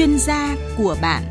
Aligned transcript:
chuyên 0.00 0.18
gia 0.18 0.56
của 0.76 0.96
bạn 1.02 1.22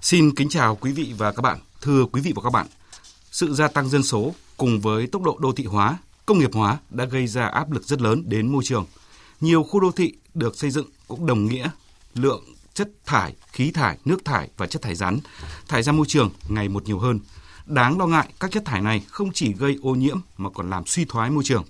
Xin 0.00 0.34
kính 0.34 0.48
chào 0.48 0.76
quý 0.76 0.92
vị 0.92 1.14
và 1.18 1.32
các 1.32 1.42
bạn. 1.42 1.58
Thưa 1.80 2.04
quý 2.12 2.20
vị 2.20 2.32
và 2.36 2.42
các 2.42 2.50
bạn, 2.52 2.66
sự 3.30 3.54
gia 3.54 3.68
tăng 3.68 3.88
dân 3.88 4.02
số 4.02 4.34
cùng 4.56 4.80
với 4.80 5.06
tốc 5.06 5.22
độ 5.22 5.38
đô 5.40 5.52
thị 5.52 5.64
hóa, 5.64 5.98
công 6.26 6.38
nghiệp 6.38 6.50
hóa 6.52 6.78
đã 6.90 7.04
gây 7.04 7.26
ra 7.26 7.46
áp 7.46 7.70
lực 7.70 7.84
rất 7.84 8.00
lớn 8.00 8.22
đến 8.26 8.52
môi 8.52 8.64
trường. 8.64 8.86
Nhiều 9.44 9.62
khu 9.62 9.80
đô 9.80 9.90
thị 9.90 10.12
được 10.34 10.56
xây 10.56 10.70
dựng 10.70 10.86
cũng 11.08 11.26
đồng 11.26 11.46
nghĩa 11.46 11.70
lượng 12.14 12.44
chất 12.74 12.88
thải, 13.06 13.34
khí 13.52 13.70
thải, 13.70 13.98
nước 14.04 14.24
thải 14.24 14.48
và 14.56 14.66
chất 14.66 14.82
thải 14.82 14.94
rắn 14.94 15.18
thải 15.68 15.82
ra 15.82 15.92
môi 15.92 16.06
trường 16.08 16.30
ngày 16.48 16.68
một 16.68 16.84
nhiều 16.84 16.98
hơn. 16.98 17.20
Đáng 17.66 17.98
lo 17.98 18.06
ngại, 18.06 18.28
các 18.40 18.50
chất 18.50 18.64
thải 18.64 18.80
này 18.80 19.04
không 19.08 19.32
chỉ 19.32 19.52
gây 19.52 19.78
ô 19.82 19.94
nhiễm 19.94 20.18
mà 20.36 20.50
còn 20.50 20.70
làm 20.70 20.86
suy 20.86 21.04
thoái 21.04 21.30
môi 21.30 21.44
trường. 21.44 21.64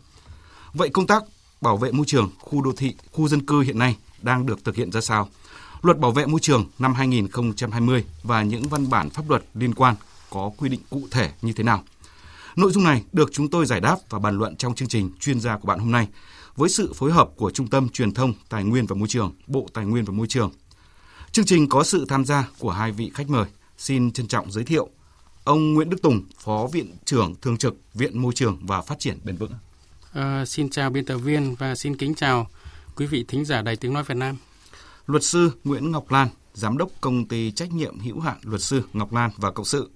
Vậy 0.73 0.89
công 0.89 1.07
tác 1.07 1.23
bảo 1.61 1.77
vệ 1.77 1.93
môi 1.93 2.07
trường 2.07 2.31
khu 2.39 2.63
đô 2.63 2.73
thị, 2.77 2.95
khu 3.13 3.29
dân 3.29 3.47
cư 3.47 3.61
hiện 3.61 3.79
nay 3.79 3.97
đang 4.23 4.47
được 4.47 4.65
thực 4.65 4.77
hiện 4.77 4.93
ra 4.93 5.01
sao? 5.01 5.29
Luật 5.83 5.99
Bảo 5.99 6.11
vệ 6.11 6.27
môi 6.27 6.41
trường 6.41 6.67
năm 6.79 6.95
2020 6.95 8.05
và 8.23 8.43
những 8.43 8.69
văn 8.69 8.91
bản 8.91 9.11
pháp 9.11 9.31
luật 9.31 9.45
liên 9.55 9.75
quan 9.75 9.95
có 10.31 10.51
quy 10.57 10.69
định 10.69 10.81
cụ 10.91 11.03
thể 11.11 11.31
như 11.43 11.53
thế 11.53 11.65
nào? 11.65 11.83
Nội 12.57 12.73
dung 12.73 12.85
này 12.85 13.05
được 13.13 13.31
chúng 13.33 13.51
tôi 13.51 13.67
giải 13.67 13.81
đáp 13.81 13.97
và 14.11 14.19
bàn 14.19 14.39
luận 14.39 14.57
trong 14.57 14.75
chương 14.75 14.89
trình 14.89 15.11
chuyên 15.21 15.41
gia 15.41 15.57
của 15.57 15.67
bạn 15.67 15.79
hôm 15.79 15.91
nay 15.91 16.09
với 16.57 16.69
sự 16.69 16.93
phối 16.93 17.13
hợp 17.13 17.31
của 17.37 17.51
Trung 17.51 17.69
tâm 17.69 17.89
Truyền 17.89 18.15
thông 18.15 18.33
Tài 18.49 18.65
nguyên 18.65 18.87
và 18.87 18.97
Môi 18.97 19.09
trường, 19.09 19.33
Bộ 19.47 19.67
Tài 19.75 19.85
nguyên 19.85 20.05
và 20.05 20.13
Môi 20.13 20.27
trường. 20.27 20.51
Chương 21.33 21.45
trình 21.45 21.69
có 21.69 21.85
sự 21.85 22.07
tham 22.09 22.25
gia 22.25 22.49
của 22.59 22.71
hai 22.71 22.93
vị 22.93 23.11
khách 23.15 23.31
mời. 23.31 23.47
Xin 23.79 24.13
trân 24.13 24.29
trọng 24.29 24.53
giới 24.53 24.65
thiệu 24.65 24.89
ông 25.45 25.75
Nguyễn 25.75 25.91
Đức 25.91 26.03
Tùng, 26.03 26.23
Phó 26.39 26.67
Viện 26.73 26.97
trưởng 27.05 27.35
Thường 27.43 27.57
trực 27.57 27.77
Viện 27.95 28.23
Môi 28.23 28.33
trường 28.33 28.59
và 28.63 28.83
Phát 28.83 28.99
triển 28.99 29.19
Bền 29.25 29.37
vững. 29.37 29.53
À, 30.13 30.45
xin 30.45 30.71
chào 30.71 30.91
biên 30.91 31.05
tập 31.05 31.17
viên 31.19 31.55
và 31.55 31.75
xin 31.75 31.97
kính 31.97 32.15
chào 32.15 32.51
quý 32.97 33.07
vị 33.07 33.25
thính 33.29 33.45
giả 33.45 33.63
Đài 33.63 33.77
Tiếng 33.77 33.93
Nói 33.93 34.05
Việt 34.05 34.17
Nam. 34.17 34.37
Luật 35.07 35.25
sư 35.25 35.51
Nguyễn 35.65 35.91
Ngọc 35.91 36.13
Lan, 36.13 36.29
Giám 36.55 36.79
đốc 36.79 36.89
Công 37.01 37.29
ty 37.29 37.51
Trách 37.51 37.73
nhiệm 37.73 37.99
hữu 37.99 38.21
hạn 38.21 38.37
Luật 38.43 38.63
sư 38.63 38.83
Ngọc 38.93 39.13
Lan 39.13 39.31
và 39.37 39.51
Cộng 39.51 39.67
sự. 39.67 39.91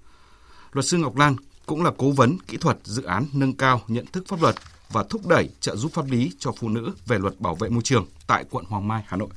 Luật 0.71 0.85
sư 0.85 0.97
Ngọc 0.97 1.17
Lan 1.17 1.35
cũng 1.65 1.83
là 1.83 1.91
cố 1.97 2.11
vấn 2.11 2.37
kỹ 2.47 2.57
thuật 2.57 2.77
dự 2.83 3.03
án 3.03 3.25
nâng 3.33 3.53
cao 3.53 3.81
nhận 3.87 4.05
thức 4.05 4.23
pháp 4.27 4.41
luật 4.41 4.55
và 4.89 5.03
thúc 5.09 5.27
đẩy 5.27 5.49
trợ 5.59 5.75
giúp 5.75 5.91
pháp 5.93 6.05
lý 6.11 6.31
cho 6.39 6.51
phụ 6.59 6.69
nữ 6.69 6.91
về 7.05 7.19
luật 7.19 7.39
bảo 7.39 7.55
vệ 7.55 7.69
môi 7.69 7.81
trường 7.83 8.05
tại 8.27 8.45
quận 8.49 8.65
Hoàng 8.65 8.87
Mai, 8.87 9.03
Hà 9.07 9.17
Nội. 9.17 9.29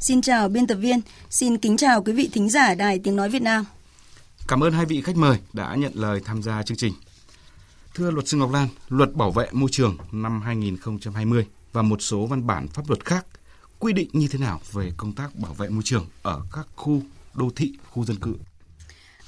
Xin 0.00 0.22
chào 0.22 0.48
biên 0.48 0.66
tập 0.66 0.74
viên, 0.74 1.00
xin 1.30 1.58
kính 1.58 1.76
chào 1.76 2.02
quý 2.02 2.12
vị 2.12 2.30
thính 2.32 2.50
giả 2.50 2.74
Đài 2.74 2.98
Tiếng 2.98 3.16
Nói 3.16 3.28
Việt 3.28 3.42
Nam. 3.42 3.64
Cảm 4.48 4.64
ơn 4.64 4.72
hai 4.72 4.86
vị 4.86 5.02
khách 5.02 5.16
mời 5.16 5.38
đã 5.52 5.74
nhận 5.74 5.92
lời 5.94 6.20
tham 6.24 6.42
gia 6.42 6.62
chương 6.62 6.76
trình. 6.76 6.92
Thưa 7.94 8.10
luật 8.10 8.28
sư 8.28 8.36
Ngọc 8.36 8.52
Lan, 8.52 8.68
luật 8.88 9.14
bảo 9.14 9.30
vệ 9.30 9.48
môi 9.52 9.68
trường 9.72 9.96
năm 10.12 10.42
2020 10.42 11.46
và 11.72 11.82
một 11.82 12.02
số 12.02 12.26
văn 12.26 12.46
bản 12.46 12.68
pháp 12.68 12.88
luật 12.88 13.04
khác 13.04 13.26
quy 13.78 13.92
định 13.92 14.08
như 14.12 14.28
thế 14.28 14.38
nào 14.38 14.60
về 14.72 14.92
công 14.96 15.12
tác 15.12 15.34
bảo 15.34 15.54
vệ 15.54 15.68
môi 15.68 15.82
trường 15.84 16.06
ở 16.22 16.42
các 16.52 16.66
khu 16.76 17.02
đô 17.34 17.50
thị, 17.56 17.72
khu 17.90 18.04
dân 18.04 18.16
cư? 18.16 18.34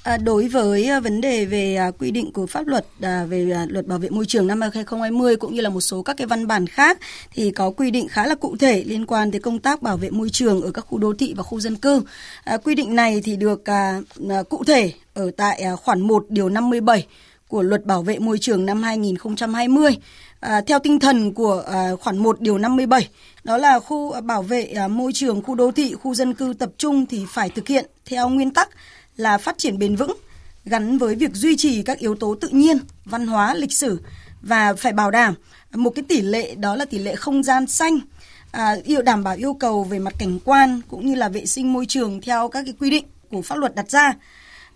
À, 0.07 0.17
đối 0.17 0.47
với 0.47 0.89
à, 0.89 0.99
vấn 0.99 1.21
đề 1.21 1.45
về 1.45 1.75
à, 1.75 1.91
quy 1.99 2.11
định 2.11 2.31
của 2.31 2.45
pháp 2.45 2.67
luật 2.67 2.85
à, 3.01 3.25
về 3.29 3.51
à, 3.55 3.65
luật 3.69 3.87
bảo 3.87 3.99
vệ 3.99 4.09
môi 4.09 4.25
trường 4.25 4.47
năm 4.47 4.61
2020 4.61 5.35
cũng 5.35 5.53
như 5.53 5.61
là 5.61 5.69
một 5.69 5.81
số 5.81 6.01
các 6.01 6.17
cái 6.17 6.27
văn 6.27 6.47
bản 6.47 6.67
khác 6.67 6.99
thì 7.33 7.51
có 7.51 7.69
quy 7.71 7.91
định 7.91 8.07
khá 8.07 8.27
là 8.27 8.35
cụ 8.35 8.57
thể 8.59 8.83
liên 8.83 9.05
quan 9.05 9.31
tới 9.31 9.41
công 9.41 9.59
tác 9.59 9.81
bảo 9.81 9.97
vệ 9.97 10.09
môi 10.09 10.29
trường 10.29 10.61
ở 10.61 10.71
các 10.71 10.81
khu 10.81 10.97
đô 10.97 11.13
thị 11.13 11.33
và 11.37 11.43
khu 11.43 11.59
dân 11.59 11.75
cư. 11.75 12.03
quy 12.63 12.75
định 12.75 12.95
này 12.95 13.21
thì 13.23 13.35
được 13.35 13.63
cụ 14.49 14.63
thể 14.63 14.93
ở 15.13 15.31
tại 15.37 15.63
khoản 15.83 16.01
1 16.01 16.25
điều 16.29 16.49
57 16.49 17.07
của 17.47 17.61
luật 17.61 17.85
bảo 17.85 18.01
vệ 18.03 18.19
môi 18.19 18.37
trường 18.39 18.65
năm 18.65 18.83
2020 18.83 19.97
à, 20.39 20.61
theo 20.61 20.79
tinh 20.79 20.99
thần 20.99 21.33
của 21.33 21.63
à, 21.67 21.95
khoản 22.01 22.17
1 22.17 22.41
điều 22.41 22.57
57 22.57 23.07
đó 23.43 23.57
là 23.57 23.79
khu 23.79 24.21
bảo 24.21 24.41
vệ 24.41 24.63
à, 24.63 24.87
môi 24.87 25.11
trường 25.13 25.41
khu 25.41 25.55
đô 25.55 25.71
thị 25.71 25.93
khu 25.93 26.13
dân 26.13 26.33
cư 26.33 26.53
tập 26.59 26.69
trung 26.77 27.05
thì 27.05 27.25
phải 27.29 27.49
thực 27.49 27.67
hiện 27.67 27.85
theo 28.05 28.29
nguyên 28.29 28.51
tắc 28.51 28.69
là 29.17 29.37
phát 29.37 29.57
triển 29.57 29.77
bền 29.77 29.95
vững 29.95 30.17
gắn 30.65 30.97
với 30.97 31.15
việc 31.15 31.33
duy 31.33 31.57
trì 31.57 31.83
các 31.83 31.99
yếu 31.99 32.15
tố 32.15 32.35
tự 32.41 32.47
nhiên 32.47 32.77
văn 33.05 33.27
hóa 33.27 33.53
lịch 33.53 33.73
sử 33.73 34.01
và 34.41 34.73
phải 34.73 34.93
bảo 34.93 35.11
đảm 35.11 35.33
một 35.73 35.89
cái 35.89 36.05
tỷ 36.07 36.21
lệ 36.21 36.55
đó 36.55 36.75
là 36.75 36.85
tỷ 36.85 36.99
lệ 36.99 37.15
không 37.15 37.43
gian 37.43 37.67
xanh 37.67 37.99
à, 38.51 38.75
yêu 38.83 39.01
đảm 39.01 39.23
bảo 39.23 39.35
yêu 39.35 39.53
cầu 39.53 39.83
về 39.83 39.99
mặt 39.99 40.13
cảnh 40.19 40.39
quan 40.45 40.81
cũng 40.87 41.05
như 41.05 41.15
là 41.15 41.29
vệ 41.29 41.45
sinh 41.45 41.73
môi 41.73 41.85
trường 41.85 42.21
theo 42.21 42.47
các 42.47 42.63
cái 42.65 42.73
quy 42.79 42.89
định 42.89 43.05
của 43.29 43.41
pháp 43.41 43.57
luật 43.57 43.75
đặt 43.75 43.89
ra. 43.89 44.13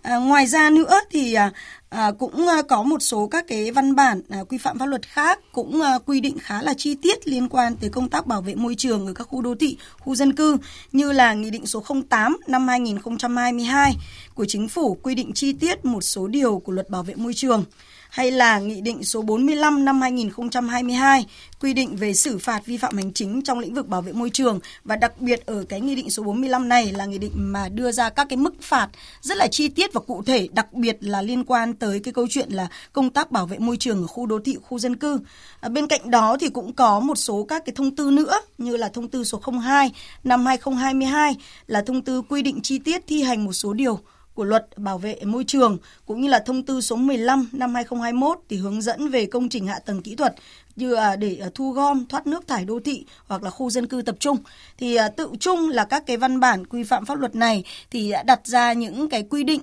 À, 0.02 0.16
ngoài 0.16 0.46
ra 0.46 0.70
nữa 0.70 1.00
thì 1.10 1.34
à, 1.34 1.52
à, 1.92 2.12
cũng 2.18 2.48
à, 2.48 2.62
có 2.62 2.82
một 2.82 3.02
số 3.02 3.26
các 3.26 3.44
cái 3.48 3.70
văn 3.70 3.94
bản 3.94 4.20
à, 4.28 4.38
quy 4.48 4.58
phạm 4.58 4.78
pháp 4.78 4.86
luật 4.86 5.08
khác 5.08 5.40
cũng 5.52 5.82
à, 5.82 5.98
quy 6.06 6.20
định 6.20 6.38
khá 6.38 6.62
là 6.62 6.74
chi 6.74 6.94
tiết 6.94 7.28
liên 7.28 7.48
quan 7.48 7.76
tới 7.76 7.90
công 7.90 8.08
tác 8.08 8.26
bảo 8.26 8.42
vệ 8.42 8.54
môi 8.54 8.74
trường 8.74 9.06
ở 9.06 9.12
các 9.12 9.24
khu 9.24 9.42
đô 9.42 9.54
thị, 9.54 9.76
khu 9.98 10.14
dân 10.14 10.32
cư 10.32 10.56
như 10.92 11.12
là 11.12 11.34
Nghị 11.34 11.50
định 11.50 11.66
số 11.66 11.84
08 12.08 12.36
năm 12.46 12.68
2022 12.68 13.96
của 14.34 14.44
Chính 14.48 14.68
phủ 14.68 14.98
quy 15.02 15.14
định 15.14 15.32
chi 15.34 15.52
tiết 15.52 15.84
một 15.84 16.00
số 16.00 16.26
điều 16.26 16.58
của 16.58 16.72
luật 16.72 16.90
bảo 16.90 17.02
vệ 17.02 17.14
môi 17.14 17.34
trường 17.34 17.64
hay 18.12 18.30
là 18.30 18.58
Nghị 18.58 18.80
định 18.80 19.04
số 19.04 19.22
45 19.22 19.84
năm 19.84 20.00
2022 20.00 21.26
quy 21.60 21.74
định 21.74 21.96
về 21.96 22.14
xử 22.14 22.38
phạt 22.38 22.66
vi 22.66 22.76
phạm 22.76 22.96
hành 22.96 23.12
chính 23.12 23.42
trong 23.42 23.58
lĩnh 23.58 23.74
vực 23.74 23.88
bảo 23.88 24.02
vệ 24.02 24.12
môi 24.12 24.30
trường 24.30 24.60
và 24.84 24.96
đặc 24.96 25.20
biệt 25.20 25.46
ở 25.46 25.64
cái 25.68 25.80
Nghị 25.80 25.94
định 25.94 26.10
số 26.10 26.22
45 26.22 26.68
này 26.68 26.92
là 26.92 27.04
nghị 27.04 27.18
định 27.18 27.32
mà 27.34 27.68
đưa 27.68 27.92
ra 27.92 28.10
các 28.10 28.26
cái 28.30 28.36
mức 28.36 28.54
phạt 28.62 28.88
rất 29.20 29.36
là 29.36 29.48
chi 29.48 29.68
tiết 29.68 29.92
và 29.92 30.00
cụ 30.00 30.22
thể 30.22 30.48
đặc 30.52 30.72
biệt 30.72 30.96
là 31.00 31.22
liên 31.22 31.44
quan 31.44 31.74
tới 31.74 32.00
cái 32.00 32.12
câu 32.12 32.26
chuyện 32.30 32.48
là 32.50 32.68
công 32.92 33.10
tác 33.10 33.30
bảo 33.30 33.46
vệ 33.46 33.58
môi 33.58 33.76
trường 33.76 34.02
ở 34.02 34.06
khu 34.06 34.26
đô 34.26 34.38
thị, 34.44 34.56
khu 34.62 34.78
dân 34.78 34.96
cư. 34.96 35.20
À, 35.60 35.68
bên 35.68 35.86
cạnh 35.86 36.10
đó 36.10 36.36
thì 36.40 36.48
cũng 36.48 36.72
có 36.72 37.00
một 37.00 37.18
số 37.18 37.44
các 37.44 37.64
cái 37.64 37.72
thông 37.76 37.96
tư 37.96 38.10
nữa 38.10 38.40
như 38.58 38.76
là 38.76 38.88
thông 38.88 39.08
tư 39.08 39.24
số 39.24 39.40
02 39.62 39.92
năm 40.24 40.46
2022 40.46 41.36
là 41.66 41.82
thông 41.82 42.02
tư 42.02 42.22
quy 42.22 42.42
định 42.42 42.60
chi 42.62 42.78
tiết 42.78 43.06
thi 43.06 43.22
hành 43.22 43.44
một 43.44 43.52
số 43.52 43.72
điều 43.72 43.98
của 44.34 44.44
luật 44.44 44.66
bảo 44.76 44.98
vệ 44.98 45.20
môi 45.24 45.44
trường, 45.44 45.78
cũng 46.06 46.20
như 46.20 46.28
là 46.28 46.38
thông 46.46 46.62
tư 46.62 46.80
số 46.80 46.96
15 46.96 47.48
năm 47.52 47.74
2021 47.74 48.38
thì 48.48 48.56
hướng 48.56 48.82
dẫn 48.82 49.08
về 49.08 49.26
công 49.26 49.48
trình 49.48 49.66
hạ 49.66 49.78
tầng 49.78 50.02
kỹ 50.02 50.14
thuật 50.14 50.34
như 50.76 50.94
à, 50.94 51.16
để 51.16 51.38
à, 51.42 51.48
thu 51.54 51.72
gom, 51.72 52.06
thoát 52.06 52.26
nước 52.26 52.48
thải 52.48 52.64
đô 52.64 52.80
thị 52.80 53.04
hoặc 53.26 53.42
là 53.42 53.50
khu 53.50 53.70
dân 53.70 53.86
cư 53.86 54.02
tập 54.02 54.16
trung. 54.20 54.38
Thì 54.78 54.94
à, 54.94 55.08
tự 55.08 55.30
chung 55.40 55.68
là 55.68 55.84
các 55.84 56.06
cái 56.06 56.16
văn 56.16 56.40
bản 56.40 56.66
quy 56.66 56.82
phạm 56.82 57.04
pháp 57.04 57.18
luật 57.18 57.36
này 57.36 57.64
thì 57.90 58.10
đã 58.10 58.22
đặt 58.22 58.46
ra 58.46 58.72
những 58.72 59.08
cái 59.08 59.22
quy 59.30 59.44
định 59.44 59.60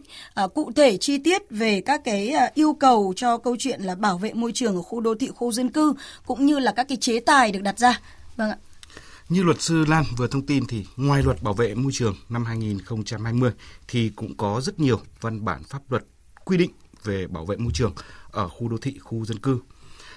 cụ 0.53 0.71
thể 0.75 0.97
chi 0.97 1.17
tiết 1.17 1.41
về 1.49 1.81
các 1.81 2.01
cái 2.03 2.33
yêu 2.53 2.73
cầu 2.73 3.13
cho 3.15 3.37
câu 3.37 3.55
chuyện 3.59 3.81
là 3.81 3.95
bảo 3.95 4.17
vệ 4.17 4.33
môi 4.33 4.51
trường 4.51 4.75
ở 4.75 4.81
khu 4.81 5.01
đô 5.01 5.15
thị, 5.15 5.27
khu 5.35 5.51
dân 5.51 5.69
cư, 5.69 5.93
cũng 6.25 6.45
như 6.45 6.59
là 6.59 6.71
các 6.71 6.87
cái 6.87 6.97
chế 6.97 7.19
tài 7.19 7.51
được 7.51 7.61
đặt 7.61 7.79
ra. 7.79 8.01
Vâng 8.37 8.49
ạ 8.49 8.57
như 9.29 9.43
luật 9.43 9.61
sư 9.61 9.85
Lan 9.85 10.05
vừa 10.17 10.27
thông 10.27 10.45
tin 10.45 10.67
thì 10.67 10.85
ngoài 10.97 11.23
luật 11.23 11.43
bảo 11.43 11.53
vệ 11.53 11.75
môi 11.75 11.91
trường 11.91 12.15
năm 12.29 12.45
2020 12.45 13.51
thì 13.87 14.09
cũng 14.09 14.37
có 14.37 14.61
rất 14.61 14.79
nhiều 14.79 15.01
văn 15.21 15.45
bản 15.45 15.63
pháp 15.63 15.91
luật 15.91 16.05
quy 16.45 16.57
định 16.57 16.71
về 17.03 17.27
bảo 17.27 17.45
vệ 17.45 17.57
môi 17.57 17.71
trường 17.75 17.93
ở 18.31 18.47
khu 18.47 18.69
đô 18.69 18.77
thị, 18.77 18.97
khu 18.99 19.25
dân 19.25 19.39
cư. 19.39 19.59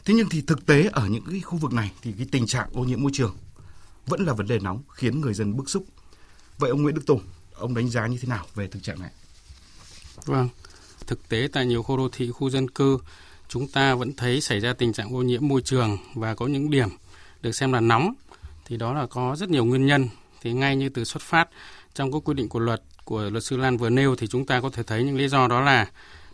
Thế 0.04 0.14
nhưng 0.14 0.28
thì 0.28 0.40
thực 0.40 0.66
tế 0.66 0.88
ở 0.92 1.06
những 1.06 1.24
cái 1.30 1.40
khu 1.40 1.58
vực 1.58 1.72
này 1.72 1.92
thì 2.02 2.12
cái 2.12 2.26
tình 2.32 2.46
trạng 2.46 2.68
ô 2.72 2.84
nhiễm 2.84 3.02
môi 3.02 3.10
trường 3.14 3.36
vẫn 4.06 4.24
là 4.24 4.32
vấn 4.32 4.46
đề 4.46 4.58
nóng 4.58 4.82
khiến 4.94 5.20
người 5.20 5.34
dân 5.34 5.56
bức 5.56 5.70
xúc. 5.70 5.84
Vậy 6.58 6.70
ông 6.70 6.82
Nguyễn 6.82 6.94
Đức 6.94 7.06
Tùng, 7.06 7.20
ông 7.54 7.74
đánh 7.74 7.88
giá 7.88 8.06
như 8.06 8.18
thế 8.20 8.28
nào 8.28 8.46
về 8.54 8.66
thực 8.66 8.82
trạng 8.82 9.00
này? 9.00 9.10
Vâng, 10.24 10.48
thực 11.06 11.28
tế 11.28 11.48
tại 11.52 11.66
nhiều 11.66 11.82
khu 11.82 11.96
đô 11.96 12.08
thị, 12.12 12.30
khu 12.30 12.50
dân 12.50 12.70
cư 12.70 12.98
chúng 13.48 13.68
ta 13.68 13.94
vẫn 13.94 14.12
thấy 14.12 14.40
xảy 14.40 14.60
ra 14.60 14.72
tình 14.72 14.92
trạng 14.92 15.14
ô 15.14 15.22
nhiễm 15.22 15.48
môi 15.48 15.62
trường 15.62 15.98
và 16.14 16.34
có 16.34 16.46
những 16.46 16.70
điểm 16.70 16.88
được 17.42 17.52
xem 17.52 17.72
là 17.72 17.80
nóng 17.80 18.14
thì 18.72 18.78
đó 18.78 18.92
là 18.92 19.06
có 19.06 19.36
rất 19.38 19.50
nhiều 19.50 19.64
nguyên 19.64 19.86
nhân 19.86 20.08
thì 20.42 20.52
ngay 20.52 20.76
như 20.76 20.88
từ 20.88 21.04
xuất 21.04 21.22
phát 21.22 21.48
trong 21.94 22.12
các 22.12 22.18
quy 22.24 22.34
định 22.34 22.48
của 22.48 22.58
luật 22.58 22.82
của 23.04 23.22
luật 23.22 23.44
sư 23.44 23.56
Lan 23.56 23.76
vừa 23.76 23.90
nêu 23.90 24.16
thì 24.16 24.26
chúng 24.26 24.46
ta 24.46 24.60
có 24.60 24.70
thể 24.70 24.82
thấy 24.82 25.02
những 25.02 25.16
lý 25.16 25.28
do 25.28 25.48
đó 25.48 25.60
là 25.60 25.86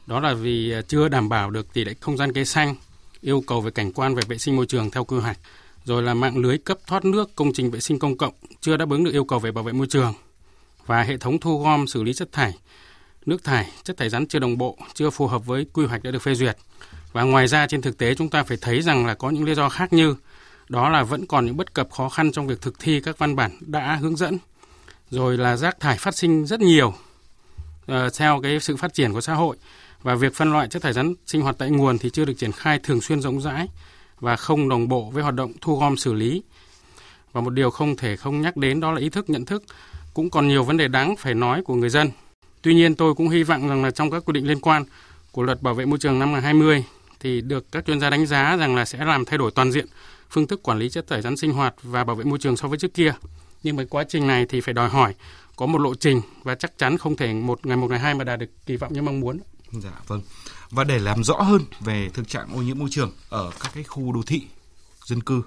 đó 0.06 0.20
là 0.20 0.34
vì 0.34 0.72
à, 0.72 0.82
chưa 0.82 1.08
đảm 1.08 1.28
bảo 1.28 1.50
được 1.50 1.72
tỷ 1.72 1.84
lệ 1.84 1.94
không 2.00 2.16
gian 2.16 2.32
cây 2.32 2.44
xanh, 2.44 2.74
yêu 3.20 3.42
cầu 3.46 3.60
về 3.60 3.70
cảnh 3.70 3.92
quan 3.92 4.14
về 4.14 4.22
vệ 4.28 4.38
sinh 4.38 4.56
môi 4.56 4.66
trường 4.66 4.90
theo 4.90 5.04
quy 5.04 5.18
hoạch, 5.18 5.38
rồi 5.84 6.02
là 6.02 6.14
mạng 6.14 6.36
lưới 6.36 6.58
cấp 6.58 6.78
thoát 6.86 7.04
nước 7.04 7.30
công 7.36 7.52
trình 7.52 7.70
vệ 7.70 7.80
sinh 7.80 7.98
công 7.98 8.16
cộng 8.16 8.34
chưa 8.60 8.76
đáp 8.76 8.90
ứng 8.90 9.04
được 9.04 9.12
yêu 9.12 9.24
cầu 9.24 9.38
về 9.38 9.52
bảo 9.52 9.64
vệ 9.64 9.72
môi 9.72 9.86
trường 9.86 10.14
và 10.86 11.02
hệ 11.02 11.16
thống 11.16 11.40
thu 11.40 11.62
gom 11.62 11.86
xử 11.86 12.02
lý 12.02 12.12
chất 12.12 12.32
thải, 12.32 12.54
nước 13.26 13.44
thải, 13.44 13.70
chất 13.82 13.96
thải 13.96 14.08
rắn 14.08 14.26
chưa 14.26 14.38
đồng 14.38 14.58
bộ, 14.58 14.78
chưa 14.94 15.10
phù 15.10 15.26
hợp 15.26 15.46
với 15.46 15.66
quy 15.72 15.86
hoạch 15.86 16.02
đã 16.02 16.10
được 16.10 16.22
phê 16.22 16.34
duyệt. 16.34 16.56
Và 17.12 17.22
ngoài 17.22 17.48
ra 17.48 17.66
trên 17.66 17.82
thực 17.82 17.98
tế 17.98 18.14
chúng 18.14 18.28
ta 18.28 18.42
phải 18.42 18.56
thấy 18.60 18.82
rằng 18.82 19.06
là 19.06 19.14
có 19.14 19.30
những 19.30 19.44
lý 19.44 19.54
do 19.54 19.68
khác 19.68 19.92
như 19.92 20.16
đó 20.68 20.88
là 20.88 21.02
vẫn 21.02 21.26
còn 21.26 21.46
những 21.46 21.56
bất 21.56 21.74
cập 21.74 21.90
khó 21.90 22.08
khăn 22.08 22.32
trong 22.32 22.46
việc 22.46 22.60
thực 22.60 22.78
thi 22.78 23.00
các 23.00 23.18
văn 23.18 23.36
bản 23.36 23.50
đã 23.60 23.98
hướng 24.00 24.16
dẫn 24.16 24.38
rồi 25.10 25.38
là 25.38 25.56
rác 25.56 25.80
thải 25.80 25.96
phát 25.96 26.14
sinh 26.14 26.46
rất 26.46 26.60
nhiều 26.60 26.94
uh, 27.92 27.94
theo 28.18 28.40
cái 28.42 28.60
sự 28.60 28.76
phát 28.76 28.94
triển 28.94 29.12
của 29.12 29.20
xã 29.20 29.34
hội. 29.34 29.56
Và 30.02 30.14
việc 30.14 30.34
phân 30.34 30.52
loại 30.52 30.68
chất 30.68 30.82
thải 30.82 30.92
rắn 30.92 31.14
sinh 31.26 31.42
hoạt 31.42 31.58
tại 31.58 31.70
nguồn 31.70 31.98
thì 31.98 32.10
chưa 32.10 32.24
được 32.24 32.34
triển 32.38 32.52
khai 32.52 32.78
thường 32.82 33.00
xuyên 33.00 33.20
rộng 33.20 33.40
rãi 33.40 33.68
và 34.20 34.36
không 34.36 34.68
đồng 34.68 34.88
bộ 34.88 35.10
với 35.10 35.22
hoạt 35.22 35.34
động 35.34 35.52
thu 35.60 35.78
gom 35.78 35.96
xử 35.96 36.12
lý. 36.12 36.42
Và 37.32 37.40
một 37.40 37.50
điều 37.50 37.70
không 37.70 37.96
thể 37.96 38.16
không 38.16 38.40
nhắc 38.40 38.56
đến 38.56 38.80
đó 38.80 38.92
là 38.92 39.00
ý 39.00 39.08
thức 39.08 39.30
nhận 39.30 39.44
thức. 39.44 39.62
Cũng 40.14 40.30
còn 40.30 40.48
nhiều 40.48 40.64
vấn 40.64 40.76
đề 40.76 40.88
đáng 40.88 41.16
phải 41.16 41.34
nói 41.34 41.62
của 41.62 41.74
người 41.74 41.90
dân. 41.90 42.10
Tuy 42.62 42.74
nhiên 42.74 42.94
tôi 42.94 43.14
cũng 43.14 43.28
hy 43.28 43.42
vọng 43.42 43.68
rằng 43.68 43.84
là 43.84 43.90
trong 43.90 44.10
các 44.10 44.22
quy 44.26 44.32
định 44.32 44.48
liên 44.48 44.60
quan 44.60 44.84
của 45.32 45.42
luật 45.42 45.62
bảo 45.62 45.74
vệ 45.74 45.84
môi 45.84 45.98
trường 45.98 46.18
năm 46.18 46.32
2020 46.32 46.84
thì 47.20 47.40
được 47.40 47.72
các 47.72 47.86
chuyên 47.86 48.00
gia 48.00 48.10
đánh 48.10 48.26
giá 48.26 48.56
rằng 48.56 48.76
là 48.76 48.84
sẽ 48.84 49.04
làm 49.04 49.24
thay 49.24 49.38
đổi 49.38 49.50
toàn 49.50 49.72
diện 49.72 49.86
phương 50.30 50.46
thức 50.46 50.62
quản 50.62 50.78
lý 50.78 50.88
chất 50.88 51.06
thải 51.06 51.22
rắn 51.22 51.36
sinh 51.36 51.52
hoạt 51.52 51.74
và 51.82 52.04
bảo 52.04 52.16
vệ 52.16 52.24
môi 52.24 52.38
trường 52.38 52.56
so 52.56 52.68
với 52.68 52.78
trước 52.78 52.94
kia. 52.94 53.12
Nhưng 53.62 53.76
với 53.76 53.86
quá 53.86 54.04
trình 54.08 54.26
này 54.26 54.46
thì 54.48 54.60
phải 54.60 54.74
đòi 54.74 54.88
hỏi 54.88 55.14
có 55.56 55.66
một 55.66 55.78
lộ 55.78 55.94
trình 55.94 56.20
và 56.42 56.54
chắc 56.54 56.78
chắn 56.78 56.98
không 56.98 57.16
thể 57.16 57.32
một 57.32 57.66
ngày 57.66 57.76
một 57.76 57.90
ngày 57.90 57.98
hai 57.98 58.14
mà 58.14 58.24
đạt 58.24 58.38
được 58.38 58.50
kỳ 58.66 58.76
vọng 58.76 58.92
như 58.92 59.02
mong 59.02 59.20
muốn. 59.20 59.38
Dạ 59.72 59.92
vâng. 60.06 60.22
Và 60.70 60.84
để 60.84 60.98
làm 60.98 61.24
rõ 61.24 61.34
hơn 61.34 61.60
về 61.80 62.08
thực 62.14 62.28
trạng 62.28 62.56
ô 62.56 62.62
nhiễm 62.62 62.78
môi 62.78 62.88
trường 62.90 63.12
ở 63.30 63.50
các 63.62 63.70
cái 63.74 63.84
khu 63.84 64.12
đô 64.12 64.20
thị, 64.26 64.42
dân 65.04 65.20
cư 65.20 65.42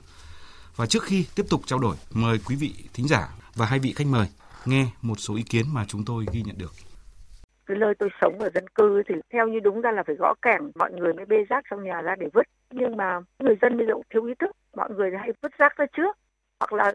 và 0.76 0.86
trước 0.86 1.04
khi 1.04 1.26
tiếp 1.36 1.46
tục 1.50 1.62
trao 1.66 1.80
đổi, 1.80 1.96
mời 2.12 2.40
quý 2.46 2.56
vị 2.56 2.74
thính 2.94 3.08
giả 3.08 3.30
và 3.56 3.66
hai 3.66 3.80
vị 3.80 3.94
khách 3.96 4.08
mời 4.08 4.28
nghe 4.66 4.86
một 5.02 5.16
số 5.20 5.36
ý 5.36 5.44
kiến 5.44 5.66
mà 5.74 5.86
chúng 5.88 6.06
tôi 6.06 6.26
ghi 6.34 6.42
nhận 6.42 6.58
được 6.58 6.72
cái 7.72 7.78
nơi 7.80 7.94
tôi 8.00 8.10
sống 8.22 8.40
ở 8.40 8.50
dân 8.54 8.68
cư 8.68 9.02
thì 9.08 9.16
theo 9.34 9.48
như 9.48 9.60
đúng 9.60 9.82
ra 9.82 9.92
là 9.92 10.04
phải 10.08 10.16
gõ 10.16 10.34
cảng 10.42 10.72
mọi 10.76 10.92
người 10.92 11.14
mới 11.14 11.26
bê 11.26 11.38
rác 11.50 11.64
trong 11.70 11.84
nhà 11.84 12.02
ra 12.02 12.16
để 12.20 12.28
vứt 12.34 12.48
nhưng 12.72 12.98
mà 12.98 13.20
người 13.40 13.56
dân 13.62 13.78
bây 13.78 13.88
giờ 13.88 13.94
cũng 13.94 14.04
thiếu 14.14 14.26
ý 14.26 14.34
thức 14.40 14.52
mọi 14.76 14.90
người 14.90 15.12
hay 15.18 15.32
vứt 15.42 15.52
rác 15.58 15.78
ra 15.78 15.86
trước. 15.98 16.18
Hoặc 16.60 16.74
là 16.74 16.92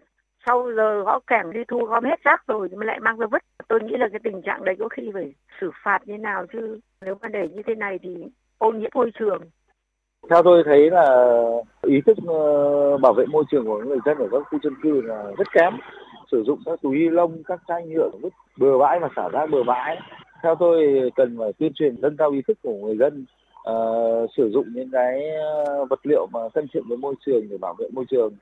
sau 0.47 0.73
giờ 0.77 1.03
gõ 1.03 1.21
cảng 1.27 1.53
đi 1.53 1.61
thu 1.69 1.85
gom 1.85 2.05
hết 2.05 2.21
rác 2.25 2.47
rồi 2.47 2.69
mới 2.69 2.87
lại 2.87 3.01
mang 3.01 3.19
ra 3.19 3.27
vứt. 3.27 3.43
Tôi 3.69 3.81
nghĩ 3.83 3.97
là 3.97 4.09
cái 4.13 4.21
tình 4.25 4.43
trạng 4.43 4.65
đấy 4.65 4.77
có 4.79 4.89
khi 4.89 5.11
phải 5.15 5.35
xử 5.61 5.71
phạt 5.85 5.99
như 6.05 6.19
nào 6.19 6.47
chứ. 6.53 6.81
Nếu 7.01 7.15
mà 7.23 7.29
để 7.29 7.49
như 7.49 7.63
thế 7.67 7.75
này 7.75 7.99
thì 8.03 8.17
ô 8.59 8.73
nhiễm 8.73 8.91
môi 8.95 9.11
trường. 9.19 9.43
Theo 10.31 10.43
tôi 10.43 10.63
thấy 10.65 10.91
là 10.91 11.35
ý 11.83 12.01
thức 12.07 12.17
ờ, 12.27 12.99
bảo 12.99 13.13
vệ 13.13 13.25
môi 13.27 13.45
trường 13.51 13.67
của 13.67 13.79
người 13.79 13.99
dân 14.07 14.19
ở 14.19 14.29
các 14.33 14.43
khu 14.51 14.59
dân 14.63 14.75
cư 14.83 15.01
là 15.01 15.23
rất 15.39 15.53
kém. 15.53 15.73
Sử 16.31 16.43
dụng 16.47 16.59
các 16.67 16.79
túi 16.83 16.97
ni 16.97 17.09
lông, 17.09 17.43
các 17.47 17.61
chai 17.69 17.87
nhựa 17.87 18.11
vứt 18.23 18.33
bừa 18.59 18.79
bãi 18.79 18.99
và 19.01 19.09
xả 19.17 19.29
rác 19.33 19.51
bừa 19.51 19.63
bãi. 19.63 20.01
Theo 20.43 20.55
tôi 20.55 21.11
cần 21.17 21.37
phải 21.39 21.53
tuyên 21.59 21.73
truyền 21.75 21.95
nâng 21.99 22.17
cao 22.17 22.31
ý 22.31 22.43
thức 22.49 22.59
của 22.63 22.73
người 22.73 22.97
dân 22.97 23.25
uh, 23.71 24.31
sử 24.37 24.51
dụng 24.51 24.67
những 24.75 24.91
cái 24.93 25.31
ờ, 25.31 25.85
vật 25.85 26.01
liệu 26.07 26.27
mà 26.33 26.41
thân 26.55 26.67
thiện 26.73 26.83
với 26.89 26.99
môi 26.99 27.15
trường 27.27 27.49
để 27.51 27.57
bảo 27.59 27.75
vệ 27.79 27.87
môi 27.93 28.05
trường. 28.11 28.37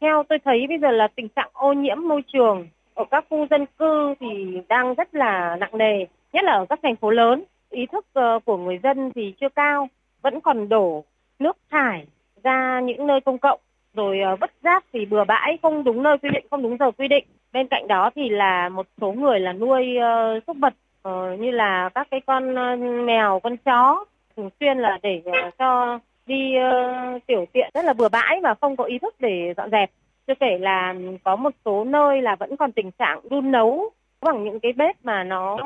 Theo 0.00 0.22
tôi 0.28 0.38
thấy 0.44 0.66
bây 0.68 0.78
giờ 0.78 0.90
là 0.90 1.08
tình 1.08 1.28
trạng 1.28 1.50
ô 1.52 1.72
nhiễm 1.72 2.08
môi 2.08 2.22
trường 2.32 2.68
ở 2.94 3.04
các 3.10 3.24
khu 3.30 3.46
dân 3.50 3.66
cư 3.78 4.14
thì 4.20 4.60
đang 4.68 4.94
rất 4.94 5.14
là 5.14 5.56
nặng 5.60 5.78
nề, 5.78 6.04
nhất 6.32 6.44
là 6.44 6.52
ở 6.52 6.66
các 6.68 6.80
thành 6.82 6.96
phố 6.96 7.10
lớn. 7.10 7.44
Ý 7.70 7.86
thức 7.86 8.06
ờ, 8.12 8.38
của 8.44 8.56
người 8.56 8.78
dân 8.82 9.10
thì 9.14 9.34
chưa 9.40 9.48
cao, 9.48 9.88
vẫn 10.22 10.40
còn 10.40 10.68
đổ 10.68 11.04
nước 11.38 11.56
thải 11.70 12.06
ra 12.44 12.80
những 12.80 13.06
nơi 13.06 13.20
công 13.20 13.38
cộng 13.38 13.60
rồi 13.94 14.18
vứt 14.40 14.50
rác 14.62 14.84
thì 14.92 15.06
bừa 15.06 15.24
bãi 15.24 15.58
không 15.62 15.84
đúng 15.84 16.02
nơi 16.02 16.18
quy 16.18 16.30
định 16.32 16.46
không 16.50 16.62
đúng 16.62 16.76
giờ 16.78 16.90
quy 16.90 17.08
định 17.08 17.24
bên 17.52 17.68
cạnh 17.68 17.88
đó 17.88 18.10
thì 18.14 18.28
là 18.28 18.68
một 18.68 18.86
số 19.00 19.12
người 19.12 19.40
là 19.40 19.52
nuôi 19.52 19.96
uh, 19.98 20.42
súc 20.46 20.56
vật 20.56 20.74
uh, 21.08 21.40
như 21.40 21.50
là 21.50 21.88
các 21.94 22.08
cái 22.10 22.20
con 22.26 22.54
uh, 22.54 23.06
mèo 23.06 23.40
con 23.42 23.56
chó 23.56 24.04
thường 24.36 24.50
xuyên 24.60 24.78
là 24.78 24.98
để 25.02 25.22
ờ, 25.24 25.50
cho 25.58 25.98
đi 26.26 26.54
uh, 26.58 27.26
tiểu 27.26 27.44
tiện 27.52 27.70
rất 27.74 27.84
là 27.84 27.92
bừa 27.92 28.08
bãi 28.08 28.40
và 28.42 28.54
không 28.60 28.76
có 28.76 28.84
ý 28.84 28.98
thức 28.98 29.14
để 29.20 29.54
dọn 29.56 29.70
dẹp. 29.70 29.90
Chưa 30.26 30.34
kể 30.40 30.58
là 30.58 30.94
có 31.24 31.36
một 31.36 31.54
số 31.64 31.84
nơi 31.84 32.22
là 32.22 32.36
vẫn 32.36 32.56
còn 32.56 32.72
tình 32.72 32.90
trạng 32.90 33.20
đun 33.30 33.52
nấu 33.52 33.90
bằng 34.20 34.44
những 34.44 34.60
cái 34.60 34.72
bếp 34.72 35.04
mà 35.04 35.24
nó 35.24 35.58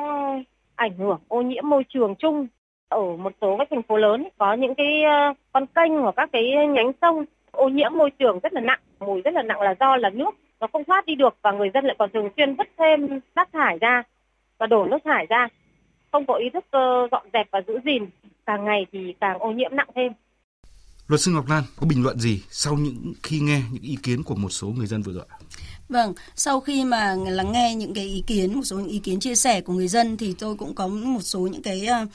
ảnh 0.75 0.97
hưởng 0.97 1.19
ô 1.27 1.41
nhiễm 1.41 1.69
môi 1.69 1.83
trường 1.89 2.15
chung. 2.15 2.47
Ở 2.89 3.01
một 3.17 3.33
số 3.41 3.55
các 3.57 3.67
thành 3.71 3.83
phố 3.83 3.97
lớn 3.97 4.27
có 4.37 4.53
những 4.53 4.75
cái 4.75 5.03
uh, 5.31 5.37
con 5.51 5.65
kênh 5.65 5.97
hoặc 5.97 6.15
các 6.17 6.29
cái 6.31 6.67
nhánh 6.67 6.91
sông 7.01 7.25
ô 7.51 7.69
nhiễm 7.69 7.91
môi 7.93 8.11
trường 8.11 8.39
rất 8.39 8.53
là 8.53 8.61
nặng 8.61 8.79
mùi 8.99 9.21
rất 9.21 9.33
là 9.33 9.43
nặng 9.43 9.61
là 9.61 9.75
do 9.79 9.97
là 9.97 10.09
nước 10.09 10.35
nó 10.59 10.67
không 10.73 10.83
thoát 10.83 11.05
đi 11.05 11.15
được 11.15 11.37
và 11.41 11.51
người 11.51 11.69
dân 11.73 11.85
lại 11.85 11.95
còn 11.99 12.09
thường 12.13 12.29
xuyên 12.37 12.55
vứt 12.55 12.67
thêm 12.77 13.19
rác 13.35 13.49
thải 13.53 13.77
ra 13.81 14.03
và 14.57 14.67
đổ 14.67 14.85
nước 14.85 14.97
thải 15.03 15.25
ra 15.25 15.47
không 16.11 16.25
có 16.25 16.35
ý 16.35 16.49
thức 16.53 16.65
ờ, 16.71 17.07
dọn 17.11 17.27
dẹp 17.33 17.47
và 17.51 17.61
giữ 17.67 17.79
gìn, 17.85 18.05
càng 18.45 18.65
ngày 18.65 18.85
thì 18.91 19.13
càng 19.21 19.39
ô 19.39 19.51
nhiễm 19.51 19.75
nặng 19.75 19.87
thêm 19.95 20.11
Luật 21.07 21.21
sư 21.21 21.31
Ngọc 21.31 21.49
Lan 21.49 21.63
có 21.75 21.87
bình 21.87 22.03
luận 22.03 22.19
gì 22.19 22.41
sau 22.49 22.73
những 22.73 23.13
khi 23.23 23.39
nghe 23.39 23.61
những 23.71 23.83
ý 23.83 23.97
kiến 24.03 24.23
của 24.23 24.35
một 24.35 24.49
số 24.49 24.67
người 24.67 24.87
dân 24.87 25.01
vừa 25.01 25.13
rồi? 25.13 25.25
Vâng, 25.91 26.13
sau 26.35 26.59
khi 26.59 26.83
mà 26.83 27.15
lắng 27.15 27.51
nghe 27.51 27.75
những 27.75 27.93
cái 27.93 28.05
ý 28.05 28.23
kiến, 28.27 28.53
một 28.55 28.63
số 28.63 28.75
những 28.75 28.87
ý 28.87 28.99
kiến 28.99 29.19
chia 29.19 29.35
sẻ 29.35 29.61
của 29.61 29.73
người 29.73 29.87
dân 29.87 30.17
thì 30.17 30.35
tôi 30.39 30.55
cũng 30.55 30.75
có 30.75 30.87
một 30.87 31.21
số 31.21 31.39
những 31.39 31.61
cái 31.61 31.85
ờ, 31.85 32.05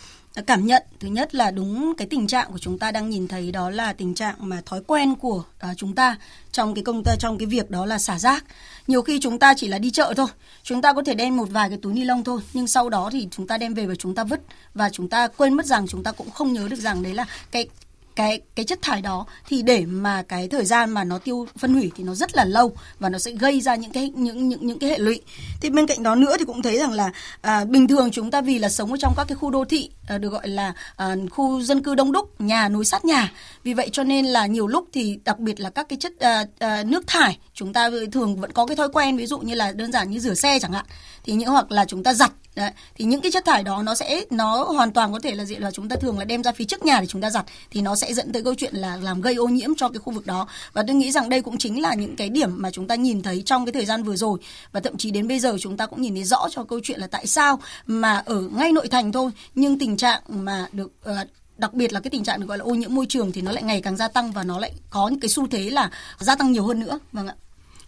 cảm 0.46 0.66
nhận. 0.66 0.82
Thứ 1.00 1.08
nhất 1.08 1.34
là 1.34 1.50
đúng 1.50 1.92
cái 1.96 2.06
tình 2.06 2.26
trạng 2.26 2.52
của 2.52 2.58
chúng 2.58 2.78
ta 2.78 2.90
đang 2.90 3.10
nhìn 3.10 3.28
thấy 3.28 3.52
đó 3.52 3.70
là 3.70 3.92
tình 3.92 4.14
trạng 4.14 4.34
mà 4.38 4.62
thói 4.66 4.80
quen 4.86 5.14
của 5.14 5.44
ờ, 5.58 5.68
chúng 5.76 5.94
ta 5.94 6.16
trong 6.52 6.74
cái 6.74 6.84
công 6.84 7.02
ta 7.04 7.16
trong 7.18 7.38
cái 7.38 7.46
việc 7.46 7.70
đó 7.70 7.86
là 7.86 7.98
xả 7.98 8.18
rác. 8.18 8.44
Nhiều 8.86 9.02
khi 9.02 9.18
chúng 9.20 9.38
ta 9.38 9.54
chỉ 9.56 9.68
là 9.68 9.78
đi 9.78 9.90
chợ 9.90 10.14
thôi, 10.16 10.26
chúng 10.62 10.82
ta 10.82 10.92
có 10.92 11.02
thể 11.06 11.14
đem 11.14 11.36
một 11.36 11.48
vài 11.50 11.68
cái 11.68 11.78
túi 11.82 11.94
ni 11.94 12.04
lông 12.04 12.24
thôi, 12.24 12.40
nhưng 12.52 12.66
sau 12.66 12.88
đó 12.88 13.08
thì 13.12 13.28
chúng 13.30 13.46
ta 13.46 13.58
đem 13.58 13.74
về 13.74 13.86
và 13.86 13.94
chúng 13.94 14.14
ta 14.14 14.24
vứt 14.24 14.40
và 14.74 14.90
chúng 14.90 15.08
ta 15.08 15.28
quên 15.28 15.54
mất 15.54 15.66
rằng 15.66 15.86
chúng 15.88 16.02
ta 16.02 16.12
cũng 16.12 16.30
không 16.30 16.52
nhớ 16.52 16.68
được 16.68 16.80
rằng 16.80 17.02
đấy 17.02 17.14
là 17.14 17.26
cái 17.50 17.68
cái 18.16 18.40
cái 18.54 18.64
chất 18.64 18.82
thải 18.82 19.02
đó 19.02 19.26
thì 19.48 19.62
để 19.62 19.86
mà 19.86 20.22
cái 20.22 20.48
thời 20.48 20.64
gian 20.64 20.90
mà 20.90 21.04
nó 21.04 21.18
tiêu 21.18 21.46
phân 21.58 21.74
hủy 21.74 21.90
thì 21.96 22.04
nó 22.04 22.14
rất 22.14 22.36
là 22.36 22.44
lâu 22.44 22.72
và 22.98 23.08
nó 23.08 23.18
sẽ 23.18 23.30
gây 23.30 23.60
ra 23.60 23.74
những 23.74 23.92
cái 23.92 24.12
những 24.14 24.48
những 24.48 24.66
những 24.66 24.78
cái 24.78 24.90
hệ 24.90 24.98
lụy. 24.98 25.20
Thì 25.60 25.70
bên 25.70 25.86
cạnh 25.86 26.02
đó 26.02 26.14
nữa 26.14 26.36
thì 26.38 26.44
cũng 26.44 26.62
thấy 26.62 26.78
rằng 26.78 26.92
là 26.92 27.10
à, 27.40 27.64
bình 27.64 27.88
thường 27.88 28.10
chúng 28.10 28.30
ta 28.30 28.40
vì 28.40 28.58
là 28.58 28.68
sống 28.68 28.90
ở 28.90 28.96
trong 29.00 29.14
các 29.16 29.24
cái 29.28 29.36
khu 29.36 29.50
đô 29.50 29.64
thị 29.64 29.90
à, 30.06 30.18
được 30.18 30.28
gọi 30.28 30.48
là 30.48 30.72
à, 30.96 31.16
khu 31.30 31.62
dân 31.62 31.82
cư 31.82 31.94
đông 31.94 32.12
đúc, 32.12 32.40
nhà 32.40 32.68
nối 32.68 32.84
sát 32.84 33.04
nhà. 33.04 33.32
Vì 33.62 33.74
vậy 33.74 33.88
cho 33.92 34.04
nên 34.04 34.26
là 34.26 34.46
nhiều 34.46 34.66
lúc 34.66 34.88
thì 34.92 35.18
đặc 35.24 35.38
biệt 35.38 35.60
là 35.60 35.70
các 35.70 35.88
cái 35.88 35.96
chất 35.96 36.20
à, 36.20 36.44
à, 36.58 36.82
nước 36.82 37.06
thải 37.06 37.38
chúng 37.54 37.72
ta 37.72 37.90
thường 38.12 38.36
vẫn 38.40 38.52
có 38.52 38.66
cái 38.66 38.76
thói 38.76 38.88
quen 38.92 39.16
ví 39.16 39.26
dụ 39.26 39.38
như 39.38 39.54
là 39.54 39.72
đơn 39.72 39.92
giản 39.92 40.10
như 40.10 40.18
rửa 40.18 40.34
xe 40.34 40.58
chẳng 40.60 40.72
hạn 40.72 40.84
thì 41.26 41.32
những 41.32 41.48
hoặc 41.48 41.72
là 41.72 41.84
chúng 41.84 42.02
ta 42.02 42.14
giặt 42.14 42.32
Đấy. 42.56 42.70
thì 42.94 43.04
những 43.04 43.20
cái 43.20 43.32
chất 43.32 43.44
thải 43.44 43.62
đó 43.62 43.82
nó 43.82 43.94
sẽ 43.94 44.24
nó 44.30 44.64
hoàn 44.64 44.92
toàn 44.92 45.12
có 45.12 45.18
thể 45.22 45.34
là 45.34 45.44
gì 45.44 45.56
là 45.56 45.70
chúng 45.70 45.88
ta 45.88 45.96
thường 45.96 46.18
là 46.18 46.24
đem 46.24 46.42
ra 46.42 46.52
phía 46.52 46.64
trước 46.64 46.84
nhà 46.84 47.00
để 47.00 47.06
chúng 47.06 47.20
ta 47.22 47.30
giặt 47.30 47.44
thì 47.70 47.80
nó 47.80 47.96
sẽ 47.96 48.14
dẫn 48.14 48.32
tới 48.32 48.44
câu 48.44 48.54
chuyện 48.54 48.74
là 48.74 48.96
làm 48.96 49.20
gây 49.20 49.34
ô 49.34 49.46
nhiễm 49.46 49.70
cho 49.76 49.88
cái 49.88 49.98
khu 49.98 50.12
vực 50.12 50.26
đó. 50.26 50.48
Và 50.72 50.82
tôi 50.86 50.96
nghĩ 50.96 51.12
rằng 51.12 51.28
đây 51.28 51.42
cũng 51.42 51.58
chính 51.58 51.82
là 51.82 51.94
những 51.94 52.16
cái 52.16 52.28
điểm 52.28 52.50
mà 52.56 52.70
chúng 52.70 52.86
ta 52.86 52.94
nhìn 52.94 53.22
thấy 53.22 53.42
trong 53.46 53.66
cái 53.66 53.72
thời 53.72 53.84
gian 53.84 54.02
vừa 54.02 54.16
rồi. 54.16 54.38
Và 54.72 54.80
thậm 54.80 54.96
chí 54.96 55.10
đến 55.10 55.28
bây 55.28 55.38
giờ 55.38 55.56
chúng 55.60 55.76
ta 55.76 55.86
cũng 55.86 56.02
nhìn 56.02 56.14
thấy 56.14 56.24
rõ 56.24 56.48
cho 56.50 56.64
câu 56.64 56.80
chuyện 56.82 57.00
là 57.00 57.06
tại 57.06 57.26
sao 57.26 57.60
mà 57.86 58.22
ở 58.26 58.40
ngay 58.40 58.72
nội 58.72 58.88
thành 58.88 59.12
thôi 59.12 59.30
nhưng 59.54 59.78
tình 59.78 59.96
trạng 59.96 60.20
mà 60.28 60.66
được 60.72 60.92
uh, 61.10 61.16
đặc 61.58 61.74
biệt 61.74 61.92
là 61.92 62.00
cái 62.00 62.10
tình 62.10 62.24
trạng 62.24 62.40
được 62.40 62.46
gọi 62.46 62.58
là 62.58 62.64
ô 62.64 62.74
nhiễm 62.74 62.94
môi 62.94 63.06
trường 63.08 63.32
thì 63.32 63.42
nó 63.42 63.52
lại 63.52 63.62
ngày 63.62 63.80
càng 63.80 63.96
gia 63.96 64.08
tăng 64.08 64.32
và 64.32 64.44
nó 64.44 64.58
lại 64.58 64.72
có 64.90 65.08
những 65.08 65.20
cái 65.20 65.28
xu 65.28 65.46
thế 65.46 65.70
là 65.70 65.90
gia 66.18 66.36
tăng 66.36 66.52
nhiều 66.52 66.64
hơn 66.64 66.80
nữa. 66.80 66.98
Vâng 67.12 67.26
ạ. 67.26 67.34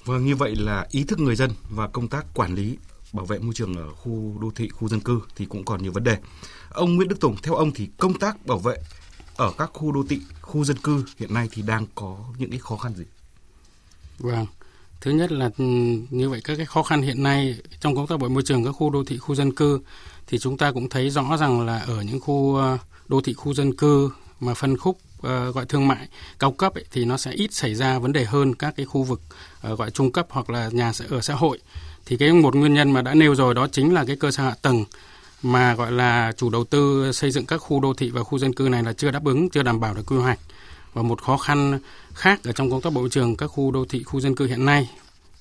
Vâng, 0.05 0.27
như 0.27 0.37
vậy 0.37 0.57
là 0.57 0.87
ý 0.91 1.05
thức 1.05 1.19
người 1.19 1.37
dân 1.37 1.51
và 1.71 1.89
công 1.89 2.09
tác 2.09 2.27
quản 2.35 2.55
lý 2.55 2.77
bảo 3.13 3.27
vệ 3.27 3.39
môi 3.39 3.55
trường 3.55 3.75
ở 3.77 3.95
khu 3.95 4.39
đô 4.41 4.51
thị, 4.55 4.69
khu 4.69 4.89
dân 4.89 5.01
cư 5.01 5.21
thì 5.37 5.45
cũng 5.45 5.65
còn 5.65 5.83
nhiều 5.83 5.93
vấn 5.93 6.05
đề. 6.05 6.17
Ông 6.71 6.97
Nguyễn 6.97 7.09
Đức 7.09 7.21
Tùng, 7.21 7.37
theo 7.43 7.55
ông 7.55 7.73
thì 7.75 7.89
công 7.99 8.19
tác 8.19 8.47
bảo 8.47 8.59
vệ 8.59 8.77
ở 9.37 9.53
các 9.59 9.71
khu 9.75 9.93
đô 9.93 10.03
thị, 10.09 10.21
khu 10.41 10.65
dân 10.65 10.77
cư 10.77 11.05
hiện 11.19 11.35
nay 11.35 11.49
thì 11.53 11.63
đang 11.63 11.87
có 11.95 12.17
những 12.39 12.51
cái 12.51 12.59
khó 12.59 12.77
khăn 12.77 12.95
gì? 12.95 13.05
Vâng. 14.19 14.47
Thứ 15.01 15.11
nhất 15.11 15.33
là 15.33 15.51
ừ, 15.59 15.65
như 16.11 16.31
vậy 16.31 16.41
các 16.45 16.57
cái 16.57 16.67
khó 16.67 16.83
khăn 16.83 17.03
hiện 17.03 17.23
nay 17.23 17.61
trong 17.81 17.95
công 17.95 18.07
tác 18.07 18.19
bảo 18.19 18.29
vệ 18.29 18.35
môi 18.35 18.43
trường 18.43 18.65
các 18.65 18.73
khu 18.73 18.91
đô 18.91 19.05
thị, 19.05 19.19
khu 19.19 19.35
dân 19.35 19.55
cư 19.55 19.81
thì 20.27 20.39
chúng 20.39 20.57
ta 20.57 20.73
cũng 20.73 20.89
thấy 20.89 21.11
rõ 21.11 21.37
rằng 21.37 21.67
là 21.67 21.79
ở 21.79 22.03
những 22.03 22.21
khu 22.21 22.57
ờ, 22.57 22.79
đô 23.09 23.21
thị, 23.21 23.33
khu 23.33 23.55
dân 23.55 23.77
cư 23.77 24.11
mà 24.41 24.55
phân 24.55 24.77
khúc 24.77 24.99
uh, 25.19 25.55
gọi 25.55 25.67
thương 25.69 25.89
mại 25.89 26.09
cao 26.39 26.53
cấp 26.53 26.75
ấy, 26.75 26.85
thì 26.91 27.05
nó 27.05 27.17
sẽ 27.17 27.31
ít 27.31 27.53
xảy 27.53 27.75
ra 27.75 27.99
vấn 27.99 28.13
đề 28.13 28.25
hơn 28.25 28.55
các 28.55 28.75
cái 28.77 28.87
khu 28.87 29.03
vực 29.03 29.21
uh, 29.73 29.79
gọi 29.79 29.91
trung 29.91 30.13
cấp 30.13 30.27
hoặc 30.31 30.51
là 30.51 30.71
nhà 30.73 30.93
ở 31.09 31.21
xã 31.21 31.35
hội 31.35 31.59
thì 32.09 32.17
cái 32.17 32.33
một 32.33 32.55
nguyên 32.55 32.75
nhân 32.75 32.91
mà 32.91 33.03
đã 33.03 33.15
nêu 33.15 33.35
rồi 33.35 33.55
đó 33.55 33.67
chính 33.73 33.95
là 33.95 34.05
cái 34.05 34.17
cơ 34.17 34.31
sở 34.31 34.43
hạ 34.43 34.55
tầng 34.63 34.85
mà 35.43 35.75
gọi 35.75 35.93
là 35.93 36.33
chủ 36.37 36.51
đầu 36.51 36.65
tư 36.65 37.13
xây 37.13 37.31
dựng 37.31 37.47
các 37.47 37.59
khu 37.59 37.81
đô 37.81 37.95
thị 37.95 38.11
và 38.11 38.23
khu 38.23 38.39
dân 38.39 38.53
cư 38.53 38.69
này 38.69 38.83
là 38.83 38.93
chưa 38.93 39.11
đáp 39.11 39.25
ứng, 39.25 39.51
chưa 39.51 39.63
đảm 39.63 39.81
bảo 39.81 39.95
được 39.95 40.03
quy 40.07 40.17
hoạch. 40.17 40.39
Và 40.95 41.03
một 41.03 41.23
khó 41.23 41.37
khăn 41.37 41.79
khác 42.15 42.41
ở 42.45 42.53
trong 42.53 42.71
công 42.71 42.81
tác 42.81 42.93
bộ 42.93 43.09
trường 43.09 43.37
các 43.37 43.47
khu 43.47 43.71
đô 43.71 43.85
thị, 43.85 44.03
khu 44.03 44.21
dân 44.21 44.35
cư 44.35 44.47
hiện 44.47 44.65
nay 44.65 44.91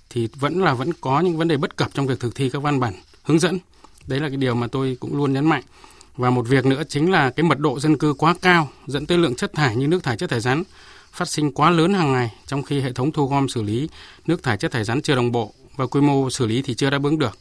thì 0.09 0.27
vẫn 0.35 0.63
là 0.63 0.73
vẫn 0.73 0.93
có 1.01 1.19
những 1.19 1.37
vấn 1.37 1.47
đề 1.47 1.57
bất 1.57 1.75
cập 1.75 1.89
trong 1.93 2.07
việc 2.07 2.19
thực 2.19 2.35
thi 2.35 2.49
các 2.49 2.61
văn 2.61 2.79
bản 2.79 2.93
hướng 3.23 3.39
dẫn. 3.39 3.59
Đấy 4.07 4.19
là 4.19 4.27
cái 4.27 4.37
điều 4.37 4.55
mà 4.55 4.67
tôi 4.67 4.97
cũng 4.99 5.17
luôn 5.17 5.33
nhấn 5.33 5.45
mạnh. 5.45 5.63
Và 6.17 6.29
một 6.29 6.47
việc 6.47 6.65
nữa 6.65 6.83
chính 6.89 7.11
là 7.11 7.29
cái 7.29 7.43
mật 7.43 7.59
độ 7.59 7.79
dân 7.79 7.97
cư 7.97 8.13
quá 8.13 8.35
cao 8.41 8.69
dẫn 8.87 9.05
tới 9.05 9.17
lượng 9.17 9.35
chất 9.35 9.53
thải 9.53 9.75
như 9.75 9.87
nước 9.87 10.03
thải 10.03 10.17
chất 10.17 10.29
thải 10.29 10.39
rắn 10.39 10.63
phát 11.11 11.29
sinh 11.29 11.51
quá 11.51 11.69
lớn 11.69 11.93
hàng 11.93 12.13
ngày 12.13 12.31
trong 12.45 12.63
khi 12.63 12.79
hệ 12.79 12.93
thống 12.93 13.11
thu 13.11 13.27
gom 13.27 13.49
xử 13.49 13.63
lý 13.63 13.89
nước 14.25 14.43
thải 14.43 14.57
chất 14.57 14.71
thải 14.71 14.83
rắn 14.83 15.01
chưa 15.01 15.15
đồng 15.15 15.31
bộ 15.31 15.53
và 15.77 15.87
quy 15.87 16.01
mô 16.01 16.29
xử 16.29 16.45
lý 16.45 16.61
thì 16.61 16.75
chưa 16.75 16.89
đáp 16.89 17.03
ứng 17.03 17.19
được. 17.19 17.37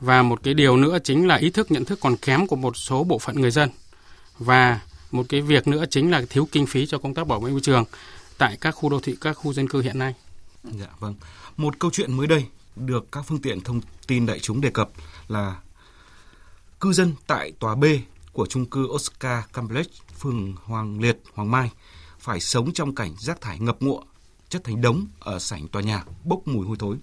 Và 0.00 0.22
một 0.22 0.40
cái 0.42 0.54
điều 0.54 0.76
nữa 0.76 0.98
chính 1.04 1.26
là 1.26 1.36
ý 1.36 1.50
thức 1.50 1.70
nhận 1.70 1.84
thức 1.84 1.98
còn 2.02 2.16
kém 2.16 2.46
của 2.46 2.56
một 2.56 2.76
số 2.76 3.04
bộ 3.04 3.18
phận 3.18 3.40
người 3.40 3.50
dân. 3.50 3.70
Và 4.38 4.80
một 5.10 5.26
cái 5.28 5.40
việc 5.40 5.68
nữa 5.68 5.84
chính 5.90 6.10
là 6.10 6.22
thiếu 6.30 6.48
kinh 6.52 6.66
phí 6.66 6.86
cho 6.86 6.98
công 6.98 7.14
tác 7.14 7.26
bảo 7.26 7.40
vệ 7.40 7.50
môi 7.50 7.60
trường 7.60 7.84
tại 8.38 8.56
các 8.60 8.70
khu 8.70 8.88
đô 8.88 9.00
thị, 9.00 9.16
các 9.20 9.32
khu 9.32 9.52
dân 9.52 9.68
cư 9.68 9.80
hiện 9.80 9.98
nay. 9.98 10.14
Dạ 10.64 10.86
vâng. 10.98 11.14
Một 11.56 11.78
câu 11.78 11.90
chuyện 11.90 12.16
mới 12.16 12.26
đây 12.26 12.46
được 12.76 13.12
các 13.12 13.24
phương 13.26 13.40
tiện 13.40 13.60
thông 13.60 13.80
tin 14.06 14.26
đại 14.26 14.38
chúng 14.40 14.60
đề 14.60 14.70
cập 14.70 14.90
là 15.28 15.56
cư 16.80 16.92
dân 16.92 17.14
tại 17.26 17.52
tòa 17.58 17.74
B 17.74 17.84
của 18.32 18.46
trung 18.46 18.66
cư 18.66 18.84
Oscar 18.84 19.44
Complex, 19.52 19.86
phường 20.18 20.54
Hoàng 20.64 21.00
Liệt, 21.00 21.18
Hoàng 21.34 21.50
Mai 21.50 21.70
phải 22.18 22.40
sống 22.40 22.72
trong 22.72 22.94
cảnh 22.94 23.14
rác 23.18 23.40
thải 23.40 23.58
ngập 23.58 23.76
ngụa 23.80 24.02
chất 24.48 24.64
thành 24.64 24.80
đống 24.80 25.06
ở 25.20 25.38
sảnh 25.38 25.68
tòa 25.68 25.82
nhà 25.82 26.04
bốc 26.24 26.48
mùi 26.48 26.66
hôi 26.66 26.76
thối. 26.80 26.96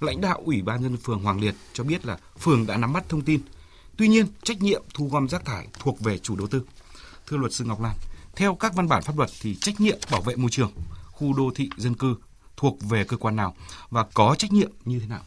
Lãnh 0.00 0.20
đạo 0.20 0.42
Ủy 0.44 0.62
ban 0.62 0.82
nhân 0.82 0.96
phường 0.96 1.22
Hoàng 1.22 1.40
Liệt 1.40 1.54
cho 1.72 1.84
biết 1.84 2.06
là 2.06 2.18
phường 2.38 2.66
đã 2.66 2.76
nắm 2.76 2.92
bắt 2.92 3.08
thông 3.08 3.22
tin. 3.22 3.40
Tuy 3.96 4.08
nhiên, 4.08 4.26
trách 4.42 4.62
nhiệm 4.62 4.82
thu 4.94 5.08
gom 5.08 5.28
rác 5.28 5.44
thải 5.44 5.66
thuộc 5.78 6.00
về 6.00 6.18
chủ 6.18 6.36
đầu 6.36 6.46
tư. 6.46 6.62
Thưa 7.26 7.36
luật 7.36 7.52
sư 7.52 7.64
Ngọc 7.64 7.80
Lan, 7.80 7.96
theo 8.36 8.54
các 8.54 8.74
văn 8.74 8.88
bản 8.88 9.02
pháp 9.02 9.18
luật 9.18 9.30
thì 9.40 9.54
trách 9.54 9.80
nhiệm 9.80 9.98
bảo 10.10 10.20
vệ 10.20 10.36
môi 10.36 10.50
trường, 10.50 10.72
khu 11.06 11.32
đô 11.32 11.50
thị 11.54 11.70
dân 11.76 11.94
cư 11.94 12.16
thuộc 12.56 12.78
về 12.88 13.04
cơ 13.04 13.16
quan 13.16 13.36
nào 13.36 13.54
và 13.90 14.04
có 14.14 14.34
trách 14.38 14.52
nhiệm 14.52 14.70
như 14.84 14.98
thế 15.00 15.06
nào? 15.06 15.22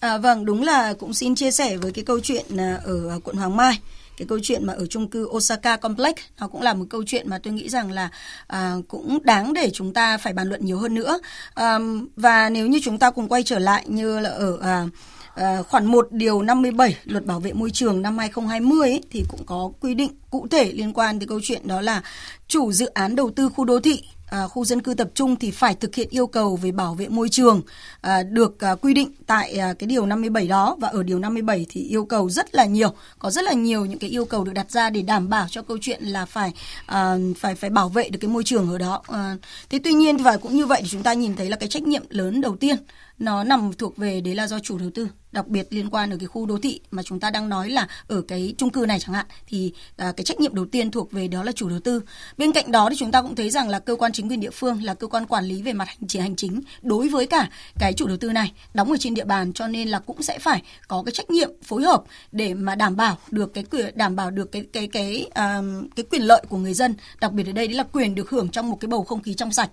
À, 0.00 0.18
vâng, 0.18 0.44
đúng 0.44 0.62
là 0.62 0.94
cũng 0.94 1.14
xin 1.14 1.34
chia 1.34 1.50
sẻ 1.50 1.76
với 1.76 1.92
cái 1.92 2.04
câu 2.04 2.20
chuyện 2.20 2.56
à, 2.56 2.80
ở 2.84 3.20
quận 3.24 3.36
Hoàng 3.36 3.56
Mai 3.56 3.80
cái 4.16 4.26
câu 4.28 4.38
chuyện 4.42 4.66
mà 4.66 4.72
ở 4.72 4.86
chung 4.86 5.08
cư 5.08 5.26
Osaka 5.26 5.76
Complex 5.76 6.14
nó 6.40 6.48
cũng 6.48 6.62
là 6.62 6.74
một 6.74 6.84
câu 6.90 7.02
chuyện 7.06 7.30
mà 7.30 7.38
tôi 7.42 7.52
nghĩ 7.52 7.68
rằng 7.68 7.90
là 7.92 8.08
à, 8.46 8.74
cũng 8.88 9.18
đáng 9.22 9.52
để 9.52 9.70
chúng 9.72 9.92
ta 9.92 10.18
phải 10.18 10.32
bàn 10.32 10.48
luận 10.48 10.64
nhiều 10.64 10.78
hơn 10.78 10.94
nữa. 10.94 11.18
À, 11.54 11.78
và 12.16 12.50
nếu 12.50 12.66
như 12.66 12.80
chúng 12.82 12.98
ta 12.98 13.10
cùng 13.10 13.28
quay 13.28 13.42
trở 13.42 13.58
lại 13.58 13.84
như 13.88 14.20
là 14.20 14.30
ở 14.30 14.58
à, 14.62 14.86
À, 15.34 15.62
khoản 15.62 15.86
1 15.86 16.08
điều 16.10 16.42
57 16.42 16.96
luật 17.04 17.24
bảo 17.24 17.40
vệ 17.40 17.52
môi 17.52 17.70
trường 17.70 18.02
năm 18.02 18.18
2020 18.18 18.90
ấy, 18.90 19.02
thì 19.10 19.24
cũng 19.28 19.46
có 19.46 19.72
quy 19.80 19.94
định 19.94 20.10
cụ 20.30 20.46
thể 20.50 20.72
liên 20.72 20.92
quan 20.92 21.18
tới 21.18 21.26
câu 21.26 21.40
chuyện 21.42 21.68
đó 21.68 21.80
là 21.80 22.02
chủ 22.48 22.72
dự 22.72 22.86
án 22.86 23.16
đầu 23.16 23.30
tư 23.30 23.48
khu 23.48 23.64
đô 23.64 23.80
thị 23.80 24.02
à, 24.30 24.46
khu 24.46 24.64
dân 24.64 24.82
cư 24.82 24.94
tập 24.94 25.10
trung 25.14 25.36
thì 25.36 25.50
phải 25.50 25.74
thực 25.74 25.94
hiện 25.94 26.08
yêu 26.10 26.26
cầu 26.26 26.56
về 26.56 26.72
bảo 26.72 26.94
vệ 26.94 27.08
môi 27.08 27.28
trường 27.28 27.62
à, 28.00 28.22
được 28.22 28.60
à, 28.60 28.74
quy 28.74 28.94
định 28.94 29.12
tại 29.26 29.58
à, 29.58 29.72
cái 29.72 29.86
điều 29.86 30.06
57 30.06 30.48
đó. 30.48 30.76
Và 30.80 30.88
ở 30.88 31.02
điều 31.02 31.18
57 31.18 31.66
thì 31.68 31.82
yêu 31.82 32.04
cầu 32.04 32.30
rất 32.30 32.54
là 32.54 32.64
nhiều 32.64 32.94
có 33.18 33.30
rất 33.30 33.44
là 33.44 33.52
nhiều 33.52 33.84
những 33.84 33.98
cái 33.98 34.10
yêu 34.10 34.24
cầu 34.24 34.44
được 34.44 34.52
đặt 34.52 34.70
ra 34.70 34.90
để 34.90 35.02
đảm 35.02 35.28
bảo 35.28 35.46
cho 35.50 35.62
câu 35.62 35.78
chuyện 35.80 36.04
là 36.04 36.24
phải 36.26 36.52
à, 36.86 37.16
phải 37.38 37.54
phải 37.54 37.70
bảo 37.70 37.88
vệ 37.88 38.08
được 38.08 38.18
cái 38.18 38.28
môi 38.28 38.44
trường 38.44 38.70
ở 38.70 38.78
đó. 38.78 39.02
À, 39.06 39.36
thế 39.70 39.78
tuy 39.84 39.92
nhiên 39.92 40.16
và 40.16 40.36
cũng 40.36 40.56
như 40.56 40.66
vậy 40.66 40.80
thì 40.82 40.88
chúng 40.88 41.02
ta 41.02 41.12
nhìn 41.12 41.36
thấy 41.36 41.48
là 41.48 41.56
cái 41.56 41.68
trách 41.68 41.82
nhiệm 41.82 42.02
lớn 42.08 42.40
đầu 42.40 42.56
tiên 42.56 42.76
nó 43.18 43.44
nằm 43.44 43.72
thuộc 43.72 43.96
về 43.96 44.20
đấy 44.20 44.34
là 44.34 44.46
do 44.46 44.58
chủ 44.58 44.78
đầu 44.78 44.90
tư 44.94 45.08
đặc 45.32 45.48
biệt 45.48 45.66
liên 45.70 45.90
quan 45.90 46.10
ở 46.10 46.16
cái 46.20 46.26
khu 46.26 46.46
đô 46.46 46.58
thị 46.58 46.80
mà 46.90 47.02
chúng 47.02 47.20
ta 47.20 47.30
đang 47.30 47.48
nói 47.48 47.70
là 47.70 47.88
ở 48.08 48.22
cái 48.28 48.54
chung 48.58 48.70
cư 48.70 48.86
này 48.86 49.00
chẳng 49.00 49.14
hạn 49.14 49.26
thì 49.46 49.72
à, 49.96 50.12
cái 50.16 50.24
trách 50.24 50.40
nhiệm 50.40 50.54
đầu 50.54 50.66
tiên 50.66 50.90
thuộc 50.90 51.12
về 51.12 51.28
đó 51.28 51.42
là 51.42 51.52
chủ 51.52 51.68
đầu 51.68 51.80
tư. 51.80 52.02
Bên 52.36 52.52
cạnh 52.52 52.70
đó 52.72 52.90
thì 52.90 52.96
chúng 52.98 53.10
ta 53.10 53.22
cũng 53.22 53.34
thấy 53.34 53.50
rằng 53.50 53.68
là 53.68 53.78
cơ 53.78 53.96
quan 53.96 54.12
chính 54.12 54.28
quyền 54.28 54.40
địa 54.40 54.50
phương 54.50 54.82
là 54.82 54.94
cơ 54.94 55.06
quan 55.06 55.26
quản 55.26 55.44
lý 55.44 55.62
về 55.62 55.72
mặt 55.72 55.88
hành 55.88 56.08
chính 56.08 56.22
hành 56.22 56.36
chính 56.36 56.60
đối 56.82 57.08
với 57.08 57.26
cả 57.26 57.50
cái 57.78 57.92
chủ 57.92 58.06
đầu 58.06 58.16
tư 58.16 58.32
này 58.32 58.52
đóng 58.74 58.90
ở 58.90 58.96
trên 59.00 59.14
địa 59.14 59.24
bàn 59.24 59.52
cho 59.52 59.68
nên 59.68 59.88
là 59.88 59.98
cũng 59.98 60.22
sẽ 60.22 60.38
phải 60.38 60.62
có 60.88 61.02
cái 61.06 61.12
trách 61.12 61.30
nhiệm 61.30 61.50
phối 61.62 61.82
hợp 61.82 62.02
để 62.32 62.54
mà 62.54 62.74
đảm 62.74 62.96
bảo 62.96 63.18
được 63.30 63.54
cái 63.54 63.64
quyền 63.64 63.96
đảm 63.96 64.16
bảo 64.16 64.30
được 64.30 64.52
cái 64.52 64.66
cái 64.72 64.86
cái 64.86 65.26
uh, 65.28 65.94
cái 65.96 66.04
quyền 66.10 66.22
lợi 66.22 66.42
của 66.48 66.56
người 66.56 66.74
dân 66.74 66.94
đặc 67.20 67.32
biệt 67.32 67.46
ở 67.46 67.52
đây 67.52 67.66
đấy 67.66 67.76
là 67.76 67.84
quyền 67.92 68.14
được 68.14 68.30
hưởng 68.30 68.48
trong 68.48 68.70
một 68.70 68.76
cái 68.80 68.86
bầu 68.86 69.04
không 69.04 69.22
khí 69.22 69.34
trong 69.34 69.52
sạch. 69.52 69.70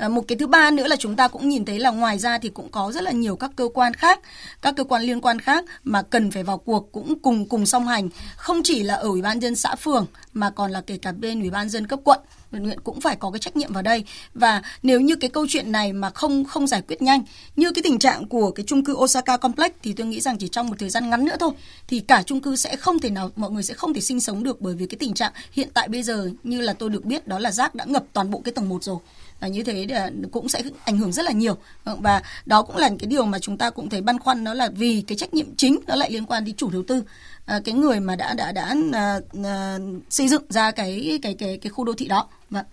À, 0.00 0.08
một 0.08 0.24
cái 0.28 0.38
thứ 0.38 0.46
ba 0.46 0.70
nữa 0.70 0.86
là 0.86 0.96
chúng 0.96 1.16
ta 1.16 1.28
cũng 1.28 1.48
nhìn 1.48 1.64
thấy 1.64 1.78
là 1.78 1.90
ngoài 1.90 2.18
ra 2.18 2.38
thì 2.38 2.48
cũng 2.48 2.68
có 2.68 2.92
rất 2.92 3.02
là 3.02 3.10
nhiều 3.10 3.36
các 3.36 3.50
cơ 3.56 3.68
quan 3.74 3.94
khác, 3.94 4.20
các 4.62 4.74
cơ 4.76 4.84
quan 4.84 5.02
liên 5.02 5.20
quan 5.20 5.38
khác 5.38 5.64
mà 5.84 6.02
cần 6.02 6.30
phải 6.30 6.42
vào 6.42 6.58
cuộc 6.58 6.92
cũng 6.92 7.18
cùng 7.18 7.48
cùng 7.48 7.66
song 7.66 7.86
hành, 7.86 8.08
không 8.36 8.60
chỉ 8.64 8.82
là 8.82 8.94
ở 8.94 9.08
ủy 9.08 9.22
ban 9.22 9.40
dân 9.40 9.56
xã 9.56 9.74
phường 9.74 10.06
mà 10.32 10.50
còn 10.50 10.70
là 10.70 10.80
kể 10.80 10.98
cả 11.02 11.12
bên 11.12 11.40
ủy 11.40 11.50
ban 11.50 11.68
dân 11.68 11.86
cấp 11.86 12.00
quận 12.04 12.20
huyện 12.58 12.80
cũng 12.80 13.00
phải 13.00 13.16
có 13.16 13.30
cái 13.30 13.38
trách 13.38 13.56
nhiệm 13.56 13.72
vào 13.72 13.82
đây. 13.82 14.04
Và 14.34 14.62
nếu 14.82 15.00
như 15.00 15.16
cái 15.16 15.30
câu 15.30 15.46
chuyện 15.48 15.72
này 15.72 15.92
mà 15.92 16.10
không 16.10 16.44
không 16.44 16.66
giải 16.66 16.82
quyết 16.88 17.02
nhanh, 17.02 17.22
như 17.56 17.72
cái 17.72 17.82
tình 17.82 17.98
trạng 17.98 18.28
của 18.28 18.50
cái 18.50 18.64
chung 18.66 18.84
cư 18.84 18.94
Osaka 18.94 19.36
Complex, 19.36 19.72
thì 19.82 19.92
tôi 19.92 20.06
nghĩ 20.06 20.20
rằng 20.20 20.38
chỉ 20.38 20.48
trong 20.48 20.68
một 20.68 20.74
thời 20.78 20.90
gian 20.90 21.10
ngắn 21.10 21.24
nữa 21.24 21.36
thôi, 21.40 21.50
thì 21.88 22.00
cả 22.00 22.22
chung 22.22 22.40
cư 22.40 22.56
sẽ 22.56 22.76
không 22.76 22.98
thể 22.98 23.10
nào, 23.10 23.30
mọi 23.36 23.50
người 23.50 23.62
sẽ 23.62 23.74
không 23.74 23.94
thể 23.94 24.00
sinh 24.00 24.20
sống 24.20 24.42
được 24.42 24.60
bởi 24.60 24.74
vì 24.74 24.86
cái 24.86 24.96
tình 24.98 25.14
trạng 25.14 25.32
hiện 25.52 25.68
tại 25.74 25.88
bây 25.88 26.02
giờ 26.02 26.30
như 26.42 26.60
là 26.60 26.72
tôi 26.72 26.90
được 26.90 27.04
biết 27.04 27.26
đó 27.26 27.38
là 27.38 27.52
rác 27.52 27.74
đã 27.74 27.84
ngập 27.84 28.04
toàn 28.12 28.30
bộ 28.30 28.40
cái 28.44 28.52
tầng 28.52 28.68
1 28.68 28.84
rồi. 28.84 28.98
Và 29.40 29.48
như 29.48 29.64
thế 29.64 29.86
à, 29.90 30.10
cũng 30.32 30.48
sẽ 30.48 30.62
ảnh 30.84 30.98
hưởng 30.98 31.12
rất 31.12 31.24
là 31.24 31.32
nhiều. 31.32 31.56
Vâng, 31.84 32.00
và 32.00 32.22
đó 32.46 32.62
cũng 32.62 32.76
là 32.76 32.88
cái 32.88 33.06
điều 33.06 33.24
mà 33.24 33.38
chúng 33.38 33.56
ta 33.56 33.70
cũng 33.70 33.88
thấy 33.88 34.00
băn 34.00 34.18
khoăn, 34.18 34.44
đó 34.44 34.54
là 34.54 34.70
vì 34.76 35.02
cái 35.06 35.18
trách 35.18 35.34
nhiệm 35.34 35.54
chính 35.56 35.78
nó 35.86 35.94
lại 35.96 36.10
liên 36.10 36.26
quan 36.26 36.44
đến 36.44 36.56
chủ 36.56 36.70
đầu 36.70 36.82
tư. 36.88 37.02
À, 37.50 37.60
cái 37.64 37.74
người 37.74 38.00
mà 38.00 38.16
đã 38.16 38.34
đã 38.34 38.52
đã 38.52 38.74
uh, 38.74 39.38
uh, 39.38 40.02
xây 40.10 40.28
dựng 40.28 40.42
ra 40.48 40.70
cái 40.70 41.18
cái 41.22 41.34
cái 41.34 41.58
cái 41.62 41.70
khu 41.70 41.84
đô 41.84 41.92
thị 41.92 42.08
đó 42.08 42.28
vâng 42.50 42.64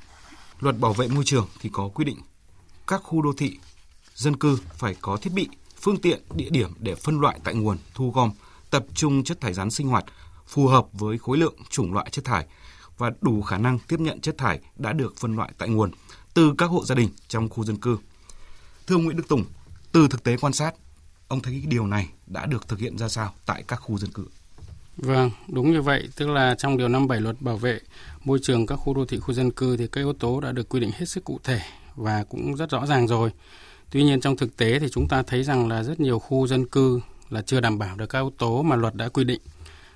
luật 0.59 0.79
bảo 0.79 0.93
vệ 0.93 1.07
môi 1.07 1.23
trường 1.25 1.47
thì 1.61 1.69
có 1.73 1.87
quy 1.87 2.05
định 2.05 2.17
các 2.87 3.01
khu 3.03 3.21
đô 3.21 3.33
thị 3.37 3.57
dân 4.15 4.37
cư 4.37 4.59
phải 4.77 4.95
có 5.01 5.17
thiết 5.17 5.33
bị 5.33 5.47
phương 5.81 5.97
tiện 5.97 6.21
địa 6.35 6.49
điểm 6.49 6.73
để 6.79 6.95
phân 6.95 7.19
loại 7.19 7.39
tại 7.43 7.53
nguồn 7.55 7.77
thu 7.93 8.11
gom 8.11 8.31
tập 8.69 8.85
trung 8.93 9.23
chất 9.23 9.41
thải 9.41 9.53
rắn 9.53 9.71
sinh 9.71 9.87
hoạt 9.87 10.05
phù 10.47 10.67
hợp 10.67 10.85
với 10.93 11.17
khối 11.17 11.37
lượng 11.37 11.55
chủng 11.69 11.93
loại 11.93 12.09
chất 12.11 12.25
thải 12.25 12.45
và 12.97 13.11
đủ 13.21 13.41
khả 13.41 13.57
năng 13.57 13.79
tiếp 13.79 13.99
nhận 13.99 14.21
chất 14.21 14.37
thải 14.37 14.59
đã 14.75 14.93
được 14.93 15.17
phân 15.17 15.35
loại 15.35 15.51
tại 15.57 15.69
nguồn 15.69 15.91
từ 16.33 16.53
các 16.57 16.65
hộ 16.65 16.85
gia 16.85 16.95
đình 16.95 17.09
trong 17.27 17.49
khu 17.49 17.63
dân 17.63 17.77
cư. 17.77 17.97
Thưa 18.87 18.97
Nguyễn 18.97 19.17
Đức 19.17 19.27
Tùng, 19.27 19.45
từ 19.91 20.07
thực 20.07 20.23
tế 20.23 20.37
quan 20.37 20.53
sát, 20.53 20.71
ông 21.27 21.41
thấy 21.41 21.53
cái 21.53 21.67
điều 21.67 21.87
này 21.87 22.09
đã 22.27 22.45
được 22.45 22.67
thực 22.67 22.79
hiện 22.79 22.97
ra 22.97 23.09
sao 23.09 23.33
tại 23.45 23.63
các 23.67 23.75
khu 23.75 23.97
dân 23.97 24.11
cư? 24.11 24.25
Vâng, 24.97 25.31
đúng 25.47 25.71
như 25.71 25.81
vậy, 25.81 26.07
tức 26.15 26.29
là 26.29 26.55
trong 26.55 26.77
điều 26.77 26.87
57 26.87 27.21
luật 27.21 27.41
bảo 27.41 27.57
vệ 27.57 27.79
môi 28.23 28.39
trường 28.41 28.65
các 28.65 28.75
khu 28.75 28.93
đô 28.93 29.05
thị 29.05 29.19
khu 29.19 29.33
dân 29.33 29.51
cư 29.51 29.77
thì 29.77 29.87
các 29.87 30.01
yếu 30.01 30.13
tố 30.13 30.39
đã 30.39 30.51
được 30.51 30.69
quy 30.69 30.79
định 30.79 30.91
hết 30.97 31.05
sức 31.05 31.23
cụ 31.23 31.39
thể 31.43 31.59
và 31.95 32.23
cũng 32.29 32.55
rất 32.55 32.69
rõ 32.69 32.85
ràng 32.85 33.07
rồi. 33.07 33.31
Tuy 33.91 34.03
nhiên 34.03 34.21
trong 34.21 34.37
thực 34.37 34.57
tế 34.57 34.79
thì 34.79 34.87
chúng 34.91 35.07
ta 35.07 35.23
thấy 35.23 35.43
rằng 35.43 35.67
là 35.67 35.83
rất 35.83 35.99
nhiều 35.99 36.19
khu 36.19 36.47
dân 36.47 36.65
cư 36.65 36.99
là 37.29 37.41
chưa 37.41 37.59
đảm 37.59 37.79
bảo 37.79 37.95
được 37.95 38.05
các 38.05 38.19
yếu 38.19 38.31
tố 38.37 38.61
mà 38.61 38.75
luật 38.75 38.95
đã 38.95 39.09
quy 39.09 39.23
định. 39.23 39.41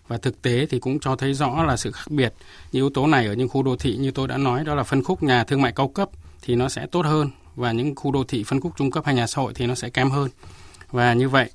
Và 0.07 0.17
thực 0.17 0.41
tế 0.41 0.65
thì 0.65 0.79
cũng 0.79 0.99
cho 0.99 1.15
thấy 1.15 1.33
rõ 1.33 1.63
là 1.63 1.77
sự 1.77 1.91
khác 1.91 2.07
biệt. 2.09 2.33
Những 2.71 2.83
yếu 2.83 2.89
tố 2.89 3.07
này 3.07 3.27
ở 3.27 3.33
những 3.33 3.49
khu 3.49 3.63
đô 3.63 3.75
thị 3.75 3.97
như 3.97 4.11
tôi 4.11 4.27
đã 4.27 4.37
nói 4.37 4.63
đó 4.63 4.75
là 4.75 4.83
phân 4.83 5.03
khúc 5.03 5.23
nhà 5.23 5.43
thương 5.43 5.61
mại 5.61 5.71
cao 5.71 5.87
cấp 5.87 6.09
thì 6.41 6.55
nó 6.55 6.69
sẽ 6.69 6.85
tốt 6.91 7.05
hơn 7.05 7.29
và 7.55 7.71
những 7.71 7.95
khu 7.95 8.11
đô 8.11 8.23
thị 8.23 8.43
phân 8.43 8.61
khúc 8.61 8.73
trung 8.77 8.91
cấp 8.91 9.05
hay 9.05 9.15
nhà 9.15 9.27
xã 9.27 9.41
hội 9.41 9.53
thì 9.55 9.67
nó 9.67 9.75
sẽ 9.75 9.89
kém 9.89 10.09
hơn. 10.09 10.29
Và 10.91 11.13
như 11.13 11.29
vậy 11.29 11.49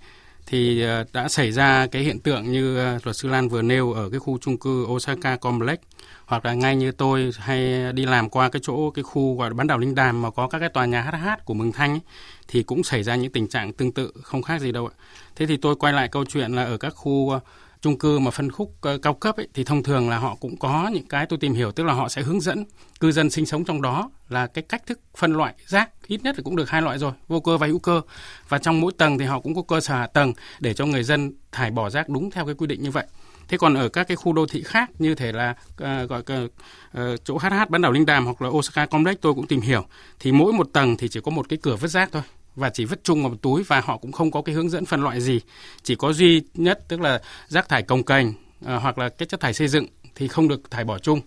thì 0.47 0.83
ờ, 0.83 1.05
đã 1.13 1.29
xảy 1.29 1.53
ra 1.53 1.87
cái 1.87 2.03
hiện 2.03 2.21
tượng 2.21 2.53
như 2.53 2.79
ờ, 2.79 2.99
luật 3.05 3.17
sư 3.17 3.29
Lan 3.29 3.49
vừa 3.49 3.63
nêu 3.63 3.93
ở 3.93 4.11
cái 4.11 4.21
khu 4.21 4.39
chung 4.39 4.59
cư 4.59 4.85
Osaka 4.89 5.37
Complex 5.37 5.79
hoặc 6.27 6.45
là 6.45 6.55
ngay 6.55 6.77
như 6.77 6.93
tôi 6.93 7.31
hay 7.39 7.93
đi 7.93 8.07
làm 8.07 8.29
qua 8.29 8.49
cái 8.49 8.61
chỗ 8.65 8.91
cái 8.91 9.03
khu 9.03 9.37
gọi 9.37 9.51
là 9.51 9.55
bán 9.55 9.67
đảo 9.67 9.79
Linh 9.79 9.95
Đàm 9.95 10.23
mà 10.23 10.31
có 10.31 10.49
các 10.49 10.59
cái 10.59 10.69
tòa 10.69 10.87
nhà 10.87 11.03
HH 11.03 11.45
của 11.45 11.55
Mường 11.55 11.73
Thanh 11.73 11.91
ấy, 11.91 12.01
thì 12.49 12.63
cũng 12.63 12.85
xảy 12.85 13.03
ra 13.03 13.15
những 13.15 13.33
tình 13.33 13.49
trạng 13.49 13.73
tương 13.73 13.93
tự 13.93 14.13
không 14.23 14.43
khác 14.43 14.61
gì 14.61 14.73
đâu 14.73 14.87
ạ. 14.87 14.95
Thế 15.37 15.47
thì 15.47 15.57
tôi 15.57 15.77
quay 15.77 15.93
lại 15.93 16.09
câu 16.09 16.25
chuyện 16.25 16.53
là 16.53 16.65
ở 16.65 16.77
các 16.77 16.91
khu 16.91 17.31
ờ, 17.31 17.41
chung 17.87 17.99
cư 17.99 18.19
mà 18.19 18.31
phân 18.31 18.51
khúc 18.51 18.75
ờ, 18.81 18.99
cao 18.99 19.15
cấp 19.15 19.37
ấy, 19.37 19.49
thì 19.55 19.65
thông 19.65 19.83
thường 19.83 20.11
là 20.11 20.19
họ 20.19 20.37
cũng 20.41 20.57
có 20.57 20.91
những 20.93 21.09
cái 21.09 21.27
tôi 21.27 21.39
tìm 21.39 21.55
hiểu 21.55 21.73
tức 21.73 21.85
là 21.85 21.93
họ 21.93 22.09
sẽ 22.09 22.23
hướng 22.23 22.41
dẫn 22.41 22.65
cư 23.01 23.13
dân 23.13 23.31
sinh 23.31 23.47
sống 23.47 23.65
trong 23.65 23.83
đó 23.83 24.11
là 24.29 24.47
cái 24.47 24.65
cách 24.69 24.87
thức 24.87 25.01
phân 25.17 25.33
loại 25.33 25.55
rác. 25.67 25.91
Ít 26.07 26.23
nhất 26.25 26.37
là 26.37 26.43
cũng 26.45 26.57
được 26.57 26.71
hai 26.71 26.83
loại 26.83 26.99
rồi 26.99 27.13
vô 27.29 27.41
cơ 27.41 27.59
và 27.59 27.67
hữu 27.67 27.79
cơ. 27.79 28.01
Và 28.49 28.59
trong 28.59 28.81
mỗi 28.81 28.93
tầng 28.99 29.19
thì 29.19 29.25
họ 29.25 29.41
cũng 29.41 29.55
có 29.55 29.63
cơ 29.63 29.81
sở 29.81 29.95
hạ 29.95 30.07
tầng 30.07 30.33
để 30.61 30.75
cho 30.75 30.87
người 30.87 31.03
dân 31.03 31.33
thải 31.53 31.71
bỏ 31.71 31.91
rác 31.91 32.09
đúng 32.09 32.31
theo 32.31 32.47
cái 32.47 32.55
quy 32.55 32.67
định 32.67 32.83
như 32.83 32.91
vậy. 32.91 33.07
Thế 33.49 33.59
còn 33.59 33.75
ở 33.75 33.89
các 33.89 34.09
cái 34.09 34.17
khu 34.17 34.33
đô 34.33 34.47
thị 34.47 34.63
khác 34.63 34.91
như 34.99 35.15
thể 35.15 35.33
là 35.33 35.55
uh, 35.71 36.09
gọi 36.09 36.23
uh, 36.45 37.25
chỗ 37.25 37.39
HH 37.39 37.69
bán 37.69 37.83
đảo 37.83 37.93
Linh 37.93 38.07
Đàm 38.07 38.25
hoặc 38.25 38.43
là 38.43 38.49
Osaka 38.49 38.87
Complex 38.87 39.17
tôi 39.21 39.35
cũng 39.35 39.47
tìm 39.47 39.61
hiểu 39.61 39.85
thì 40.21 40.33
mỗi 40.33 40.53
một 40.53 40.69
tầng 40.73 40.97
thì 40.97 41.09
chỉ 41.09 41.21
có 41.21 41.31
một 41.31 41.49
cái 41.49 41.59
cửa 41.63 41.77
vứt 41.77 41.89
rác 41.89 42.09
thôi 42.13 42.23
và 42.57 42.71
chỉ 42.71 42.85
vứt 42.85 43.01
chung 43.05 43.23
vào 43.23 43.31
một 43.31 43.37
túi 43.43 43.63
và 43.63 43.81
họ 43.85 43.97
cũng 43.97 44.13
không 44.13 44.31
có 44.31 44.43
cái 44.43 44.55
hướng 44.55 44.71
dẫn 44.71 44.85
phân 44.85 45.03
loại 45.03 45.21
gì. 45.21 45.41
Chỉ 45.83 45.95
có 45.95 46.13
duy 46.13 46.43
nhất 46.55 46.89
tức 46.89 47.01
là 47.01 47.21
rác 47.49 47.69
thải 47.69 47.83
công 47.83 48.03
cành 48.03 48.33
à, 48.67 48.77
hoặc 48.77 48.99
là 48.99 49.09
cái 49.09 49.27
chất 49.27 49.41
thải 49.41 49.55
xây 49.55 49.69
dựng 49.69 49.87
thì 50.15 50.29
không 50.29 50.49
được 50.49 50.71
thải 50.71 50.85
bỏ 50.85 50.99
chung. 50.99 51.21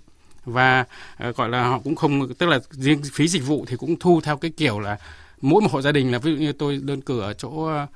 Và 0.45 0.85
à, 1.17 1.31
gọi 1.31 1.49
là 1.49 1.63
họ 1.63 1.79
cũng 1.79 1.95
không 1.95 2.33
tức 2.33 2.49
là 2.49 2.59
riêng 2.69 3.01
phí 3.13 3.27
dịch 3.27 3.43
vụ 3.47 3.65
thì 3.67 3.75
cũng 3.75 3.99
thu 3.99 4.21
theo 4.23 4.37
cái 4.37 4.51
kiểu 4.57 4.79
là 4.79 4.97
mỗi 5.41 5.61
một 5.61 5.71
hộ 5.71 5.81
gia 5.81 5.91
đình 5.91 6.11
là 6.11 6.17
ví 6.17 6.31
dụ 6.31 6.37
như 6.37 6.51
tôi 6.51 6.79
đơn 6.83 7.01
cử 7.01 7.19
ở 7.19 7.33
chỗ 7.33 7.65
ờ, 7.65 7.87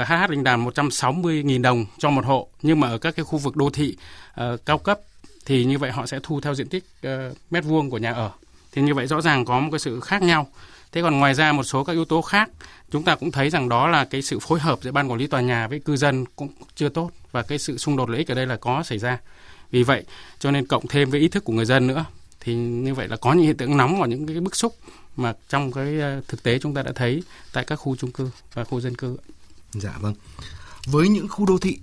uh, 0.00 0.08
HH 0.08 0.30
Linh 0.30 0.44
Đàm 0.44 0.66
160.000 0.66 1.62
đồng 1.62 1.86
cho 1.98 2.10
một 2.10 2.24
hộ 2.24 2.48
nhưng 2.62 2.80
mà 2.80 2.88
ở 2.88 2.98
các 2.98 3.16
cái 3.16 3.24
khu 3.24 3.38
vực 3.38 3.56
đô 3.56 3.70
thị 3.70 3.96
uh, 4.40 4.66
cao 4.66 4.78
cấp 4.78 5.00
thì 5.46 5.64
như 5.64 5.78
vậy 5.78 5.90
họ 5.90 6.06
sẽ 6.06 6.18
thu 6.22 6.40
theo 6.40 6.54
diện 6.54 6.68
tích 6.68 6.84
uh, 7.06 7.36
mét 7.50 7.64
vuông 7.64 7.90
của 7.90 7.98
nhà 7.98 8.12
ở. 8.12 8.30
Thì 8.72 8.82
như 8.82 8.94
vậy 8.94 9.06
rõ 9.06 9.20
ràng 9.20 9.44
có 9.44 9.60
một 9.60 9.68
cái 9.72 9.78
sự 9.78 10.00
khác 10.00 10.22
nhau 10.22 10.48
thế 10.92 11.02
còn 11.02 11.18
ngoài 11.18 11.34
ra 11.34 11.52
một 11.52 11.62
số 11.62 11.84
các 11.84 11.92
yếu 11.92 12.04
tố 12.04 12.22
khác, 12.22 12.50
chúng 12.90 13.02
ta 13.02 13.14
cũng 13.14 13.30
thấy 13.30 13.50
rằng 13.50 13.68
đó 13.68 13.88
là 13.88 14.04
cái 14.04 14.22
sự 14.22 14.38
phối 14.38 14.60
hợp 14.60 14.78
giữa 14.82 14.92
ban 14.92 15.10
quản 15.10 15.18
lý 15.18 15.26
tòa 15.26 15.40
nhà 15.40 15.68
với 15.68 15.80
cư 15.80 15.96
dân 15.96 16.24
cũng 16.36 16.48
chưa 16.74 16.88
tốt 16.88 17.10
và 17.32 17.42
cái 17.42 17.58
sự 17.58 17.78
xung 17.78 17.96
đột 17.96 18.08
lợi 18.08 18.18
ích 18.18 18.30
ở 18.30 18.34
đây 18.34 18.46
là 18.46 18.56
có 18.56 18.82
xảy 18.82 18.98
ra 18.98 19.18
vì 19.70 19.82
vậy, 19.82 20.04
cho 20.38 20.50
nên 20.50 20.66
cộng 20.66 20.88
thêm 20.88 21.10
với 21.10 21.20
ý 21.20 21.28
thức 21.28 21.44
của 21.44 21.52
người 21.52 21.64
dân 21.64 21.86
nữa, 21.86 22.04
thì 22.40 22.54
như 22.54 22.94
vậy 22.94 23.08
là 23.08 23.16
có 23.16 23.32
những 23.32 23.46
hiện 23.46 23.56
tượng 23.56 23.76
nóng 23.76 24.00
và 24.00 24.06
những 24.06 24.26
cái 24.26 24.40
bức 24.40 24.56
xúc 24.56 24.76
mà 25.16 25.34
trong 25.48 25.72
cái 25.72 26.00
ờ, 26.00 26.20
thực 26.28 26.42
tế 26.42 26.58
chúng 26.58 26.74
ta 26.74 26.82
đã 26.82 26.92
thấy 26.94 27.22
tại 27.52 27.64
các 27.64 27.76
khu 27.76 27.96
chung 27.96 28.12
cư 28.12 28.30
và 28.54 28.64
khu 28.64 28.80
dân 28.80 28.96
cư. 28.96 29.16
Dạ 29.72 29.94
vâng. 30.00 30.14
Với 30.86 31.08
những 31.08 31.28
khu 31.28 31.46
đô 31.46 31.58
thị 31.58 31.78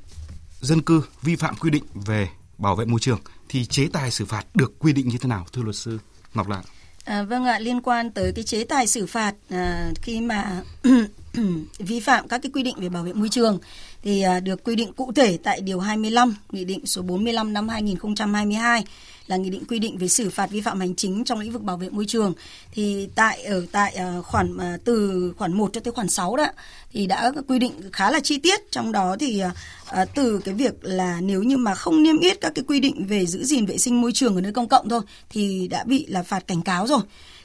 dân 0.62 0.82
cư 0.82 1.04
vi 1.22 1.36
phạm 1.36 1.56
quy 1.56 1.70
định 1.70 1.84
về 1.94 2.30
bảo 2.58 2.75
vệ 2.75 2.86
môi 2.86 3.00
trường, 3.00 3.20
thì 3.50 3.66
chế 3.66 3.88
tài 3.94 4.12
xử 4.12 4.25
phạt 4.25 4.46
được 4.54 4.80
quy 4.80 4.94
định 4.94 5.10
như 5.10 5.18
thế 5.18 5.30
nào, 5.30 5.46
thưa 5.54 5.62
luật 5.62 5.75
sư 5.75 6.00
Ngọc 6.34 6.50
Lạc? 6.50 6.62
À, 7.10 7.24
vâng 7.24 7.46
ạ, 7.46 7.60
liên 7.60 7.82
quan 7.82 8.12
tới 8.12 8.32
cái 8.32 8.44
chế 8.44 8.63
tài 8.63 8.88
xử 8.88 9.06
phạt 9.06 9.34
à, 9.50 9.92
khi 10.01 10.22
mà 10.22 10.62
vi 11.80 12.00
phạm 12.00 12.28
các 12.28 12.42
cái 12.42 12.51
quy 12.54 12.63
định 12.63 12.75
về 12.80 12.89
bảo 12.89 13.04
vệ 13.04 13.13
môi 13.13 13.30
trường 13.30 13.60
thì 14.04 14.22
à, 14.22 14.39
được 14.39 14.63
quy 14.63 14.75
định 14.75 14.94
cụ 14.94 15.12
thể 15.16 15.38
tại 15.44 15.62
điều 15.62 15.80
25 15.80 16.36
Nghị 16.51 16.66
định 16.66 16.86
số 16.86 17.01
45 17.01 17.54
năm 17.54 17.70
2022 17.70 18.84
là 19.29 19.38
nghị 19.38 19.50
định 19.50 19.63
quy 19.69 19.79
định 19.79 19.98
về 19.98 20.07
xử 20.07 20.29
phạt 20.29 20.51
vi 20.51 20.62
phạm 20.62 20.79
hành 20.79 20.95
chính 20.95 21.24
trong 21.24 21.39
lĩnh 21.39 21.51
vực 21.51 21.62
bảo 21.62 21.77
vệ 21.77 21.89
môi 21.89 22.05
trường 22.05 22.33
thì 22.71 23.09
tại 23.15 23.43
ở 23.43 23.65
tại 23.71 23.93
ờ, 23.93 24.21
khoản 24.21 24.57
ờ, 24.57 24.77
từ 24.83 25.33
khoản 25.38 25.53
1 25.53 25.74
cho 25.74 25.81
tới 25.81 25.91
khoản 25.91 26.09
6 26.09 26.36
đó 26.36 26.45
thì 26.93 27.07
đã 27.07 27.31
quy 27.48 27.59
định 27.59 27.74
khá 27.93 28.12
là 28.12 28.19
chi 28.19 28.38
tiết 28.38 28.71
trong 28.71 28.91
đó 28.91 29.15
thì 29.19 29.41
ờ, 29.88 30.05
từ 30.15 30.41
cái 30.45 30.53
việc 30.53 30.74
là 30.81 31.21
nếu 31.21 31.43
như 31.43 31.57
mà 31.57 31.75
không 31.75 32.03
niêm 32.03 32.19
yết 32.19 32.41
các 32.41 32.51
cái 32.55 32.63
quy 32.67 32.79
định 32.79 33.05
về 33.05 33.25
giữ 33.25 33.43
gìn 33.43 33.65
vệ 33.65 33.77
sinh 33.77 34.01
môi 34.01 34.12
trường 34.12 34.36
ở 34.36 34.41
nơi 34.41 34.51
công 34.51 34.67
cộng 34.67 34.89
thôi 34.89 35.01
thì 35.29 35.67
đã 35.67 35.83
bị 35.83 36.05
là 36.05 36.24
phạt 36.24 36.48
cảnh 36.48 36.62
cáo 36.62 36.88
rồi. 36.88 37.00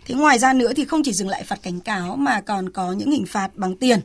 Thế 0.06 0.14
ngoài 0.14 0.38
ra 0.38 0.52
nữa 0.52 0.72
thì 0.76 0.84
không 0.84 1.02
chỉ 1.02 1.12
dừng 1.12 1.28
lại 1.28 1.44
phạt 1.44 1.62
cảnh 1.62 1.80
cáo 1.80 2.16
mà 2.16 2.40
còn 2.40 2.70
có 2.70 2.92
những 2.92 3.10
hình 3.10 3.26
phạt 3.26 3.48
bằng 3.54 3.76
tiền. 3.76 4.00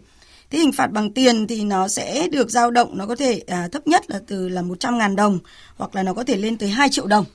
Thế 0.50 0.60
hình 0.60 0.72
phạt 0.72 0.88
bằng 0.92 1.14
tiền 1.14 1.48
thì 1.48 1.64
nó 1.64 1.88
sẽ 1.88 2.28
được 2.32 2.50
dao 2.50 2.72
động, 2.72 2.98
nó 2.98 3.06
có 3.06 3.16
thể 3.16 3.42
à, 3.48 3.68
thấp 3.72 3.88
nhất 3.88 4.10
là 4.10 4.20
từ 4.28 4.50
là 4.50 4.62
100.000 4.62 5.16
đồng 5.16 5.40
hoặc 5.78 5.96
là 5.96 6.04
nó 6.04 6.14
có 6.14 6.24
thể 6.24 6.38
lên 6.38 6.58
tới 6.58 6.70
2 6.70 6.90
triệu 6.90 7.08
đồng. 7.08 7.26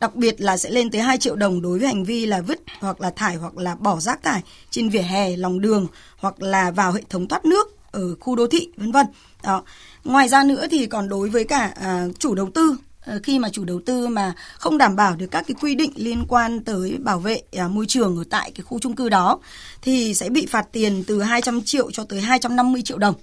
Đặc 0.00 0.14
biệt 0.14 0.40
là 0.40 0.56
sẽ 0.56 0.70
lên 0.70 0.90
tới 0.90 1.00
2 1.00 1.18
triệu 1.18 1.36
đồng 1.36 1.62
đối 1.62 1.78
với 1.78 1.88
hành 1.88 2.04
vi 2.04 2.26
là 2.26 2.40
vứt 2.40 2.60
hoặc 2.80 3.00
là 3.00 3.10
thải 3.10 3.36
hoặc 3.36 3.56
là 3.56 3.74
bỏ 3.74 4.00
rác 4.00 4.22
thải 4.22 4.42
trên 4.70 4.88
vỉa 4.88 5.02
hè, 5.02 5.36
lòng 5.36 5.60
đường 5.60 5.86
hoặc 6.16 6.42
là 6.42 6.70
vào 6.70 6.92
hệ 6.92 7.02
thống 7.10 7.28
thoát 7.28 7.44
nước 7.44 7.76
ở 7.90 8.14
khu 8.20 8.36
đô 8.36 8.46
thị 8.46 8.68
vân 8.76 8.92
vân. 8.92 9.06
Đó. 9.42 9.62
Ngoài 10.04 10.28
ra 10.28 10.44
nữa 10.44 10.66
thì 10.70 10.86
còn 10.86 11.08
đối 11.08 11.28
với 11.28 11.44
cả 11.44 11.72
à, 11.80 12.06
chủ 12.18 12.34
đầu 12.34 12.50
tư 12.54 12.76
à, 13.00 13.14
khi 13.22 13.38
mà 13.38 13.48
chủ 13.48 13.64
đầu 13.64 13.80
tư 13.86 14.06
mà 14.06 14.32
không 14.58 14.78
đảm 14.78 14.96
bảo 14.96 15.16
được 15.16 15.26
các 15.26 15.44
cái 15.48 15.54
quy 15.60 15.74
định 15.74 15.92
liên 15.96 16.24
quan 16.28 16.64
tới 16.64 16.96
bảo 16.98 17.18
vệ 17.18 17.40
à, 17.52 17.68
môi 17.68 17.86
trường 17.86 18.16
ở 18.16 18.24
tại 18.30 18.50
cái 18.54 18.64
khu 18.64 18.78
chung 18.78 18.96
cư 18.96 19.08
đó 19.08 19.38
thì 19.82 20.14
sẽ 20.14 20.28
bị 20.28 20.46
phạt 20.46 20.66
tiền 20.72 21.04
từ 21.06 21.22
200 21.22 21.62
triệu 21.62 21.90
cho 21.90 22.04
tới 22.04 22.20
250 22.20 22.82
triệu 22.82 22.98
đồng. 22.98 23.14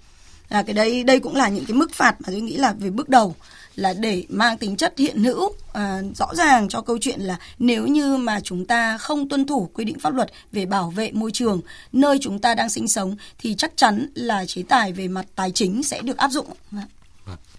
À, 0.50 0.64
cái 0.64 0.74
đây 0.74 1.04
đây 1.04 1.20
cũng 1.20 1.36
là 1.36 1.50
những 1.50 1.66
cái 1.66 1.78
mức 1.78 1.94
phạt 1.94 2.22
mà 2.22 2.28
tôi 2.32 2.42
nghĩ 2.42 2.58
là 2.58 2.74
về 2.80 2.90
bước 2.90 3.10
đầu 3.10 3.36
là 3.76 3.94
để 3.94 4.26
mang 4.30 4.58
tính 4.58 4.76
chất 4.76 4.94
hiện 4.98 5.24
hữu 5.24 5.54
à, 5.74 6.02
rõ 6.16 6.36
ràng 6.36 6.70
cho 6.70 6.82
câu 6.82 6.98
chuyện 7.02 7.22
là 7.22 7.40
nếu 7.60 7.88
như 7.88 8.18
mà 8.18 8.40
chúng 8.40 8.66
ta 8.66 8.98
không 8.98 9.30
tuân 9.30 9.46
thủ 9.46 9.70
quy 9.74 9.86
định 9.86 10.00
pháp 10.00 10.14
luật 10.14 10.32
về 10.52 10.66
bảo 10.66 10.90
vệ 10.90 11.12
môi 11.12 11.32
trường 11.32 11.62
nơi 11.92 12.18
chúng 12.22 12.40
ta 12.40 12.56
đang 12.56 12.70
sinh 12.70 12.88
sống 12.88 13.16
thì 13.40 13.56
chắc 13.56 13.72
chắn 13.76 14.10
là 14.16 14.46
chế 14.46 14.64
tài 14.64 14.94
về 14.94 15.08
mặt 15.08 15.26
tài 15.36 15.52
chính 15.52 15.84
sẽ 15.84 16.02
được 16.02 16.18
áp 16.18 16.32
dụng. 16.32 16.48
Vâng. 16.72 16.86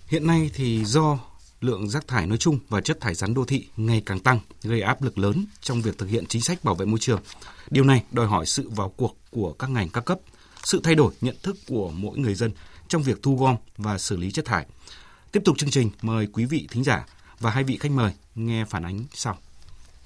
Hiện 0.07 0.27
nay 0.27 0.51
thì 0.55 0.85
do 0.85 1.19
lượng 1.61 1.89
rác 1.89 2.09
thải 2.09 2.27
nói 2.27 2.39
chung 2.39 2.59
và 2.69 2.81
chất 2.81 3.01
thải 3.01 3.15
rắn 3.15 3.35
đô 3.35 3.45
thị 3.45 3.67
ngày 3.77 4.03
càng 4.07 4.21
tăng, 4.21 4.41
gây 4.63 4.81
áp 4.81 5.03
lực 5.03 5.19
lớn 5.19 5.45
trong 5.61 5.83
việc 5.83 5.99
thực 5.99 6.09
hiện 6.09 6.27
chính 6.27 6.43
sách 6.43 6.65
bảo 6.65 6.75
vệ 6.75 6.87
môi 6.87 6.99
trường. 6.99 7.21
Điều 7.71 7.85
này 7.85 8.03
đòi 8.13 8.27
hỏi 8.27 8.47
sự 8.47 8.71
vào 8.71 8.89
cuộc 8.97 9.17
của 9.31 9.53
các 9.53 9.71
ngành 9.71 9.89
các 9.89 10.05
cấp, 10.05 10.19
sự 10.65 10.81
thay 10.85 10.95
đổi 10.95 11.13
nhận 11.21 11.37
thức 11.43 11.57
của 11.67 11.91
mỗi 11.91 12.19
người 12.19 12.35
dân 12.35 12.51
trong 12.89 13.03
việc 13.03 13.23
thu 13.23 13.37
gom 13.37 13.57
và 13.77 13.99
xử 13.99 14.17
lý 14.17 14.31
chất 14.31 14.45
thải. 14.45 14.67
Tiếp 15.37 15.45
tục 15.45 15.59
chương 15.59 15.71
trình, 15.71 15.91
mời 16.03 16.27
quý 16.33 16.45
vị 16.45 16.67
thính 16.71 16.85
giả 16.85 17.07
và 17.41 17.51
hai 17.51 17.65
vị 17.65 17.77
khách 17.77 17.91
mời 17.93 18.13
nghe 18.35 18.65
phản 18.65 18.83
ánh 18.83 19.05
sau. 19.13 19.39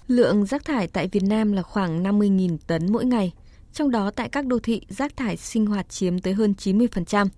Lượng 0.09 0.47
rác 0.47 0.65
thải 0.65 0.87
tại 0.87 1.09
Việt 1.09 1.23
Nam 1.23 1.53
là 1.53 1.63
khoảng 1.63 2.03
50.000 2.03 2.57
tấn 2.67 2.93
mỗi 2.93 3.05
ngày, 3.05 3.33
trong 3.73 3.91
đó 3.91 4.11
tại 4.11 4.29
các 4.29 4.47
đô 4.47 4.59
thị 4.59 4.83
rác 4.89 5.17
thải 5.17 5.37
sinh 5.37 5.67
hoạt 5.67 5.89
chiếm 5.89 6.19
tới 6.19 6.35
hơn 6.35 6.55
90%. 6.59 7.29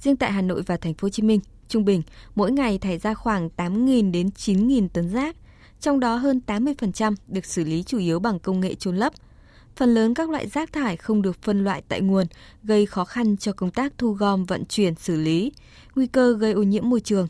Riêng 0.00 0.16
tại 0.16 0.32
Hà 0.32 0.42
Nội 0.42 0.62
và 0.66 0.76
Thành 0.76 0.94
phố 0.94 1.06
Hồ 1.06 1.10
Chí 1.10 1.22
Minh, 1.22 1.40
Trung 1.68 1.84
bình, 1.84 2.02
mỗi 2.34 2.52
ngày 2.52 2.78
thải 2.78 2.98
ra 2.98 3.14
khoảng 3.14 3.48
8.000 3.56 4.10
đến 4.10 4.30
9.000 4.36 4.88
tấn 4.88 5.12
rác, 5.12 5.36
trong 5.80 6.00
đó 6.00 6.16
hơn 6.16 6.40
80% 6.46 7.14
được 7.28 7.46
xử 7.46 7.64
lý 7.64 7.82
chủ 7.82 7.98
yếu 7.98 8.18
bằng 8.18 8.38
công 8.38 8.60
nghệ 8.60 8.74
chôn 8.74 8.96
lấp. 8.96 9.12
Phần 9.76 9.94
lớn 9.94 10.14
các 10.14 10.30
loại 10.30 10.48
rác 10.48 10.72
thải 10.72 10.96
không 10.96 11.22
được 11.22 11.42
phân 11.42 11.64
loại 11.64 11.82
tại 11.88 12.00
nguồn, 12.00 12.26
gây 12.62 12.86
khó 12.86 13.04
khăn 13.04 13.36
cho 13.36 13.52
công 13.52 13.70
tác 13.70 13.92
thu 13.98 14.12
gom, 14.12 14.44
vận 14.44 14.64
chuyển, 14.64 14.94
xử 14.94 15.16
lý, 15.16 15.52
nguy 15.94 16.06
cơ 16.06 16.36
gây 16.38 16.52
ô 16.52 16.62
nhiễm 16.62 16.88
môi 16.90 17.00
trường. 17.00 17.28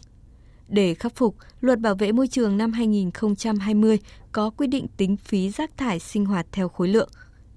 Để 0.68 0.94
khắc 0.94 1.16
phục, 1.16 1.36
Luật 1.60 1.78
Bảo 1.78 1.94
vệ 1.94 2.12
môi 2.12 2.28
trường 2.28 2.56
năm 2.56 2.72
2020 2.72 3.98
có 4.32 4.50
quy 4.50 4.66
định 4.66 4.86
tính 4.96 5.16
phí 5.16 5.50
rác 5.50 5.76
thải 5.76 5.98
sinh 5.98 6.24
hoạt 6.24 6.46
theo 6.52 6.68
khối 6.68 6.88
lượng. 6.88 7.08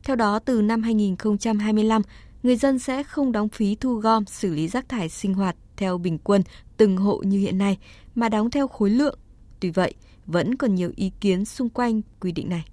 Theo 0.03 0.15
đó, 0.15 0.39
từ 0.39 0.61
năm 0.61 0.83
2025, 0.83 2.01
người 2.43 2.55
dân 2.55 2.79
sẽ 2.79 3.03
không 3.03 3.31
đóng 3.31 3.49
phí 3.49 3.75
thu 3.75 3.93
gom 3.93 4.25
xử 4.25 4.53
lý 4.53 4.67
rác 4.67 4.89
thải 4.89 5.09
sinh 5.09 5.33
hoạt 5.33 5.55
theo 5.77 5.97
bình 5.97 6.17
quân 6.17 6.41
từng 6.77 6.97
hộ 6.97 7.17
như 7.17 7.39
hiện 7.39 7.57
nay 7.57 7.77
mà 8.15 8.29
đóng 8.29 8.51
theo 8.51 8.67
khối 8.67 8.89
lượng. 8.89 9.19
Tuy 9.59 9.69
vậy, 9.69 9.93
vẫn 10.25 10.55
còn 10.55 10.75
nhiều 10.75 10.91
ý 10.95 11.11
kiến 11.21 11.45
xung 11.45 11.69
quanh 11.69 12.01
quy 12.19 12.31
định 12.31 12.49
này. 12.49 12.65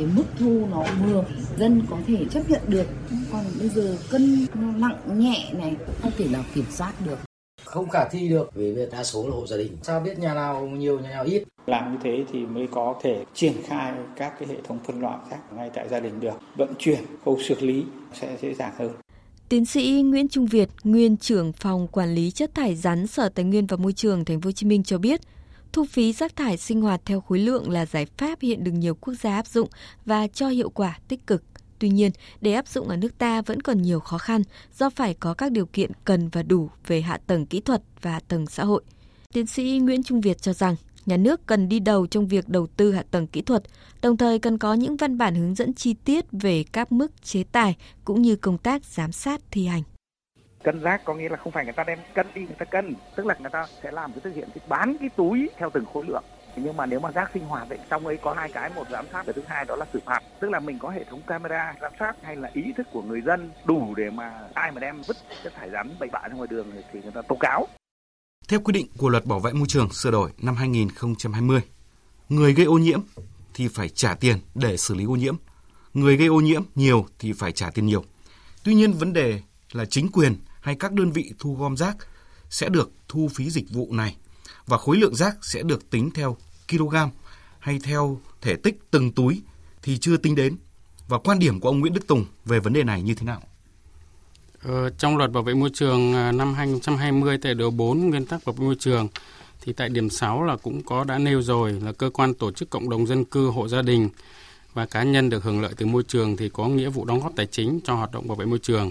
Cái 0.00 0.08
mức 0.16 0.24
thu 0.38 0.66
nó 0.70 0.84
vừa, 1.04 1.24
dân 1.58 1.82
có 1.90 1.96
thể 2.06 2.24
chấp 2.30 2.50
nhận 2.50 2.60
được. 2.68 2.86
Còn 3.32 3.44
bây 3.58 3.68
giờ 3.68 3.96
cân 4.10 4.46
nặng 4.76 4.98
nhẹ 5.18 5.52
này, 5.58 5.76
không 6.02 6.12
thể 6.18 6.28
nào 6.28 6.44
kiểm 6.54 6.64
soát 6.70 6.92
được. 7.06 7.18
Không 7.64 7.88
khả 7.88 8.08
thi 8.10 8.28
được. 8.28 8.50
Vì 8.54 8.76
đa 8.92 9.04
số 9.04 9.28
là 9.28 9.34
hộ 9.34 9.46
gia 9.46 9.56
đình. 9.56 9.76
Sao 9.82 10.00
biết 10.00 10.18
nhà 10.18 10.34
nào 10.34 10.66
nhiều 10.66 11.00
nhà 11.00 11.10
nào 11.10 11.24
ít? 11.24 11.44
Làm 11.66 11.92
như 11.92 11.98
thế 12.02 12.24
thì 12.32 12.40
mới 12.40 12.68
có 12.70 12.94
thể 13.02 13.24
triển 13.34 13.52
khai 13.66 13.92
các 14.16 14.32
cái 14.38 14.48
hệ 14.48 14.56
thống 14.68 14.78
phân 14.86 15.00
loại 15.00 15.18
khác 15.30 15.38
ngay 15.56 15.70
tại 15.74 15.88
gia 15.88 16.00
đình 16.00 16.20
được. 16.20 16.34
Vận 16.56 16.74
chuyển 16.78 17.00
khâu 17.24 17.38
xử 17.48 17.54
lý 17.60 17.84
sẽ 18.20 18.36
dễ 18.42 18.54
dàng 18.54 18.72
hơn. 18.78 18.90
Tiến 19.48 19.64
sĩ 19.64 20.02
Nguyễn 20.02 20.28
Trung 20.28 20.46
Việt, 20.46 20.68
nguyên 20.84 21.16
trưởng 21.16 21.52
phòng 21.52 21.88
quản 21.88 22.14
lý 22.14 22.30
chất 22.30 22.54
thải 22.54 22.76
rắn 22.76 23.06
Sở 23.06 23.28
Tài 23.28 23.44
nguyên 23.44 23.66
và 23.66 23.76
Môi 23.76 23.92
trường 23.92 24.24
Thành 24.24 24.40
phố 24.40 24.48
Hồ 24.48 24.52
Chí 24.52 24.66
Minh 24.66 24.82
cho 24.82 24.98
biết, 24.98 25.20
thu 25.72 25.84
phí 25.84 26.12
rác 26.12 26.36
thải 26.36 26.56
sinh 26.56 26.80
hoạt 26.80 27.00
theo 27.04 27.20
khối 27.20 27.38
lượng 27.38 27.70
là 27.70 27.86
giải 27.86 28.06
pháp 28.16 28.40
hiện 28.40 28.64
được 28.64 28.72
nhiều 28.72 28.94
quốc 28.94 29.14
gia 29.14 29.34
áp 29.34 29.46
dụng 29.46 29.68
và 30.04 30.26
cho 30.26 30.48
hiệu 30.48 30.70
quả 30.70 30.98
tích 31.08 31.26
cực. 31.26 31.42
Tuy 31.78 31.88
nhiên, 31.88 32.10
để 32.40 32.52
áp 32.52 32.68
dụng 32.68 32.88
ở 32.88 32.96
nước 32.96 33.18
ta 33.18 33.42
vẫn 33.42 33.62
còn 33.62 33.82
nhiều 33.82 34.00
khó 34.00 34.18
khăn 34.18 34.42
do 34.78 34.90
phải 34.90 35.14
có 35.14 35.34
các 35.34 35.52
điều 35.52 35.66
kiện 35.66 35.90
cần 36.04 36.28
và 36.28 36.42
đủ 36.42 36.70
về 36.86 37.00
hạ 37.00 37.18
tầng 37.26 37.46
kỹ 37.46 37.60
thuật 37.60 37.82
và 38.02 38.10
hạ 38.10 38.20
tầng 38.28 38.46
xã 38.46 38.64
hội. 38.64 38.82
Tiến 39.34 39.46
sĩ 39.46 39.78
Nguyễn 39.78 40.02
Trung 40.02 40.20
Việt 40.20 40.42
cho 40.42 40.52
rằng, 40.52 40.76
nhà 41.06 41.16
nước 41.16 41.46
cần 41.46 41.68
đi 41.68 41.78
đầu 41.78 42.06
trong 42.06 42.28
việc 42.28 42.48
đầu 42.48 42.66
tư 42.66 42.92
hạ 42.92 43.04
tầng 43.10 43.26
kỹ 43.26 43.42
thuật, 43.42 43.62
đồng 44.02 44.16
thời 44.16 44.38
cần 44.38 44.58
có 44.58 44.74
những 44.74 44.96
văn 44.96 45.18
bản 45.18 45.34
hướng 45.34 45.54
dẫn 45.54 45.74
chi 45.74 45.94
tiết 46.04 46.24
về 46.32 46.64
các 46.72 46.92
mức 46.92 47.22
chế 47.22 47.44
tài 47.52 47.76
cũng 48.04 48.22
như 48.22 48.36
công 48.36 48.58
tác 48.58 48.84
giám 48.84 49.12
sát 49.12 49.40
thi 49.50 49.66
hành. 49.66 49.82
Cân 50.62 50.80
rác 50.80 51.04
có 51.04 51.14
nghĩa 51.14 51.28
là 51.28 51.36
không 51.36 51.52
phải 51.52 51.64
người 51.64 51.72
ta 51.72 51.84
đem 51.84 51.98
cân 52.14 52.26
đi 52.34 52.40
người 52.40 52.56
ta 52.58 52.64
cân, 52.64 52.94
tức 53.16 53.26
là 53.26 53.34
người 53.40 53.50
ta 53.50 53.66
sẽ 53.82 53.90
làm 53.90 54.12
cái 54.12 54.20
thực 54.20 54.34
hiện 54.34 54.48
cái 54.54 54.64
bán 54.68 54.96
cái 55.00 55.08
túi 55.16 55.50
theo 55.58 55.70
từng 55.70 55.84
khối 55.92 56.04
lượng 56.08 56.24
nhưng 56.56 56.76
mà 56.76 56.86
nếu 56.86 57.00
mà 57.00 57.10
rác 57.10 57.30
sinh 57.34 57.44
hoạt 57.44 57.68
ấy 57.68 57.78
trong 57.90 58.06
ấy 58.06 58.16
có 58.16 58.34
hai 58.34 58.52
cái 58.52 58.70
một 58.74 58.84
giám 58.90 59.06
sát 59.12 59.26
và 59.26 59.32
thứ 59.32 59.42
hai 59.46 59.64
đó 59.64 59.76
là 59.76 59.86
xử 59.92 60.00
phạt 60.06 60.20
tức 60.40 60.50
là 60.50 60.60
mình 60.60 60.78
có 60.78 60.88
hệ 60.88 61.04
thống 61.04 61.22
camera 61.26 61.74
giám 61.80 61.92
sát 61.98 62.12
hay 62.22 62.36
là 62.36 62.50
ý 62.54 62.62
thức 62.76 62.86
của 62.92 63.02
người 63.02 63.20
dân 63.20 63.50
đủ 63.64 63.94
để 63.94 64.10
mà 64.10 64.40
ai 64.54 64.72
mà 64.72 64.80
đem 64.80 65.02
vứt 65.08 65.16
chất 65.44 65.52
thải 65.56 65.70
rắn 65.70 65.90
bậy 66.00 66.08
bạ 66.12 66.20
ra 66.28 66.34
ngoài 66.34 66.48
đường 66.50 66.66
thì 66.92 67.00
người 67.02 67.12
ta 67.12 67.22
tố 67.22 67.36
cáo 67.40 67.66
theo 68.48 68.60
quy 68.60 68.72
định 68.72 68.86
của 68.98 69.08
Luật 69.08 69.26
Bảo 69.26 69.40
vệ 69.40 69.52
môi 69.52 69.68
trường 69.68 69.92
sửa 69.92 70.10
đổi 70.10 70.30
năm 70.38 70.56
2020, 70.56 71.60
người 72.28 72.54
gây 72.54 72.66
ô 72.66 72.78
nhiễm 72.78 73.00
thì 73.54 73.68
phải 73.68 73.88
trả 73.88 74.14
tiền 74.14 74.36
để 74.54 74.76
xử 74.76 74.94
lý 74.94 75.04
ô 75.04 75.16
nhiễm. 75.16 75.36
Người 75.94 76.16
gây 76.16 76.28
ô 76.28 76.40
nhiễm 76.40 76.62
nhiều 76.74 77.06
thì 77.18 77.32
phải 77.32 77.52
trả 77.52 77.70
tiền 77.70 77.86
nhiều. 77.86 78.04
Tuy 78.64 78.74
nhiên 78.74 78.92
vấn 78.92 79.12
đề 79.12 79.40
là 79.72 79.84
chính 79.84 80.08
quyền 80.12 80.34
hay 80.60 80.74
các 80.74 80.92
đơn 80.92 81.12
vị 81.12 81.32
thu 81.38 81.54
gom 81.54 81.76
rác 81.76 81.96
sẽ 82.50 82.68
được 82.68 82.90
thu 83.08 83.28
phí 83.34 83.50
dịch 83.50 83.70
vụ 83.70 83.88
này 83.92 84.16
và 84.66 84.78
khối 84.78 84.96
lượng 84.96 85.14
rác 85.14 85.44
sẽ 85.44 85.62
được 85.62 85.90
tính 85.90 86.10
theo 86.10 86.36
kg 86.68 86.96
hay 87.58 87.78
theo 87.84 88.20
thể 88.40 88.56
tích 88.56 88.78
từng 88.90 89.12
túi 89.12 89.42
thì 89.82 89.98
chưa 89.98 90.16
tính 90.16 90.34
đến. 90.34 90.56
Và 91.08 91.18
quan 91.18 91.38
điểm 91.38 91.60
của 91.60 91.68
ông 91.68 91.80
Nguyễn 91.80 91.94
Đức 91.94 92.06
Tùng 92.06 92.24
về 92.44 92.60
vấn 92.60 92.72
đề 92.72 92.82
này 92.82 93.02
như 93.02 93.14
thế 93.14 93.26
nào? 93.26 93.42
Ờ, 94.62 94.90
trong 94.90 95.16
luật 95.16 95.32
bảo 95.32 95.42
vệ 95.42 95.54
môi 95.54 95.70
trường 95.74 96.14
à, 96.14 96.32
năm 96.32 96.54
2020 96.54 97.38
tại 97.42 97.54
điều 97.54 97.70
4 97.70 98.10
nguyên 98.10 98.26
tắc 98.26 98.44
bảo 98.44 98.52
vệ 98.52 98.64
môi 98.64 98.76
trường 98.78 99.08
thì 99.60 99.72
tại 99.72 99.88
điểm 99.88 100.10
6 100.10 100.44
là 100.44 100.56
cũng 100.56 100.82
có 100.82 101.04
đã 101.04 101.18
nêu 101.18 101.42
rồi 101.42 101.72
là 101.72 101.92
cơ 101.92 102.10
quan 102.10 102.34
tổ 102.34 102.52
chức 102.52 102.70
cộng 102.70 102.90
đồng 102.90 103.06
dân 103.06 103.24
cư 103.24 103.50
hộ 103.50 103.68
gia 103.68 103.82
đình 103.82 104.08
và 104.74 104.86
cá 104.86 105.02
nhân 105.02 105.30
được 105.30 105.44
hưởng 105.44 105.62
lợi 105.62 105.72
từ 105.76 105.86
môi 105.86 106.02
trường 106.02 106.36
thì 106.36 106.48
có 106.48 106.68
nghĩa 106.68 106.88
vụ 106.88 107.04
đóng 107.04 107.20
góp 107.20 107.32
tài 107.36 107.46
chính 107.46 107.80
cho 107.84 107.94
hoạt 107.94 108.12
động 108.12 108.28
bảo 108.28 108.36
vệ 108.36 108.46
môi 108.46 108.58
trường. 108.58 108.90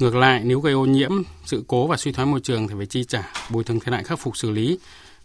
Ngược 0.00 0.14
lại, 0.14 0.42
nếu 0.44 0.60
gây 0.60 0.72
ô 0.72 0.84
nhiễm, 0.84 1.10
sự 1.44 1.64
cố 1.68 1.86
và 1.86 1.96
suy 1.96 2.12
thoái 2.12 2.26
môi 2.26 2.40
trường 2.40 2.68
thì 2.68 2.74
phải 2.76 2.86
chi 2.86 3.04
trả, 3.04 3.32
bồi 3.50 3.64
thường 3.64 3.80
thiệt 3.80 3.94
hại 3.94 4.04
khắc 4.04 4.18
phục 4.18 4.36
xử 4.36 4.50
lý 4.50 4.78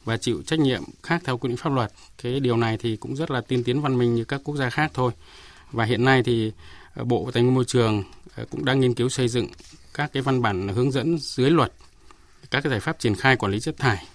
và 0.05 0.17
chịu 0.17 0.41
trách 0.45 0.59
nhiệm 0.59 0.83
khác 1.03 1.21
theo 1.25 1.37
quy 1.37 1.49
định 1.49 1.57
pháp 1.57 1.73
luật. 1.73 1.91
Cái 2.23 2.39
điều 2.39 2.57
này 2.57 2.77
thì 2.77 2.95
cũng 2.95 3.15
rất 3.15 3.31
là 3.31 3.41
tiên 3.41 3.63
tiến 3.63 3.81
văn 3.81 3.97
minh 3.97 4.15
như 4.15 4.23
các 4.23 4.41
quốc 4.43 4.55
gia 4.55 4.69
khác 4.69 4.91
thôi. 4.93 5.11
Và 5.71 5.85
hiện 5.85 6.05
nay 6.05 6.23
thì 6.23 6.51
ờ, 6.93 7.03
Bộ 7.03 7.29
Tài 7.33 7.43
nguyên 7.43 7.55
Môi 7.55 7.65
trường 7.65 8.03
ờ, 8.35 8.45
cũng 8.49 8.65
đang 8.65 8.79
nghiên 8.79 8.93
cứu 8.93 9.09
xây 9.09 9.27
dựng 9.27 9.47
các 9.93 10.13
cái 10.13 10.23
văn 10.23 10.41
bản 10.41 10.67
hướng 10.67 10.91
dẫn 10.91 11.17
dưới 11.17 11.49
luật 11.49 11.71
các 12.51 12.61
cái 12.63 12.69
giải 12.69 12.79
pháp 12.79 12.99
triển 12.99 13.15
khai 13.15 13.35
quản 13.35 13.51
lý 13.51 13.59
chất 13.59 13.77
thải 13.77 14.05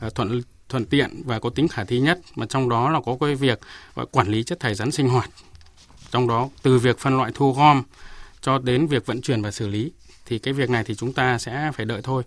ờ, 0.00 0.10
thuận 0.10 0.42
thuận 0.68 0.84
tiện 0.84 1.22
và 1.24 1.38
có 1.38 1.50
tính 1.50 1.68
khả 1.68 1.84
thi 1.84 2.00
nhất 2.00 2.18
mà 2.36 2.46
trong 2.46 2.68
đó 2.68 2.90
là 2.90 3.00
có 3.00 3.16
cái 3.20 3.34
việc 3.34 3.60
quản 4.10 4.28
lý 4.28 4.42
chất 4.42 4.60
thải 4.60 4.74
rắn 4.74 4.90
sinh 4.90 5.08
hoạt 5.08 5.30
trong 6.10 6.28
đó 6.28 6.48
từ 6.62 6.78
việc 6.78 6.98
phân 6.98 7.16
loại 7.16 7.30
thu 7.34 7.52
gom 7.52 7.82
cho 8.46 8.58
đến 8.58 8.86
việc 8.86 9.06
vận 9.06 9.20
chuyển 9.20 9.42
và 9.42 9.50
xử 9.50 9.68
lý 9.68 9.92
thì 10.26 10.38
cái 10.38 10.54
việc 10.54 10.70
này 10.70 10.84
thì 10.84 10.94
chúng 10.94 11.12
ta 11.12 11.38
sẽ 11.38 11.70
phải 11.74 11.86
đợi 11.86 12.00
thôi 12.02 12.22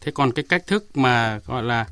thế 0.00 0.12
còn 0.12 0.32
cái 0.32 0.44
cách 0.48 0.66
thức 0.66 0.96
mà 0.96 1.40
gọi 1.46 1.62
là 1.62 1.86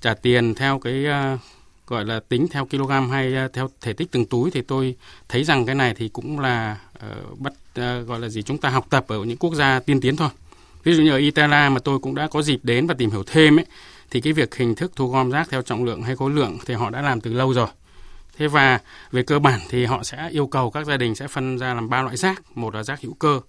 trả 0.00 0.14
tiền 0.14 0.54
theo 0.54 0.78
cái 0.78 1.04
uh, 1.34 1.40
gọi 1.86 2.04
là 2.04 2.20
tính 2.28 2.46
theo 2.50 2.66
kg 2.66 2.90
hay 3.10 3.34
uh, 3.46 3.52
theo 3.52 3.70
thể 3.80 3.92
tích 3.92 4.08
từng 4.10 4.26
túi 4.26 4.50
thì 4.50 4.62
tôi 4.62 4.96
thấy 5.28 5.44
rằng 5.44 5.66
cái 5.66 5.74
này 5.74 5.94
thì 5.96 6.08
cũng 6.08 6.40
là 6.40 6.78
ờ, 6.98 7.08
uh, 7.32 7.38
bắt 7.40 7.52
uh, 7.52 8.08
gọi 8.08 8.20
là 8.20 8.28
gì 8.28 8.42
chúng 8.42 8.58
ta 8.58 8.68
học 8.68 8.86
tập 8.90 9.04
ở 9.08 9.24
những 9.24 9.38
quốc 9.38 9.54
gia 9.54 9.80
tiên 9.80 10.00
tiến 10.00 10.16
thôi. 10.16 10.28
Ví 10.84 10.94
dụ 10.94 11.02
như 11.02 11.10
ở 11.10 11.16
Italia 11.16 11.68
mà 11.68 11.78
tôi 11.84 11.98
cũng 11.98 12.14
đã 12.14 12.28
có 12.28 12.42
dịp 12.42 12.60
đến 12.62 12.86
và 12.86 12.94
tìm 12.94 13.10
hiểu 13.10 13.22
thêm 13.26 13.58
ấy 13.58 13.66
thì 14.10 14.20
cái 14.20 14.32
việc 14.32 14.54
hình 14.54 14.74
thức 14.74 14.92
thu 14.96 15.08
gom 15.08 15.30
rác 15.30 15.48
theo 15.50 15.62
trọng 15.62 15.84
lượng 15.84 16.02
hay 16.02 16.16
khối 16.16 16.30
lượng 16.30 16.58
thì 16.66 16.74
họ 16.74 16.90
đã 16.90 17.02
làm 17.02 17.20
từ 17.20 17.32
lâu 17.32 17.54
rồi. 17.54 17.68
Thế 18.36 18.48
và 18.48 18.80
về 19.10 19.22
cơ 19.22 19.38
bản 19.38 19.60
thì 19.68 19.84
họ 19.84 20.02
sẽ 20.02 20.28
yêu 20.30 20.46
cầu 20.46 20.70
các 20.70 20.86
gia 20.86 20.96
đình 20.96 21.14
sẽ 21.14 21.28
phân 21.28 21.58
ra 21.58 21.74
làm 21.74 21.88
ba 21.88 22.02
loại 22.02 22.16
rác, 22.16 22.56
một 22.56 22.74
là 22.74 22.82
rác 22.82 23.00
hữu 23.00 23.14
cơ, 23.14 23.40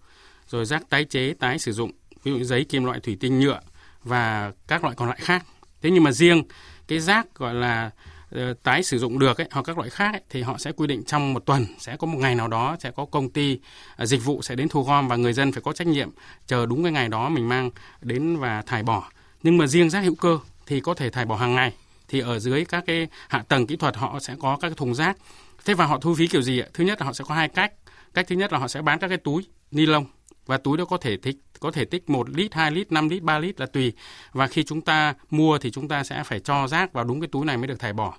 rồi 0.48 0.66
rác 0.66 0.90
tái 0.90 1.06
chế, 1.06 1.34
tái 1.40 1.60
sử 1.60 1.72
dụng, 1.72 1.92
ví 2.24 2.32
dụ 2.32 2.44
giấy, 2.44 2.64
kim 2.64 2.86
loại, 2.86 3.00
thủy 3.00 3.18
tinh, 3.20 3.40
nhựa 3.40 3.60
và 4.04 4.52
các 4.68 4.84
loại 4.84 4.96
còn 4.96 5.10
lại 5.10 5.18
khác. 5.22 5.46
Thế 5.82 5.92
nhưng 5.92 6.04
mà 6.04 6.12
riêng 6.12 6.44
cái 6.88 7.00
rác 7.00 7.36
gọi 7.36 7.54
là 7.54 7.92
ờ, 8.32 8.54
tái 8.64 8.84
sử 8.84 9.00
dụng 9.00 9.20
được 9.20 9.38
ấy, 9.38 9.48
hoặc 9.52 9.62
các 9.62 9.78
loại 9.78 9.90
khác 9.90 10.14
ấy, 10.14 10.22
thì 10.30 10.42
họ 10.42 10.58
sẽ 10.58 10.72
quy 10.72 10.88
định 10.88 11.04
trong 11.04 11.34
một 11.34 11.46
tuần 11.46 11.66
sẽ 11.80 11.98
có 11.98 12.08
một 12.08 12.18
ngày 12.18 12.36
nào 12.36 12.48
đó 12.48 12.78
sẽ 12.80 12.92
có 12.92 13.06
công 13.06 13.30
ty 13.30 13.60
ờ, 13.96 14.06
dịch 14.06 14.24
vụ 14.26 14.42
sẽ 14.42 14.56
đến 14.56 14.70
thu 14.70 14.84
gom 14.84 15.08
và 15.08 15.16
người 15.16 15.34
dân 15.34 15.52
phải 15.52 15.62
có 15.62 15.74
trách 15.74 15.88
nhiệm 15.88 16.10
chờ 16.48 16.66
đúng 16.66 16.84
cái 16.84 16.92
ngày 16.92 17.10
đó 17.10 17.30
mình 17.30 17.50
mang 17.50 17.72
đến 18.02 18.38
và 18.38 18.62
thải 18.62 18.84
bỏ. 18.84 19.10
Nhưng 19.44 19.58
mà 19.58 19.68
riêng 19.68 19.90
rác 19.90 20.00
hữu 20.00 20.16
cơ 20.16 20.40
thì 20.66 20.80
có 20.80 20.94
thể 20.94 21.10
thải 21.10 21.26
bỏ 21.26 21.36
hàng 21.36 21.56
ngày 21.56 21.74
thì 22.08 22.20
ở 22.20 22.40
dưới 22.40 22.66
các 22.66 22.84
cái 22.88 23.08
hạ 23.30 23.44
tầng 23.48 23.68
kỹ 23.68 23.76
thuật 23.76 23.96
họ 23.96 24.20
sẽ 24.20 24.36
có 24.40 24.58
các 24.62 24.70
cái 24.70 24.76
thùng 24.76 24.96
rác. 24.96 25.18
Thế 25.66 25.74
và 25.74 25.86
họ 25.86 26.00
thu 26.00 26.16
phí 26.16 26.28
kiểu 26.28 26.42
gì 26.42 26.60
ạ? 26.60 26.68
Thứ 26.74 26.84
nhất 26.84 27.00
là 27.02 27.06
họ 27.06 27.14
sẽ 27.14 27.24
có 27.28 27.36
hai 27.36 27.48
cách. 27.48 27.74
Cách 28.14 28.26
thứ 28.30 28.36
nhất 28.36 28.54
là 28.54 28.60
họ 28.60 28.68
sẽ 28.68 28.82
bán 28.82 29.00
các 29.00 29.08
cái 29.08 29.18
túi 29.18 29.46
ni 29.72 29.86
lông 29.86 30.06
và 30.46 30.58
túi 30.58 30.78
đó 30.78 30.86
có 30.86 30.98
thể 30.98 31.18
tích 31.18 31.38
có 31.60 31.72
thể 31.72 31.86
tích 31.86 32.10
1 32.10 32.30
lít, 32.30 32.54
2 32.54 32.72
lít, 32.72 32.92
5 32.92 33.10
lít, 33.10 33.24
3 33.24 33.40
lít 33.40 33.60
là 33.60 33.66
tùy. 33.66 33.94
Và 34.32 34.48
khi 34.48 34.64
chúng 34.64 34.82
ta 34.82 35.14
mua 35.30 35.58
thì 35.58 35.72
chúng 35.72 35.88
ta 35.88 36.04
sẽ 36.04 36.24
phải 36.24 36.40
cho 36.40 36.68
rác 36.68 36.94
vào 36.94 37.04
đúng 37.04 37.22
cái 37.22 37.28
túi 37.32 37.46
này 37.46 37.58
mới 37.58 37.68
được 37.68 37.80
thải 37.80 37.94
bỏ. 37.94 38.18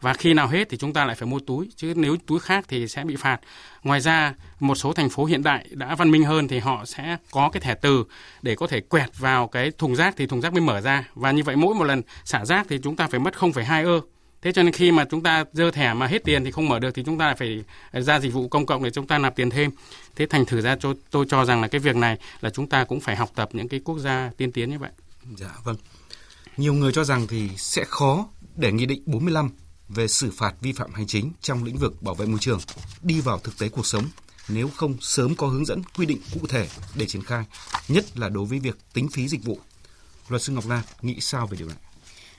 Và 0.00 0.14
khi 0.14 0.34
nào 0.34 0.48
hết 0.48 0.68
thì 0.70 0.76
chúng 0.76 0.92
ta 0.92 1.04
lại 1.04 1.16
phải 1.16 1.28
mua 1.28 1.38
túi, 1.38 1.68
chứ 1.76 1.92
nếu 1.96 2.16
túi 2.26 2.40
khác 2.40 2.64
thì 2.68 2.88
sẽ 2.88 3.04
bị 3.04 3.16
phạt. 3.16 3.40
Ngoài 3.82 4.00
ra, 4.00 4.34
một 4.60 4.74
số 4.74 4.92
thành 4.92 5.10
phố 5.10 5.24
hiện 5.24 5.42
đại 5.42 5.66
đã 5.70 5.94
văn 5.94 6.10
minh 6.10 6.24
hơn 6.24 6.48
thì 6.48 6.58
họ 6.58 6.84
sẽ 6.84 7.16
có 7.30 7.50
cái 7.52 7.60
thẻ 7.60 7.74
từ 7.74 8.04
để 8.42 8.54
có 8.54 8.66
thể 8.66 8.80
quẹt 8.80 9.18
vào 9.18 9.46
cái 9.46 9.70
thùng 9.78 9.96
rác 9.96 10.14
thì 10.16 10.26
thùng 10.26 10.40
rác 10.40 10.52
mới 10.52 10.60
mở 10.60 10.80
ra. 10.80 11.04
Và 11.14 11.30
như 11.30 11.42
vậy 11.42 11.56
mỗi 11.56 11.74
một 11.74 11.84
lần 11.84 12.02
xả 12.24 12.44
rác 12.44 12.66
thì 12.68 12.78
chúng 12.82 12.96
ta 12.96 13.06
phải 13.06 13.20
mất 13.20 13.34
0,2 13.34 13.86
ơ. 13.86 14.00
Thế 14.42 14.52
cho 14.52 14.62
nên 14.62 14.72
khi 14.72 14.92
mà 14.92 15.04
chúng 15.10 15.22
ta 15.22 15.44
dơ 15.52 15.70
thẻ 15.70 15.94
mà 15.94 16.06
hết 16.06 16.24
tiền 16.24 16.44
thì 16.44 16.50
không 16.50 16.68
mở 16.68 16.78
được 16.78 16.90
thì 16.94 17.02
chúng 17.06 17.18
ta 17.18 17.34
phải 17.34 17.64
ờ, 17.90 18.00
ra 18.00 18.20
dịch 18.20 18.32
vụ 18.32 18.48
công 18.48 18.66
cộng 18.66 18.84
để 18.84 18.90
chúng 18.90 19.06
ta 19.06 19.18
nạp 19.18 19.36
tiền 19.36 19.50
thêm. 19.50 19.70
Thế 20.16 20.26
thành 20.26 20.44
thử 20.44 20.60
ra 20.60 20.76
cho 20.80 20.94
tôi 21.10 21.26
cho 21.28 21.44
rằng 21.44 21.62
là 21.62 21.68
cái 21.68 21.78
việc 21.78 21.96
này 21.96 22.18
là 22.40 22.50
chúng 22.50 22.66
ta 22.66 22.84
cũng 22.84 23.00
phải 23.00 23.16
học 23.16 23.30
tập 23.34 23.48
những 23.52 23.68
cái 23.68 23.80
quốc 23.84 23.98
gia 23.98 24.30
tiên 24.36 24.52
tiến 24.52 24.70
như 24.70 24.78
vậy. 24.78 24.90
Dạ 25.36 25.50
vâng. 25.64 25.76
Nhiều 26.56 26.74
người 26.74 26.92
cho 26.92 27.04
rằng 27.04 27.26
thì 27.26 27.48
sẽ 27.56 27.84
khó 27.84 28.28
để 28.56 28.72
nghị 28.72 28.86
định 28.86 29.02
45 29.06 29.50
về 29.88 30.08
xử 30.08 30.30
phạt 30.30 30.54
vi 30.60 30.72
phạm 30.72 30.94
hành 30.94 31.06
chính 31.06 31.32
trong 31.40 31.64
lĩnh 31.64 31.76
vực 31.76 32.02
bảo 32.02 32.14
vệ 32.14 32.26
môi 32.26 32.38
trường 32.40 32.60
đi 33.02 33.20
vào 33.20 33.38
thực 33.38 33.58
tế 33.58 33.68
cuộc 33.68 33.86
sống 33.86 34.04
nếu 34.48 34.68
không 34.68 34.96
sớm 35.00 35.34
có 35.34 35.46
hướng 35.46 35.64
dẫn 35.64 35.82
quy 35.96 36.06
định 36.06 36.18
cụ 36.34 36.46
thể 36.46 36.68
để 36.94 37.06
triển 37.06 37.22
khai, 37.22 37.44
nhất 37.88 38.18
là 38.18 38.28
đối 38.28 38.46
với 38.46 38.58
việc 38.58 38.78
tính 38.92 39.08
phí 39.08 39.28
dịch 39.28 39.44
vụ. 39.44 39.58
Luật 40.28 40.42
sư 40.42 40.52
Ngọc 40.52 40.68
Lan 40.68 40.82
nghĩ 41.02 41.20
sao 41.20 41.46
về 41.46 41.58
điều 41.58 41.68
này? 41.68 41.76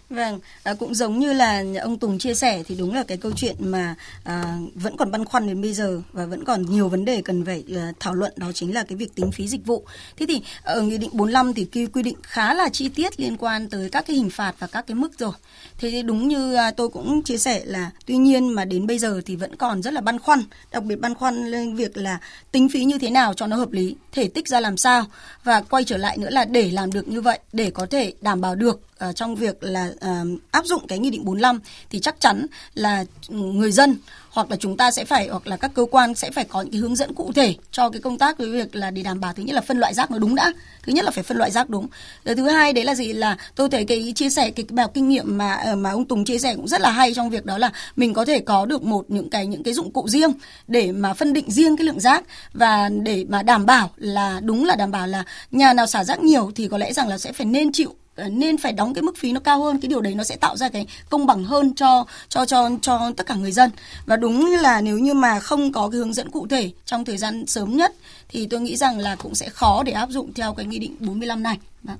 Vâng, 0.10 0.39
à, 0.63 0.74
cũng 0.74 0.95
giống 0.95 1.19
như 1.19 1.34
là 1.34 1.63
ông 1.82 2.00
Tùng 2.00 2.19
chia 2.19 2.34
sẻ 2.34 2.63
thì 2.67 2.76
đúng 2.76 2.93
là 2.93 3.04
cái 3.04 3.17
câu 3.17 3.32
chuyện 3.36 3.56
mà 3.60 3.95
à, 4.24 4.58
vẫn 4.76 4.98
còn 4.98 5.12
băn 5.12 5.26
khoăn 5.26 5.48
đến 5.48 5.62
bây 5.62 5.74
giờ 5.74 6.02
và 6.13 6.26
vẫn 6.26 6.43
còn 6.43 6.62
nhiều 6.62 6.89
vấn 6.89 7.06
đề 7.06 7.22
cần 7.22 7.45
phải 7.45 7.63
à, 7.76 7.93
thảo 8.00 8.13
luận 8.13 8.34
đó 8.36 8.52
chính 8.54 8.74
là 8.74 8.84
cái 8.84 8.95
việc 8.95 9.15
tính 9.15 9.32
phí 9.32 9.48
dịch 9.48 9.65
vụ. 9.65 9.84
Thế 10.17 10.26
thì 10.26 10.41
ở 10.63 10.82
nghị 10.82 10.98
định 10.98 11.10
45 11.13 11.54
thì 11.54 11.65
quy 11.65 11.86
quy 11.86 12.04
định 12.04 12.15
khá 12.24 12.54
là 12.54 12.69
chi 12.69 12.89
tiết 12.89 13.19
liên 13.19 13.38
quan 13.38 13.69
tới 13.69 13.89
các 13.89 14.06
cái 14.08 14.15
hình 14.15 14.30
phạt 14.30 14.56
và 14.60 14.67
các 14.67 14.88
cái 14.88 14.95
mức 14.95 15.19
rồi. 15.19 15.32
Thế 15.80 15.91
thì 15.91 16.04
đúng 16.04 16.28
như 16.28 16.56
à, 16.56 16.72
tôi 16.72 16.89
cũng 16.89 17.24
chia 17.24 17.38
sẻ 17.38 17.62
là 17.65 17.91
tuy 18.06 18.17
nhiên 18.17 18.50
mà 18.50 18.65
đến 18.65 18.88
bây 18.88 19.00
giờ 19.00 19.22
thì 19.26 19.36
vẫn 19.36 19.56
còn 19.56 19.82
rất 19.82 19.93
là 19.93 20.02
băn 20.02 20.19
khoăn, 20.19 20.43
đặc 20.72 20.84
biệt 20.84 20.95
băn 20.95 21.15
khoăn 21.15 21.52
lên 21.52 21.76
việc 21.76 21.98
là 21.98 22.19
tính 22.52 22.69
phí 22.69 22.84
như 22.84 22.98
thế 22.98 23.10
nào 23.10 23.34
cho 23.34 23.48
nó 23.48 23.56
hợp 23.56 23.72
lý, 23.72 23.95
thể 24.12 24.28
tích 24.28 24.48
ra 24.48 24.60
làm 24.60 24.78
sao 24.78 25.06
và 25.43 25.62
quay 25.62 25.84
trở 25.84 25.98
lại 25.98 26.17
nữa 26.17 26.30
là 26.30 26.45
để 26.45 26.72
làm 26.72 26.91
được 26.91 27.08
như 27.08 27.22
vậy 27.22 27.39
để 27.54 27.72
có 27.72 27.86
thể 27.86 28.13
đảm 28.22 28.41
bảo 28.41 28.56
được 28.56 28.88
uh, 29.09 29.15
trong 29.15 29.35
việc 29.35 29.63
là 29.63 29.91
uh, 29.95 30.41
áp 30.51 30.65
dụng 30.65 30.88
cái 30.88 30.99
nghị 30.99 31.09
định 31.09 31.25
45 31.25 31.59
thì 31.89 31.99
chắc 31.99 32.19
chắn 32.19 32.45
là 32.73 33.05
ừ, 33.27 33.35
người 33.35 33.71
dân 33.71 33.97
hoặc 34.29 34.51
là 34.51 34.57
chúng 34.59 34.77
ta 34.77 34.91
sẽ 34.91 35.05
phải 35.05 35.27
hoặc 35.27 35.47
là 35.47 35.57
các 35.57 35.71
cơ 35.73 35.85
quan 35.91 36.15
sẽ 36.15 36.31
phải 36.31 36.45
có 36.45 36.62
những 36.62 36.71
cái 36.71 36.81
hướng 36.81 36.95
dẫn 36.95 37.13
cụ 37.15 37.31
thể 37.35 37.55
cho 37.71 37.89
cái 37.89 38.01
công 38.01 38.17
tác 38.17 38.38
với 38.38 38.49
việc 38.49 38.75
là 38.75 38.91
để 38.91 39.03
đảm 39.03 39.19
bảo 39.19 39.33
thứ 39.33 39.43
nhất 39.43 39.53
là 39.53 39.62
phân 39.62 39.79
loại 39.79 39.93
rác 39.93 40.12
nó 40.12 40.19
đúng 40.19 40.35
đã. 40.35 40.53
Thứ 40.83 40.93
nhất 40.93 41.05
là 41.05 41.12
phải 41.12 41.23
phân 41.23 41.38
loại 41.38 41.51
rác 41.51 41.69
đúng. 41.69 41.88
Rồi 42.25 42.35
thứ 42.35 42.49
hai 42.49 42.73
đấy 42.73 42.85
là 42.85 42.95
gì? 42.95 43.13
Là 43.13 43.38
tôi 43.55 43.69
thấy 43.69 43.85
cái 43.85 44.13
chia 44.15 44.29
sẻ 44.29 44.51
cái, 44.51 44.65
bài 44.69 44.88
kinh 44.93 45.09
nghiệm 45.09 45.38
mà 45.38 45.53
ờ, 45.53 45.75
mà 45.75 45.91
ông 45.91 46.05
Tùng 46.05 46.25
chia 46.25 46.39
sẻ 46.39 46.55
cũng 46.55 46.67
rất 46.67 46.81
là 46.81 46.91
hay 46.91 47.13
trong 47.13 47.29
việc 47.29 47.45
đó 47.45 47.57
là 47.57 47.71
mình 47.95 48.13
có 48.13 48.25
thể 48.25 48.39
có 48.39 48.65
được 48.65 48.83
một 48.83 49.05
những 49.07 49.29
cái 49.29 49.47
những 49.47 49.63
cái 49.63 49.73
dụng 49.73 49.91
cụ 49.91 50.07
riêng 50.07 50.33
để 50.67 50.91
mà 50.91 51.13
phân 51.13 51.33
định 51.33 51.51
riêng 51.51 51.77
cái 51.77 51.85
lượng 51.85 51.99
rác 51.99 52.23
và 52.53 52.89
để 52.89 53.25
mà 53.29 53.43
đảm 53.43 53.65
bảo 53.65 53.89
là 53.97 54.39
đúng 54.43 54.65
là 54.65 54.75
đảm 54.75 54.91
bảo 54.91 55.07
là 55.07 55.23
nhà 55.51 55.73
nào 55.73 55.85
xả 55.85 56.03
rác 56.03 56.19
nhiều 56.19 56.51
thì 56.55 56.67
có 56.67 56.77
lẽ 56.77 56.93
rằng 56.93 57.07
là 57.07 57.17
sẽ 57.17 57.33
phải 57.33 57.45
nên 57.45 57.71
chịu 57.71 57.95
nên 58.32 58.58
phải 58.58 58.73
đóng 58.73 58.93
cái 58.93 59.01
mức 59.01 59.17
phí 59.17 59.34
nó 59.34 59.39
cao 59.39 59.63
hơn 59.63 59.79
cái 59.82 59.89
điều 59.89 60.01
đấy 60.01 60.15
nó 60.15 60.23
sẽ 60.23 60.36
tạo 60.41 60.58
ra 60.58 60.69
cái 60.69 60.88
công 61.10 61.25
bằng 61.25 61.43
hơn 61.43 61.73
cho 61.75 62.05
cho 62.29 62.45
cho 62.45 62.69
cho 62.82 63.12
tất 63.17 63.25
cả 63.25 63.36
người 63.36 63.51
dân 63.51 63.69
và 64.05 64.15
đúng 64.15 64.39
như 64.39 64.58
là 64.62 64.82
nếu 64.82 64.99
như 64.99 65.13
mà 65.13 65.39
không 65.39 65.71
có 65.71 65.89
cái 65.91 65.97
hướng 65.97 66.13
dẫn 66.13 66.29
cụ 66.29 66.47
thể 66.47 66.71
trong 66.86 67.05
thời 67.05 67.17
gian 67.17 67.45
sớm 67.45 67.77
nhất 67.77 67.91
thì 68.29 68.47
tôi 68.49 68.60
nghĩ 68.60 68.75
rằng 68.75 68.99
là 68.99 69.15
cũng 69.15 69.36
sẽ 69.36 69.49
khó 69.49 69.84
để 69.86 69.91
áp 69.91 70.10
dụng 70.10 70.34
theo 70.34 70.53
cái 70.53 70.65
nghị 70.65 70.79
định 70.79 70.95
45 70.99 71.43
này. 71.43 71.58
Vâng. 71.84 71.97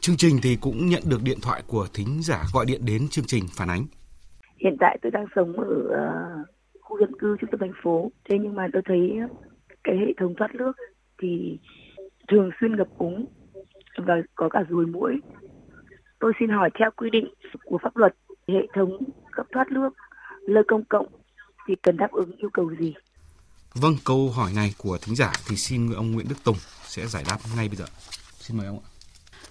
Chương 0.00 0.16
trình 0.16 0.38
thì 0.42 0.56
cũng 0.60 0.88
nhận 0.88 1.02
được 1.06 1.22
điện 1.22 1.38
thoại 1.42 1.62
của 1.66 1.86
thính 1.94 2.20
giả 2.22 2.44
gọi 2.54 2.66
điện 2.66 2.80
đến 2.84 3.08
chương 3.10 3.24
trình 3.28 3.44
phản 3.56 3.70
ánh. 3.70 3.86
Hiện 4.64 4.76
tại 4.80 4.98
tôi 5.02 5.10
đang 5.10 5.26
sống 5.36 5.52
ở 5.52 5.64
uh, 5.64 6.46
khu 6.80 7.00
dân 7.00 7.18
cư 7.18 7.36
trung 7.40 7.50
tâm 7.50 7.60
thành 7.60 7.72
phố, 7.82 8.10
thế 8.28 8.36
nhưng 8.40 8.54
mà 8.54 8.66
tôi 8.72 8.82
thấy 8.86 9.00
cái 9.84 9.96
hệ 9.96 10.12
thống 10.20 10.34
thoát 10.38 10.54
nước 10.54 10.72
thì 11.22 11.58
thường 12.28 12.50
xuyên 12.60 12.76
ngập 12.76 12.88
úng 12.98 13.26
và 14.06 14.14
có 14.34 14.48
cả 14.48 14.60
ruồi 14.68 14.86
muỗi. 14.86 15.20
Tôi 16.18 16.32
xin 16.40 16.48
hỏi 16.48 16.70
theo 16.78 16.90
quy 16.96 17.10
định 17.10 17.28
của 17.64 17.78
pháp 17.82 17.96
luật, 17.96 18.14
hệ 18.48 18.66
thống 18.74 18.98
cấp 19.32 19.46
thoát 19.52 19.68
nước 19.70 19.90
nơi 20.48 20.62
công 20.68 20.84
cộng 20.84 21.06
thì 21.66 21.74
cần 21.82 21.96
đáp 21.96 22.12
ứng 22.12 22.36
yêu 22.36 22.50
cầu 22.52 22.70
gì? 22.80 22.94
Vâng, 23.74 23.96
câu 24.04 24.30
hỏi 24.30 24.52
này 24.56 24.74
của 24.78 24.98
thính 25.02 25.16
giả 25.16 25.32
thì 25.48 25.56
xin 25.56 25.92
ông 25.92 26.12
Nguyễn 26.12 26.28
Đức 26.28 26.44
Tùng 26.44 26.56
sẽ 26.84 27.06
giải 27.06 27.24
đáp 27.28 27.38
ngay 27.56 27.68
bây 27.68 27.76
giờ. 27.76 27.84
Xin 28.38 28.56
mời 28.56 28.66
ông 28.66 28.80
ạ. 28.84 28.88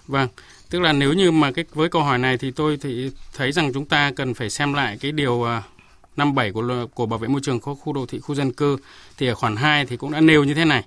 Vâng, 0.06 0.28
tức 0.70 0.80
là 0.80 0.92
nếu 0.92 1.12
như 1.12 1.30
mà 1.30 1.52
cái 1.52 1.64
với 1.74 1.88
câu 1.88 2.02
hỏi 2.02 2.18
này 2.18 2.38
thì 2.38 2.50
tôi 2.50 2.76
thì 2.76 3.10
thấy 3.36 3.52
rằng 3.52 3.72
chúng 3.72 3.86
ta 3.86 4.12
cần 4.16 4.34
phải 4.34 4.50
xem 4.50 4.72
lại 4.72 4.98
cái 5.00 5.12
điều 5.12 5.44
57 6.16 6.46
à, 6.46 6.52
của 6.52 6.86
của 6.94 7.06
bảo 7.06 7.18
vệ 7.18 7.28
môi 7.28 7.40
trường 7.40 7.60
khu, 7.60 7.74
khu 7.74 7.92
đô 7.92 8.06
thị 8.06 8.20
khu 8.20 8.34
dân 8.34 8.52
cư 8.52 8.76
thì 9.18 9.26
ở 9.26 9.34
khoản 9.34 9.56
2 9.56 9.86
thì 9.86 9.96
cũng 9.96 10.12
đã 10.12 10.20
nêu 10.20 10.44
như 10.44 10.54
thế 10.54 10.64
này 10.64 10.84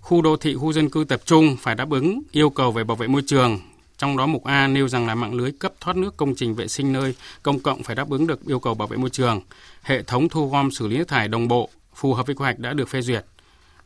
khu 0.00 0.22
đô 0.22 0.36
thị, 0.36 0.54
khu 0.54 0.72
dân 0.72 0.90
cư 0.90 1.04
tập 1.04 1.20
trung 1.24 1.56
phải 1.60 1.74
đáp 1.74 1.90
ứng 1.90 2.22
yêu 2.32 2.50
cầu 2.50 2.72
về 2.72 2.84
bảo 2.84 2.96
vệ 2.96 3.06
môi 3.06 3.22
trường. 3.26 3.58
Trong 3.98 4.16
đó 4.16 4.26
mục 4.26 4.44
A 4.44 4.66
nêu 4.66 4.88
rằng 4.88 5.06
là 5.06 5.14
mạng 5.14 5.34
lưới 5.34 5.52
cấp 5.52 5.72
thoát 5.80 5.96
nước 5.96 6.16
công 6.16 6.34
trình 6.34 6.54
vệ 6.54 6.68
sinh 6.68 6.92
nơi 6.92 7.14
công 7.42 7.60
cộng 7.60 7.82
phải 7.82 7.96
đáp 7.96 8.10
ứng 8.10 8.26
được 8.26 8.46
yêu 8.46 8.58
cầu 8.58 8.74
bảo 8.74 8.88
vệ 8.88 8.96
môi 8.96 9.10
trường. 9.10 9.40
Hệ 9.82 10.02
thống 10.02 10.28
thu 10.28 10.50
gom 10.50 10.70
xử 10.70 10.88
lý 10.88 10.98
nước 10.98 11.08
thải 11.08 11.28
đồng 11.28 11.48
bộ 11.48 11.68
phù 11.94 12.14
hợp 12.14 12.26
với 12.26 12.34
quy 12.34 12.42
hoạch 12.42 12.58
đã 12.58 12.72
được 12.72 12.88
phê 12.88 13.02
duyệt. 13.02 13.24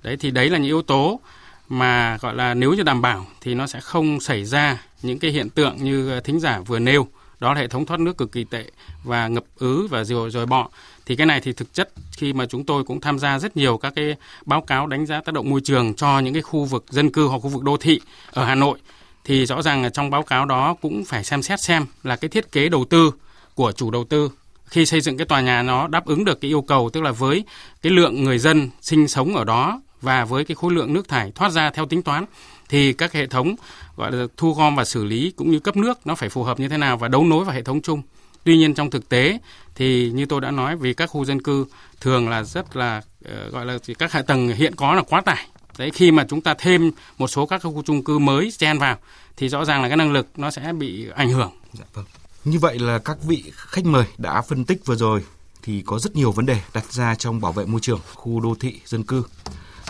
Đấy 0.02 0.16
thì 0.16 0.30
đấy 0.30 0.50
là 0.50 0.58
những 0.58 0.66
yếu 0.66 0.82
tố 0.82 1.20
mà 1.68 2.18
gọi 2.20 2.34
là 2.34 2.54
nếu 2.54 2.74
như 2.74 2.82
đảm 2.82 3.02
bảo 3.02 3.26
thì 3.40 3.54
nó 3.54 3.66
sẽ 3.66 3.80
không 3.80 4.20
xảy 4.20 4.44
ra 4.44 4.82
những 5.02 5.18
cái 5.18 5.30
hiện 5.30 5.50
tượng 5.50 5.76
như 5.84 6.20
thính 6.20 6.40
giả 6.40 6.60
vừa 6.60 6.78
nêu 6.78 7.08
đó 7.40 7.54
là 7.54 7.60
hệ 7.60 7.68
thống 7.68 7.86
thoát 7.86 8.00
nước 8.00 8.16
cực 8.16 8.32
kỳ 8.32 8.44
tệ 8.44 8.64
và 9.04 9.28
ngập 9.28 9.44
ứ 9.58 9.86
và 9.90 10.04
rồi 10.04 10.30
rồi 10.30 10.46
bọ 10.46 10.68
thì 11.06 11.16
cái 11.16 11.26
này 11.26 11.40
thì 11.40 11.52
thực 11.52 11.74
chất 11.74 11.92
khi 12.16 12.32
mà 12.32 12.46
chúng 12.46 12.64
tôi 12.64 12.84
cũng 12.84 13.00
tham 13.00 13.18
gia 13.18 13.38
rất 13.38 13.56
nhiều 13.56 13.78
các 13.78 13.92
cái 13.96 14.16
báo 14.46 14.60
cáo 14.60 14.86
đánh 14.86 15.06
giá 15.06 15.20
tác 15.20 15.34
động 15.34 15.50
môi 15.50 15.60
trường 15.60 15.94
cho 15.94 16.18
những 16.18 16.34
cái 16.34 16.42
khu 16.42 16.64
vực 16.64 16.84
dân 16.90 17.12
cư 17.12 17.26
hoặc 17.26 17.38
khu 17.38 17.48
vực 17.48 17.62
đô 17.62 17.76
thị 17.76 18.00
ở 18.30 18.44
Hà 18.44 18.54
Nội, 18.54 18.78
thì 19.24 19.46
rõ 19.46 19.62
ràng 19.62 19.82
là 19.82 19.88
trong 19.88 20.10
báo 20.10 20.22
cáo 20.22 20.44
đó 20.44 20.74
cũng 20.82 21.04
phải 21.04 21.24
xem 21.24 21.42
xét 21.42 21.60
xem 21.60 21.86
là 22.02 22.16
cái 22.16 22.28
thiết 22.28 22.52
kế 22.52 22.68
đầu 22.68 22.84
tư 22.84 23.12
của 23.54 23.72
chủ 23.72 23.90
đầu 23.90 24.04
tư 24.04 24.30
khi 24.66 24.86
xây 24.86 25.00
dựng 25.00 25.16
cái 25.16 25.26
tòa 25.26 25.40
nhà 25.40 25.62
nó 25.62 25.88
đáp 25.88 26.06
ứng 26.06 26.24
được 26.24 26.40
cái 26.40 26.50
yêu 26.50 26.62
cầu, 26.62 26.90
tức 26.92 27.02
là 27.02 27.12
với 27.12 27.44
cái 27.82 27.92
lượng 27.92 28.24
người 28.24 28.38
dân 28.38 28.70
sinh 28.80 29.08
sống 29.08 29.36
ở 29.36 29.44
đó 29.44 29.82
và 30.00 30.24
với 30.24 30.44
cái 30.44 30.54
khối 30.54 30.72
lượng 30.72 30.92
nước 30.92 31.08
thải 31.08 31.32
thoát 31.34 31.52
ra 31.52 31.70
theo 31.70 31.86
tính 31.86 32.02
toán, 32.02 32.24
thì 32.68 32.92
các 32.92 33.12
hệ 33.12 33.26
thống, 33.26 33.54
gọi 33.96 34.12
là, 34.12 34.26
thu 34.36 34.54
gom 34.54 34.76
và 34.76 34.84
xử 34.84 35.04
lý 35.04 35.32
cũng 35.36 35.50
như 35.50 35.58
cấp 35.58 35.76
nước 35.76 36.06
nó 36.06 36.14
phải 36.14 36.28
phù 36.28 36.42
hợp 36.42 36.60
như 36.60 36.68
thế 36.68 36.76
nào 36.76 36.96
và 36.96 37.08
đấu 37.08 37.24
nối 37.24 37.44
vào 37.44 37.54
hệ 37.54 37.62
thống 37.62 37.82
chung. 37.82 38.02
Tuy 38.44 38.56
nhiên 38.56 38.74
trong 38.74 38.90
thực 38.90 39.08
tế 39.08 39.38
thì 39.74 40.10
như 40.10 40.26
tôi 40.26 40.40
đã 40.40 40.50
nói 40.50 40.76
vì 40.76 40.94
các 40.94 41.06
khu 41.06 41.24
dân 41.24 41.42
cư 41.42 41.66
thường 42.00 42.28
là 42.28 42.42
rất 42.42 42.76
là 42.76 43.02
ờ, 43.24 43.50
gọi 43.50 43.66
là 43.66 43.78
các 43.98 44.12
hạ 44.12 44.22
tầng 44.22 44.48
hiện 44.48 44.74
có 44.76 44.94
là 44.94 45.02
quá 45.02 45.20
tải. 45.20 45.48
Đấy 45.78 45.90
khi 45.94 46.10
mà 46.10 46.26
chúng 46.28 46.40
ta 46.40 46.54
thêm 46.58 46.90
một 47.18 47.28
số 47.28 47.46
các 47.46 47.62
khu 47.62 47.82
chung 47.86 48.04
cư 48.04 48.18
mới 48.18 48.50
chen 48.58 48.78
vào 48.78 48.96
thì 49.36 49.48
rõ 49.48 49.64
ràng 49.64 49.82
là 49.82 49.88
cái 49.88 49.96
năng 49.96 50.12
lực 50.12 50.26
nó 50.36 50.50
sẽ 50.50 50.72
bị 50.72 51.06
ảnh 51.14 51.30
hưởng. 51.30 51.50
Dạ 51.72 51.84
vâng. 51.92 52.04
Như 52.44 52.58
vậy 52.58 52.78
là 52.78 52.98
các 52.98 53.22
vị 53.22 53.52
khách 53.54 53.84
mời 53.84 54.04
đã 54.18 54.42
phân 54.42 54.64
tích 54.64 54.86
vừa 54.86 54.96
rồi 54.96 55.24
thì 55.62 55.82
có 55.86 55.98
rất 55.98 56.16
nhiều 56.16 56.32
vấn 56.32 56.46
đề 56.46 56.60
đặt 56.74 56.92
ra 56.92 57.14
trong 57.14 57.40
bảo 57.40 57.52
vệ 57.52 57.66
môi 57.66 57.80
trường 57.80 58.00
khu 58.14 58.40
đô 58.40 58.54
thị 58.60 58.80
dân 58.86 59.02
cư. 59.02 59.22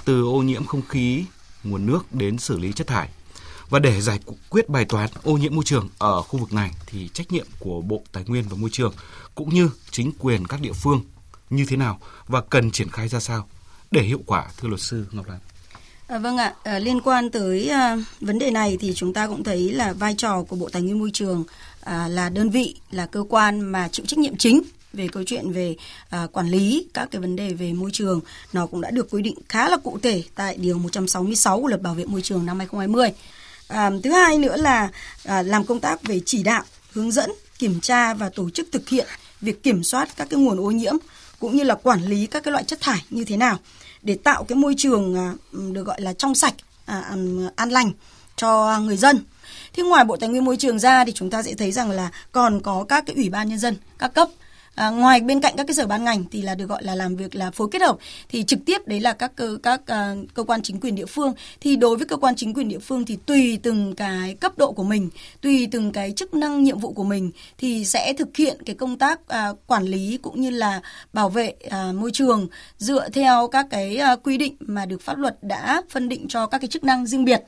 Từ 0.04 0.24
ô 0.24 0.42
nhiễm 0.42 0.64
không 0.64 0.82
khí, 0.88 1.24
nguồn 1.64 1.86
nước 1.86 2.14
đến 2.14 2.38
xử 2.38 2.58
lý 2.58 2.72
chất 2.72 2.86
thải. 2.86 3.08
Và 3.74 3.80
để 3.80 4.00
giải 4.00 4.18
quyết 4.50 4.68
bài 4.68 4.84
toán 4.84 5.10
ô 5.22 5.32
nhiễm 5.32 5.54
môi 5.54 5.64
trường 5.64 5.88
ở 5.98 6.22
khu 6.22 6.40
vực 6.40 6.52
này 6.52 6.70
thì 6.86 7.08
trách 7.08 7.32
nhiệm 7.32 7.46
của 7.58 7.80
Bộ 7.80 8.02
Tài 8.12 8.24
nguyên 8.26 8.44
và 8.48 8.56
Môi 8.56 8.70
trường 8.72 8.94
cũng 9.34 9.54
như 9.54 9.70
chính 9.90 10.12
quyền 10.18 10.46
các 10.46 10.60
địa 10.60 10.72
phương 10.72 11.02
như 11.50 11.64
thế 11.68 11.76
nào 11.76 12.00
và 12.26 12.40
cần 12.40 12.70
triển 12.70 12.90
khai 12.90 13.08
ra 13.08 13.20
sao 13.20 13.48
để 13.90 14.02
hiệu 14.02 14.20
quả 14.26 14.46
thưa 14.56 14.68
luật 14.68 14.80
sư 14.80 15.06
Ngọc 15.12 15.28
Lan? 15.28 15.38
À, 16.06 16.18
vâng 16.18 16.36
ạ, 16.36 16.54
à, 16.62 16.78
liên 16.78 17.00
quan 17.00 17.30
tới 17.30 17.68
à, 17.68 17.96
vấn 18.20 18.38
đề 18.38 18.50
này 18.50 18.76
thì 18.80 18.94
chúng 18.94 19.12
ta 19.12 19.26
cũng 19.26 19.44
thấy 19.44 19.72
là 19.72 19.92
vai 19.92 20.14
trò 20.18 20.42
của 20.42 20.56
Bộ 20.56 20.68
Tài 20.72 20.82
nguyên 20.82 20.98
Môi 20.98 21.10
trường 21.12 21.44
à, 21.80 22.08
là 22.08 22.28
đơn 22.28 22.50
vị, 22.50 22.76
là 22.90 23.06
cơ 23.06 23.24
quan 23.28 23.60
mà 23.60 23.88
chịu 23.88 24.06
trách 24.06 24.18
nhiệm 24.18 24.36
chính 24.36 24.62
về 24.92 25.08
câu 25.08 25.22
chuyện 25.26 25.52
về 25.52 25.76
à, 26.10 26.26
quản 26.32 26.48
lý 26.48 26.86
các 26.94 27.08
cái 27.10 27.20
vấn 27.20 27.36
đề 27.36 27.52
về 27.52 27.72
môi 27.72 27.90
trường 27.90 28.20
nó 28.52 28.66
cũng 28.66 28.80
đã 28.80 28.90
được 28.90 29.10
quy 29.10 29.22
định 29.22 29.34
khá 29.48 29.68
là 29.68 29.76
cụ 29.76 29.98
thể 30.02 30.22
tại 30.34 30.56
điều 30.56 30.78
166 30.78 31.60
của 31.60 31.68
luật 31.68 31.82
bảo 31.82 31.94
vệ 31.94 32.04
môi 32.04 32.22
trường 32.22 32.46
năm 32.46 32.58
2020. 32.58 33.10
À, 33.68 33.90
thứ 34.04 34.10
hai 34.12 34.38
nữa 34.38 34.56
là 34.56 34.90
à, 35.24 35.42
làm 35.42 35.64
công 35.64 35.80
tác 35.80 36.02
về 36.02 36.20
chỉ 36.26 36.42
đạo, 36.42 36.62
hướng 36.92 37.12
dẫn, 37.12 37.30
kiểm 37.58 37.80
tra 37.80 38.14
và 38.14 38.28
tổ 38.28 38.50
chức 38.50 38.68
thực 38.72 38.88
hiện 38.88 39.06
việc 39.40 39.62
kiểm 39.62 39.82
soát 39.82 40.08
các 40.16 40.28
cái 40.30 40.40
nguồn 40.40 40.60
ô 40.60 40.70
nhiễm 40.70 40.94
cũng 41.38 41.56
như 41.56 41.62
là 41.62 41.74
quản 41.74 42.02
lý 42.02 42.26
các 42.26 42.42
cái 42.42 42.52
loại 42.52 42.64
chất 42.64 42.80
thải 42.80 43.04
như 43.10 43.24
thế 43.24 43.36
nào 43.36 43.58
để 44.02 44.18
tạo 44.24 44.44
cái 44.44 44.56
môi 44.56 44.74
trường 44.78 45.14
à, 45.16 45.32
được 45.52 45.82
gọi 45.82 46.00
là 46.00 46.12
trong 46.12 46.34
sạch, 46.34 46.54
à, 46.86 47.02
an 47.56 47.70
lành 47.70 47.92
cho 48.36 48.80
người 48.80 48.96
dân. 48.96 49.24
Thế 49.72 49.82
ngoài 49.82 50.04
Bộ 50.04 50.16
Tài 50.16 50.28
nguyên 50.28 50.44
Môi 50.44 50.56
trường 50.56 50.78
ra 50.78 51.04
thì 51.04 51.12
chúng 51.12 51.30
ta 51.30 51.42
sẽ 51.42 51.54
thấy 51.54 51.72
rằng 51.72 51.90
là 51.90 52.10
còn 52.32 52.60
có 52.60 52.84
các 52.88 53.04
cái 53.06 53.16
ủy 53.16 53.28
ban 53.28 53.48
nhân 53.48 53.58
dân 53.58 53.76
các 53.98 54.14
cấp 54.14 54.28
À, 54.74 54.90
ngoài 54.90 55.20
bên 55.20 55.40
cạnh 55.40 55.54
các 55.56 55.66
cái 55.66 55.74
sở 55.74 55.86
ban 55.86 56.04
ngành 56.04 56.24
thì 56.30 56.42
là 56.42 56.54
được 56.54 56.66
gọi 56.66 56.82
là 56.82 56.94
làm 56.94 57.16
việc 57.16 57.34
là 57.34 57.50
phối 57.50 57.68
kết 57.70 57.82
hợp. 57.82 57.96
Thì 58.28 58.44
trực 58.44 58.58
tiếp 58.66 58.86
đấy 58.86 59.00
là 59.00 59.12
các 59.12 59.36
cơ 59.36 59.58
các 59.62 59.80
uh, 59.80 60.34
cơ 60.34 60.42
quan 60.42 60.62
chính 60.62 60.80
quyền 60.80 60.94
địa 60.94 61.06
phương. 61.06 61.34
Thì 61.60 61.76
đối 61.76 61.96
với 61.96 62.06
cơ 62.06 62.16
quan 62.16 62.34
chính 62.36 62.54
quyền 62.54 62.68
địa 62.68 62.78
phương 62.78 63.04
thì 63.04 63.18
tùy 63.26 63.58
từng 63.62 63.94
cái 63.94 64.34
cấp 64.34 64.58
độ 64.58 64.72
của 64.72 64.84
mình 64.84 65.10
tùy 65.40 65.68
từng 65.70 65.92
cái 65.92 66.12
chức 66.12 66.34
năng 66.34 66.64
nhiệm 66.64 66.78
vụ 66.78 66.92
của 66.92 67.04
mình 67.04 67.30
thì 67.58 67.84
sẽ 67.84 68.12
thực 68.12 68.36
hiện 68.36 68.58
cái 68.66 68.76
công 68.76 68.98
tác 68.98 69.20
uh, 69.20 69.58
quản 69.66 69.82
lý 69.82 70.18
cũng 70.22 70.40
như 70.40 70.50
là 70.50 70.80
bảo 71.12 71.28
vệ 71.28 71.54
uh, 71.66 71.94
môi 71.94 72.10
trường 72.12 72.48
dựa 72.78 73.08
theo 73.08 73.48
các 73.48 73.66
cái 73.70 74.00
uh, 74.12 74.22
quy 74.22 74.38
định 74.38 74.56
mà 74.60 74.86
được 74.86 75.02
pháp 75.02 75.18
luật 75.18 75.36
đã 75.42 75.82
phân 75.90 76.08
định 76.08 76.28
cho 76.28 76.46
các 76.46 76.58
cái 76.58 76.68
chức 76.68 76.84
năng 76.84 77.06
riêng 77.06 77.24
biệt. 77.24 77.42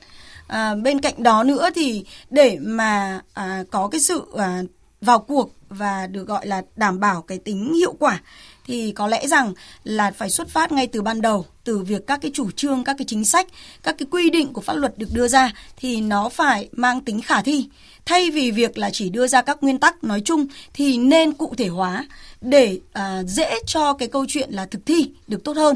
À, 0.47 0.75
bên 0.75 1.01
cạnh 1.01 1.23
đó 1.23 1.43
nữa 1.43 1.69
thì 1.75 2.05
để 2.29 2.57
mà 2.61 3.21
à, 3.33 3.63
có 3.71 3.87
cái 3.87 4.01
sự 4.01 4.25
à, 4.37 4.61
vào 5.01 5.19
cuộc 5.19 5.51
và 5.69 6.07
được 6.07 6.27
gọi 6.27 6.47
là 6.47 6.61
đảm 6.75 6.99
bảo 6.99 7.21
cái 7.21 7.37
tính 7.37 7.73
hiệu 7.73 7.95
quả 7.99 8.21
thì 8.67 8.91
có 8.91 9.07
lẽ 9.07 9.27
rằng 9.27 9.53
là 9.83 10.11
phải 10.11 10.29
xuất 10.29 10.49
phát 10.49 10.71
ngay 10.71 10.87
từ 10.87 11.01
ban 11.01 11.21
đầu 11.21 11.45
từ 11.63 11.77
việc 11.79 12.07
các 12.07 12.21
cái 12.21 12.31
chủ 12.33 12.51
trương 12.51 12.83
các 12.83 12.95
cái 12.97 13.05
chính 13.07 13.25
sách 13.25 13.47
các 13.83 13.95
cái 13.97 14.07
quy 14.11 14.29
định 14.29 14.53
của 14.53 14.61
pháp 14.61 14.73
luật 14.73 14.97
được 14.97 15.09
đưa 15.13 15.27
ra 15.27 15.51
thì 15.77 16.01
nó 16.01 16.29
phải 16.29 16.69
mang 16.71 17.01
tính 17.01 17.21
khả 17.21 17.41
thi. 17.41 17.69
Thay 18.05 18.31
vì 18.31 18.51
việc 18.51 18.77
là 18.77 18.89
chỉ 18.89 19.09
đưa 19.09 19.27
ra 19.27 19.41
các 19.41 19.63
nguyên 19.63 19.79
tắc 19.79 20.03
nói 20.03 20.21
chung 20.25 20.45
thì 20.73 20.97
nên 20.97 21.33
cụ 21.33 21.53
thể 21.57 21.67
hóa 21.67 22.05
để 22.41 22.79
à, 22.93 23.23
dễ 23.23 23.55
cho 23.67 23.93
cái 23.93 24.07
câu 24.07 24.25
chuyện 24.27 24.49
là 24.51 24.65
thực 24.65 24.85
thi 24.85 25.11
được 25.27 25.43
tốt 25.43 25.57
hơn. 25.57 25.75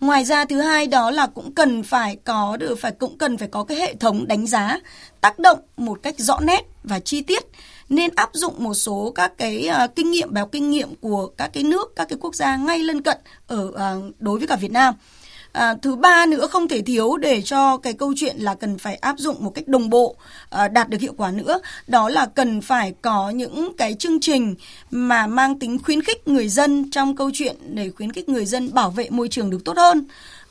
Ngoài 0.00 0.24
ra 0.24 0.44
thứ 0.44 0.60
hai 0.60 0.86
đó 0.86 1.10
là 1.10 1.26
cũng 1.26 1.54
cần 1.54 1.82
phải 1.82 2.16
có 2.24 2.56
được 2.56 2.78
phải 2.80 2.92
cũng 2.92 3.18
cần 3.18 3.36
phải 3.36 3.48
có 3.48 3.64
cái 3.64 3.78
hệ 3.78 3.94
thống 3.94 4.26
đánh 4.26 4.46
giá 4.46 4.78
tác 5.20 5.38
động 5.38 5.58
một 5.76 5.98
cách 6.02 6.14
rõ 6.18 6.40
nét 6.40 6.66
và 6.82 7.00
chi 7.00 7.22
tiết 7.22 7.44
nên 7.88 8.10
áp 8.16 8.30
dụng 8.32 8.54
một 8.58 8.74
số 8.74 9.12
các 9.14 9.38
cái 9.38 9.68
uh, 9.84 9.96
kinh 9.96 10.10
nghiệm 10.10 10.34
bài 10.34 10.44
kinh 10.52 10.70
nghiệm 10.70 10.94
của 10.94 11.26
các 11.26 11.50
cái 11.52 11.62
nước 11.62 11.92
các 11.96 12.08
cái 12.08 12.18
quốc 12.20 12.34
gia 12.34 12.56
ngay 12.56 12.78
lân 12.78 13.02
cận 13.02 13.18
ở 13.46 13.64
uh, 13.68 14.14
đối 14.18 14.38
với 14.38 14.48
cả 14.48 14.56
Việt 14.56 14.72
Nam. 14.72 14.94
À, 15.54 15.74
thứ 15.82 15.96
ba 15.96 16.26
nữa 16.26 16.46
không 16.46 16.68
thể 16.68 16.82
thiếu 16.82 17.16
để 17.16 17.42
cho 17.42 17.76
cái 17.76 17.92
câu 17.92 18.12
chuyện 18.16 18.36
là 18.38 18.54
cần 18.54 18.78
phải 18.78 18.94
áp 18.94 19.18
dụng 19.18 19.36
một 19.44 19.50
cách 19.54 19.68
đồng 19.68 19.90
bộ 19.90 20.16
à, 20.50 20.68
đạt 20.68 20.88
được 20.88 21.00
hiệu 21.00 21.14
quả 21.16 21.30
nữa 21.30 21.60
đó 21.86 22.08
là 22.08 22.26
cần 22.26 22.60
phải 22.60 22.94
có 23.02 23.30
những 23.30 23.72
cái 23.78 23.94
chương 23.94 24.20
trình 24.20 24.54
mà 24.90 25.26
mang 25.26 25.58
tính 25.58 25.78
khuyến 25.82 26.02
khích 26.02 26.28
người 26.28 26.48
dân 26.48 26.90
trong 26.90 27.16
câu 27.16 27.30
chuyện 27.34 27.56
để 27.62 27.90
khuyến 27.90 28.12
khích 28.12 28.28
người 28.28 28.44
dân 28.44 28.74
bảo 28.74 28.90
vệ 28.90 29.10
môi 29.10 29.28
trường 29.28 29.50
được 29.50 29.64
tốt 29.64 29.76
hơn 29.76 30.04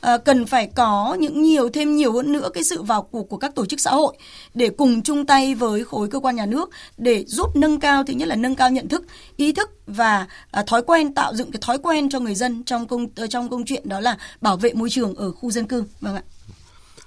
à, 0.04 0.18
cần 0.18 0.46
phải 0.46 0.66
có 0.66 1.16
những 1.20 1.42
nhiều 1.42 1.68
thêm 1.70 1.96
nhiều 1.96 2.12
hơn 2.12 2.32
nữa 2.32 2.48
cái 2.54 2.64
sự 2.64 2.82
vào 2.82 3.02
cuộc 3.02 3.28
của 3.28 3.36
các 3.36 3.54
tổ 3.54 3.66
chức 3.66 3.80
xã 3.80 3.90
hội 3.90 4.16
để 4.54 4.70
cùng 4.70 5.02
chung 5.02 5.26
tay 5.26 5.54
với 5.54 5.84
khối 5.84 6.08
cơ 6.08 6.20
quan 6.20 6.36
nhà 6.36 6.46
nước 6.46 6.70
để 6.96 7.24
giúp 7.24 7.56
nâng 7.56 7.80
cao 7.80 8.04
thứ 8.04 8.12
nhất 8.12 8.28
là 8.28 8.36
nâng 8.36 8.54
cao 8.54 8.70
nhận 8.70 8.88
thức 8.88 9.04
ý 9.36 9.52
thức 9.52 9.70
và 9.86 10.26
à, 10.50 10.62
thói 10.66 10.82
quen 10.82 11.14
tạo 11.14 11.34
dựng 11.34 11.50
cái 11.50 11.60
thói 11.62 11.78
quen 11.78 12.08
cho 12.08 12.20
người 12.20 12.34
dân 12.34 12.64
trong 12.64 12.86
công 12.86 13.06
ờ, 13.16 13.26
trong 13.26 13.48
công 13.48 13.64
chuyện 13.64 13.88
đó 13.88 14.00
là 14.00 14.16
bảo 14.40 14.56
vệ 14.56 14.72
môi 14.72 14.90
trường 14.90 15.14
ở 15.14 15.32
khu 15.32 15.50
dân 15.50 15.66
cư. 15.66 15.84
Vâng 16.00 16.14
ạ. 16.14 16.22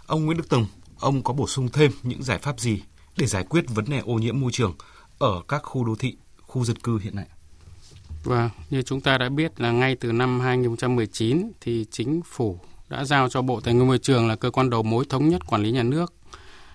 Ông 0.07 0.25
Nguyễn 0.25 0.37
Đức 0.37 0.49
Tùng 0.49 0.65
ông 0.99 1.23
có 1.23 1.33
bổ 1.33 1.47
sung 1.47 1.69
thêm 1.73 1.91
những 2.03 2.23
giải 2.23 2.37
pháp 2.37 2.59
gì 2.59 2.81
để 3.17 3.25
giải 3.25 3.43
quyết 3.43 3.65
vấn 3.67 3.85
đề 3.85 3.99
ô 3.99 4.13
nhiễm 4.13 4.39
môi 4.39 4.51
trường 4.51 4.75
ở 5.19 5.41
các 5.47 5.61
khu 5.63 5.83
đô 5.83 5.95
thị 5.95 6.17
khu 6.41 6.65
dân 6.65 6.75
cư 6.75 6.99
hiện 6.99 7.15
nay? 7.15 7.25
Vâng, 8.23 8.49
như 8.69 8.81
chúng 8.81 9.01
ta 9.01 9.17
đã 9.17 9.29
biết 9.29 9.61
là 9.61 9.71
ngay 9.71 9.95
từ 9.95 10.11
năm 10.11 10.39
2019 10.39 11.51
thì 11.61 11.85
chính 11.91 12.21
phủ 12.25 12.59
đã 12.89 13.05
giao 13.05 13.29
cho 13.29 13.41
Bộ 13.41 13.59
Tài 13.59 13.73
nguyên 13.73 13.87
Môi 13.87 13.97
trường 13.97 14.27
là 14.27 14.35
cơ 14.35 14.51
quan 14.51 14.69
đầu 14.69 14.83
mối 14.83 15.05
thống 15.09 15.29
nhất 15.29 15.47
quản 15.47 15.63
lý 15.63 15.71
nhà 15.71 15.83
nước 15.83 16.13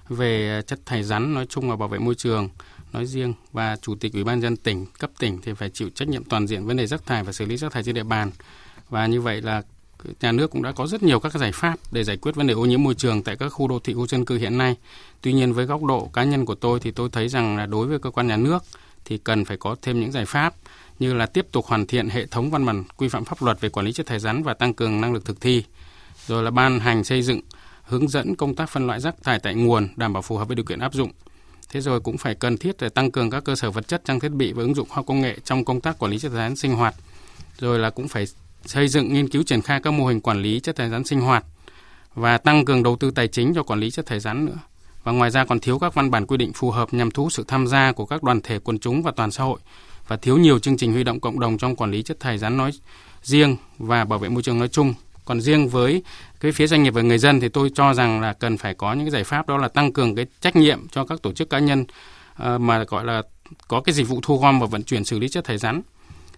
về 0.09 0.63
chất 0.67 0.87
thải 0.87 1.03
rắn 1.03 1.35
nói 1.35 1.47
chung 1.47 1.71
và 1.71 1.77
bảo 1.77 1.89
vệ 1.89 1.99
môi 1.99 2.15
trường 2.15 2.49
nói 2.93 3.07
riêng. 3.07 3.35
Và 3.53 3.77
chủ 3.77 3.95
tịch 3.95 4.13
ủy 4.13 4.25
ban 4.25 4.41
dân 4.41 4.57
tỉnh 4.57 4.87
cấp 4.99 5.11
tỉnh 5.19 5.39
thì 5.43 5.53
phải 5.55 5.71
chịu 5.71 5.91
trách 5.95 6.09
nhiệm 6.09 6.25
toàn 6.25 6.47
diện 6.47 6.67
vấn 6.67 6.77
đề 6.77 6.87
rác 6.87 7.07
thải 7.07 7.25
và 7.25 7.33
xử 7.33 7.45
lý 7.45 7.57
rác 7.57 7.73
thải 7.73 7.83
trên 7.83 7.95
địa 7.95 8.03
bàn. 8.03 8.31
Và 8.89 9.07
như 9.07 9.21
vậy 9.21 9.43
là 9.43 9.63
nhà 10.21 10.33
nước 10.33 10.51
cũng 10.51 10.63
đã 10.63 10.73
có 10.73 10.87
rất 10.87 11.03
nhiều 11.03 11.21
các 11.21 11.35
giải 11.35 11.53
pháp 11.53 11.79
để 11.93 12.05
giải 12.05 12.17
quyết 12.17 12.35
vấn 12.35 12.47
đề 12.47 12.55
ô 12.55 12.65
nhiễm 12.65 12.83
môi 12.83 12.95
trường 12.95 13.23
tại 13.23 13.37
các 13.37 13.49
khu 13.49 13.69
đô 13.69 13.79
thị 13.79 13.95
khu 13.95 14.07
dân 14.07 14.25
cư 14.25 14.39
hiện 14.39 14.59
nay. 14.59 14.77
Tuy 15.21 15.33
nhiên 15.33 15.53
với 15.53 15.67
góc 15.67 15.85
độ 15.85 16.11
cá 16.13 16.25
nhân 16.25 16.47
của 16.47 16.55
tôi 16.55 16.81
thì 16.81 16.91
tôi 16.91 17.09
thấy 17.13 17.29
rằng 17.29 17.57
là 17.57 17.67
đối 17.67 17.87
với 17.87 17.99
cơ 17.99 18.11
quan 18.11 18.27
nhà 18.27 18.37
nước 18.37 18.65
thì 19.05 19.19
cần 19.19 19.45
phải 19.45 19.57
có 19.57 19.77
thêm 19.83 20.01
những 20.01 20.13
giải 20.13 20.25
pháp 20.25 20.55
như 20.99 21.15
là 21.15 21.27
tiếp 21.27 21.47
tục 21.53 21.67
hoàn 21.67 21.87
thiện 21.87 22.09
hệ 22.09 22.27
thống 22.27 22.51
văn 22.51 22.67
bản 22.67 22.85
quy 22.97 23.09
phạm 23.09 23.25
pháp 23.25 23.43
luật 23.43 23.61
về 23.61 23.69
quản 23.69 23.87
lý 23.87 23.93
chất 23.93 24.07
thải 24.07 24.19
rắn 24.19 24.43
và 24.43 24.55
tăng 24.55 24.75
cường 24.75 25.01
năng 25.01 25.13
lực 25.13 25.25
thực 25.25 25.41
thi 25.41 25.65
rồi 26.27 26.43
là 26.43 26.51
ban 26.51 26.81
hành 26.81 27.05
xây 27.05 27.23
dựng, 27.23 27.41
hướng 27.83 28.09
dẫn 28.09 28.37
công 28.37 28.55
tác 28.55 28.71
phân 28.71 28.87
loại 28.87 29.01
rác 29.01 29.15
thải 29.23 29.39
tại 29.39 29.55
nguồn, 29.55 29.89
đảm 29.97 30.13
bảo 30.13 30.23
phù 30.23 30.37
hợp 30.37 30.49
với 30.49 30.55
điều 30.55 30.65
kiện 30.65 30.79
áp 30.79 30.95
dụng. 30.95 31.11
Thế 31.69 31.81
rồi 31.81 32.01
cũng 32.01 32.19
phải 32.19 32.35
cần 32.35 32.57
thiết 32.57 32.77
để 32.81 32.89
tăng 32.89 33.11
cường 33.11 33.31
các 33.31 33.45
cơ 33.45 33.55
sở 33.55 33.71
vật 33.71 33.89
chất, 33.89 34.05
trang 34.05 34.21
thiết 34.21 34.33
bị 34.33 34.53
và 34.53 34.63
ứng 34.63 34.75
dụng 34.75 34.89
khoa 34.89 34.97
học 34.97 35.07
công 35.07 35.21
nghệ 35.21 35.37
trong 35.45 35.65
công 35.65 35.81
tác 35.81 35.99
quản 35.99 36.13
lý 36.13 36.19
chất 36.19 36.29
thải 36.29 36.39
rắn 36.39 36.57
sinh 36.57 36.75
hoạt. 36.75 36.95
Rồi 37.59 37.79
là 37.79 37.91
cũng 37.91 38.09
phải 38.09 38.27
xây 38.65 38.89
dựng 38.89 39.13
nghiên 39.13 39.29
cứu 39.29 39.43
triển 39.43 39.63
khai 39.63 39.81
các 39.83 39.91
mô 39.91 40.07
hình 40.07 40.21
quản 40.21 40.43
lý 40.43 40.61
chất 40.61 40.77
thải 40.77 40.91
rắn 40.91 41.05
sinh 41.05 41.21
hoạt 41.21 41.45
và 42.15 42.39
tăng 42.39 42.65
cường 42.65 42.83
đầu 42.83 42.97
tư 42.97 43.11
tài 43.11 43.29
chính 43.29 43.55
cho 43.55 43.63
quản 43.63 43.81
lý 43.81 43.91
chất 43.91 44.07
thải 44.07 44.21
rắn 44.21 44.45
nữa. 44.45 44.59
Và 45.05 45.13
ngoài 45.13 45.31
ra 45.31 45.45
còn 45.45 45.61
thiếu 45.61 45.79
các 45.79 45.95
văn 45.95 46.11
bản 46.11 46.27
quy 46.27 46.37
định 46.37 46.53
phù 46.53 46.71
hợp 46.71 46.95
nhằm 46.95 47.11
thu 47.11 47.31
sự 47.31 47.45
tham 47.49 47.67
gia 47.67 47.93
của 47.93 48.07
các 48.07 48.23
đoàn 48.23 48.41
thể 48.41 48.59
quần 48.59 48.79
chúng 48.79 49.03
và 49.03 49.13
toàn 49.17 49.31
xã 49.31 49.45
hội 49.45 49.59
và 50.09 50.17
thiếu 50.17 50.39
nhiều 50.39 50.59
chương 50.59 50.77
trình 50.77 50.93
huy 50.93 51.05
động 51.05 51.21
cộng 51.21 51.41
đồng 51.41 51.59
trong 51.59 51.77
quản 51.77 51.91
lý 51.91 52.03
chất 52.03 52.21
thải 52.21 52.39
rắn 52.39 52.57
nói 52.57 52.71
riêng 53.23 53.57
và 53.79 54.05
bảo 54.05 54.19
vệ 54.19 54.29
môi 54.29 54.43
trường 54.43 54.59
nói 54.59 54.69
chung 54.69 54.95
còn 55.25 55.41
riêng 55.41 55.69
với 55.69 56.03
cái 56.41 56.53
phía 56.53 56.67
doanh 56.67 56.83
nghiệp 56.83 56.95
và 56.95 57.03
người 57.03 57.19
dân 57.19 57.41
thì 57.41 57.49
tôi 57.49 57.71
cho 57.75 57.95
rằng 57.95 58.21
là 58.21 58.33
cần 58.33 58.59
phải 58.59 58.75
có 58.75 58.93
những 58.93 59.07
cái 59.07 59.11
giải 59.11 59.25
pháp 59.25 59.49
đó 59.49 59.57
là 59.57 59.69
tăng 59.69 59.93
cường 59.93 60.15
cái 60.15 60.27
trách 60.41 60.57
nhiệm 60.57 60.89
cho 60.89 61.05
các 61.05 61.23
tổ 61.23 61.33
chức 61.33 61.51
cá 61.51 61.59
nhân 61.59 61.85
uh, 62.43 62.61
mà 62.61 62.85
gọi 62.85 63.05
là 63.05 63.23
có 63.69 63.81
cái 63.81 63.93
dịch 63.93 64.09
vụ 64.09 64.21
thu 64.23 64.39
gom 64.39 64.61
và 64.61 64.67
vận 64.67 64.83
chuyển 64.83 65.05
xử 65.05 65.19
lý 65.19 65.29
chất 65.29 65.45
thải 65.45 65.59
rắn. 65.59 65.83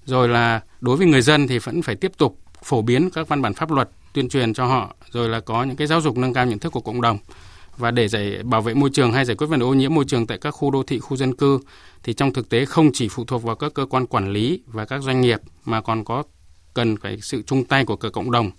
Rồi 0.06 0.28
là 0.28 0.60
đối 0.80 0.96
với 0.96 1.06
người 1.06 1.22
dân 1.22 1.48
thì 1.48 1.58
vẫn 1.58 1.82
phải 1.82 1.94
tiếp 1.94 2.12
tục 2.18 2.38
phổ 2.62 2.82
biến 2.82 3.10
các 3.10 3.28
văn 3.28 3.42
bản 3.42 3.54
pháp 3.54 3.70
luật 3.70 3.88
tuyên 4.12 4.28
truyền 4.28 4.54
cho 4.54 4.66
họ 4.66 4.94
rồi 5.10 5.28
là 5.28 5.40
có 5.40 5.64
những 5.64 5.76
cái 5.76 5.86
giáo 5.86 6.00
dục 6.00 6.16
nâng 6.16 6.34
cao 6.34 6.46
nhận 6.46 6.58
thức 6.58 6.72
của 6.72 6.80
cộng 6.80 7.00
đồng 7.00 7.18
và 7.76 7.90
để 7.90 8.08
giải 8.08 8.42
bảo 8.42 8.62
vệ 8.62 8.74
môi 8.74 8.90
trường 8.92 9.12
hay 9.12 9.24
giải 9.24 9.36
quyết 9.36 9.46
vấn 9.46 9.60
đề 9.60 9.66
ô 9.66 9.74
nhiễm 9.74 9.94
môi 9.94 10.04
trường 10.04 10.26
tại 10.26 10.38
các 10.38 10.50
khu 10.50 10.70
đô 10.70 10.82
thị, 10.82 10.98
khu 10.98 11.16
dân 11.16 11.36
cư 11.36 11.60
thì 12.02 12.12
trong 12.12 12.32
thực 12.32 12.48
tế 12.48 12.64
không 12.64 12.90
chỉ 12.92 13.08
phụ 13.08 13.24
thuộc 13.24 13.42
vào 13.42 13.56
các 13.56 13.74
cơ 13.74 13.86
quan 13.86 14.06
quản 14.06 14.32
lý 14.32 14.60
và 14.66 14.84
các 14.84 15.02
doanh 15.02 15.20
nghiệp 15.20 15.40
mà 15.64 15.80
còn 15.80 16.04
có 16.04 16.22
cần 16.74 16.96
phải 16.96 17.18
sự 17.20 17.42
chung 17.46 17.64
tay 17.64 17.84
của 17.84 17.96
cả 17.96 18.08
cộng 18.08 18.30
đồng 18.30 18.50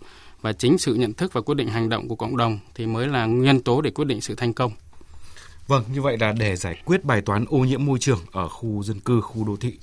và 0.42 0.54
chính 0.54 0.78
sự 0.78 0.94
nhận 0.94 1.14
thức 1.14 1.34
và 1.34 1.42
quyết 1.42 1.56
định 1.56 1.68
hành 1.68 1.90
động 1.90 2.08
của 2.08 2.16
cộng 2.16 2.38
đồng 2.38 2.60
thì 2.76 2.86
mới 2.86 3.08
là 3.08 3.26
nguyên 3.26 3.62
tố 3.62 3.82
để 3.82 3.92
quyết 3.92 4.06
định 4.06 4.22
sự 4.22 4.36
thành 4.36 4.54
công. 4.54 4.72
Vâng, 5.68 5.84
như 5.94 6.02
vậy 6.02 6.18
là 6.18 6.34
để 6.40 6.56
giải 6.56 6.82
quyết 6.86 7.06
bài 7.06 7.22
toán 7.22 7.46
ô 7.50 7.58
nhiễm 7.58 7.86
môi 7.86 8.00
trường 8.00 8.20
ở 8.32 8.48
khu 8.48 8.84
dân 8.84 9.00
cư, 9.00 9.22
khu 9.22 9.44
đô 9.44 9.56
thị 9.58 9.74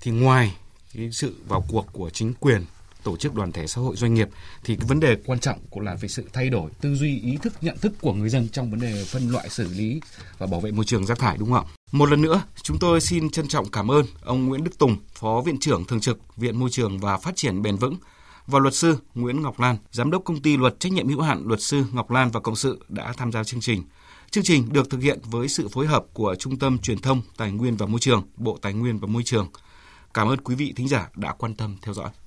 thì 0.00 0.10
ngoài 0.10 0.56
cái 0.94 1.10
sự 1.12 1.34
vào 1.48 1.64
cuộc 1.68 1.86
của 1.92 2.10
chính 2.10 2.34
quyền, 2.40 2.64
tổ 3.04 3.16
chức 3.16 3.34
đoàn 3.34 3.52
thể 3.52 3.66
xã 3.66 3.80
hội 3.80 3.96
doanh 3.96 4.14
nghiệp 4.14 4.28
thì 4.64 4.76
cái 4.76 4.86
vấn 4.88 5.00
đề 5.00 5.16
quan 5.26 5.38
trọng 5.38 5.58
cũng 5.70 5.82
là 5.82 5.94
về 5.94 6.08
sự 6.08 6.24
thay 6.32 6.50
đổi 6.50 6.70
tư 6.80 6.94
duy 6.94 7.20
ý 7.20 7.36
thức 7.42 7.52
nhận 7.60 7.78
thức 7.78 7.92
của 8.00 8.12
người 8.12 8.28
dân 8.28 8.48
trong 8.48 8.70
vấn 8.70 8.80
đề 8.80 9.04
phân 9.04 9.30
loại 9.30 9.48
xử 9.48 9.68
lý 9.68 10.00
và 10.38 10.46
bảo 10.46 10.60
vệ 10.60 10.70
môi 10.70 10.84
trường 10.84 11.06
rác 11.06 11.18
thải 11.18 11.36
đúng 11.36 11.52
không 11.52 11.66
ạ? 11.66 11.72
Một 11.92 12.10
lần 12.10 12.22
nữa, 12.22 12.42
chúng 12.62 12.78
tôi 12.78 13.00
xin 13.00 13.30
trân 13.30 13.48
trọng 13.48 13.70
cảm 13.70 13.90
ơn 13.90 14.06
ông 14.22 14.46
Nguyễn 14.46 14.64
Đức 14.64 14.78
Tùng, 14.78 14.96
Phó 15.14 15.40
Viện 15.40 15.58
trưởng 15.60 15.84
Thường 15.84 16.00
trực 16.00 16.18
Viện 16.36 16.58
Môi 16.58 16.70
trường 16.70 16.98
và 16.98 17.16
Phát 17.18 17.36
triển 17.36 17.62
Bền 17.62 17.76
vững 17.76 17.96
và 18.46 18.58
luật 18.58 18.74
sư 18.74 18.98
Nguyễn 19.14 19.42
Ngọc 19.42 19.60
Lan, 19.60 19.76
giám 19.92 20.10
đốc 20.10 20.24
công 20.24 20.42
ty 20.42 20.56
luật 20.56 20.80
trách 20.80 20.92
nhiệm 20.92 21.08
hữu 21.08 21.20
hạn 21.20 21.42
luật 21.46 21.60
sư 21.62 21.84
Ngọc 21.92 22.10
Lan 22.10 22.30
và 22.30 22.40
cộng 22.40 22.56
sự 22.56 22.84
đã 22.88 23.12
tham 23.16 23.32
gia 23.32 23.44
chương 23.44 23.60
trình. 23.60 23.82
Chương 24.30 24.44
trình 24.44 24.72
được 24.72 24.90
thực 24.90 25.02
hiện 25.02 25.18
với 25.24 25.48
sự 25.48 25.68
phối 25.68 25.86
hợp 25.86 26.04
của 26.12 26.34
Trung 26.38 26.58
tâm 26.58 26.78
Truyền 26.78 26.98
thông 26.98 27.22
Tài 27.36 27.52
nguyên 27.52 27.76
và 27.76 27.86
Môi 27.86 28.00
trường, 28.00 28.22
Bộ 28.36 28.58
Tài 28.62 28.72
nguyên 28.72 28.98
và 28.98 29.06
Môi 29.06 29.22
trường. 29.22 29.48
Cảm 30.14 30.28
ơn 30.28 30.38
quý 30.38 30.54
vị 30.54 30.72
thính 30.76 30.88
giả 30.88 31.08
đã 31.14 31.32
quan 31.32 31.54
tâm 31.54 31.76
theo 31.82 31.94
dõi. 31.94 32.10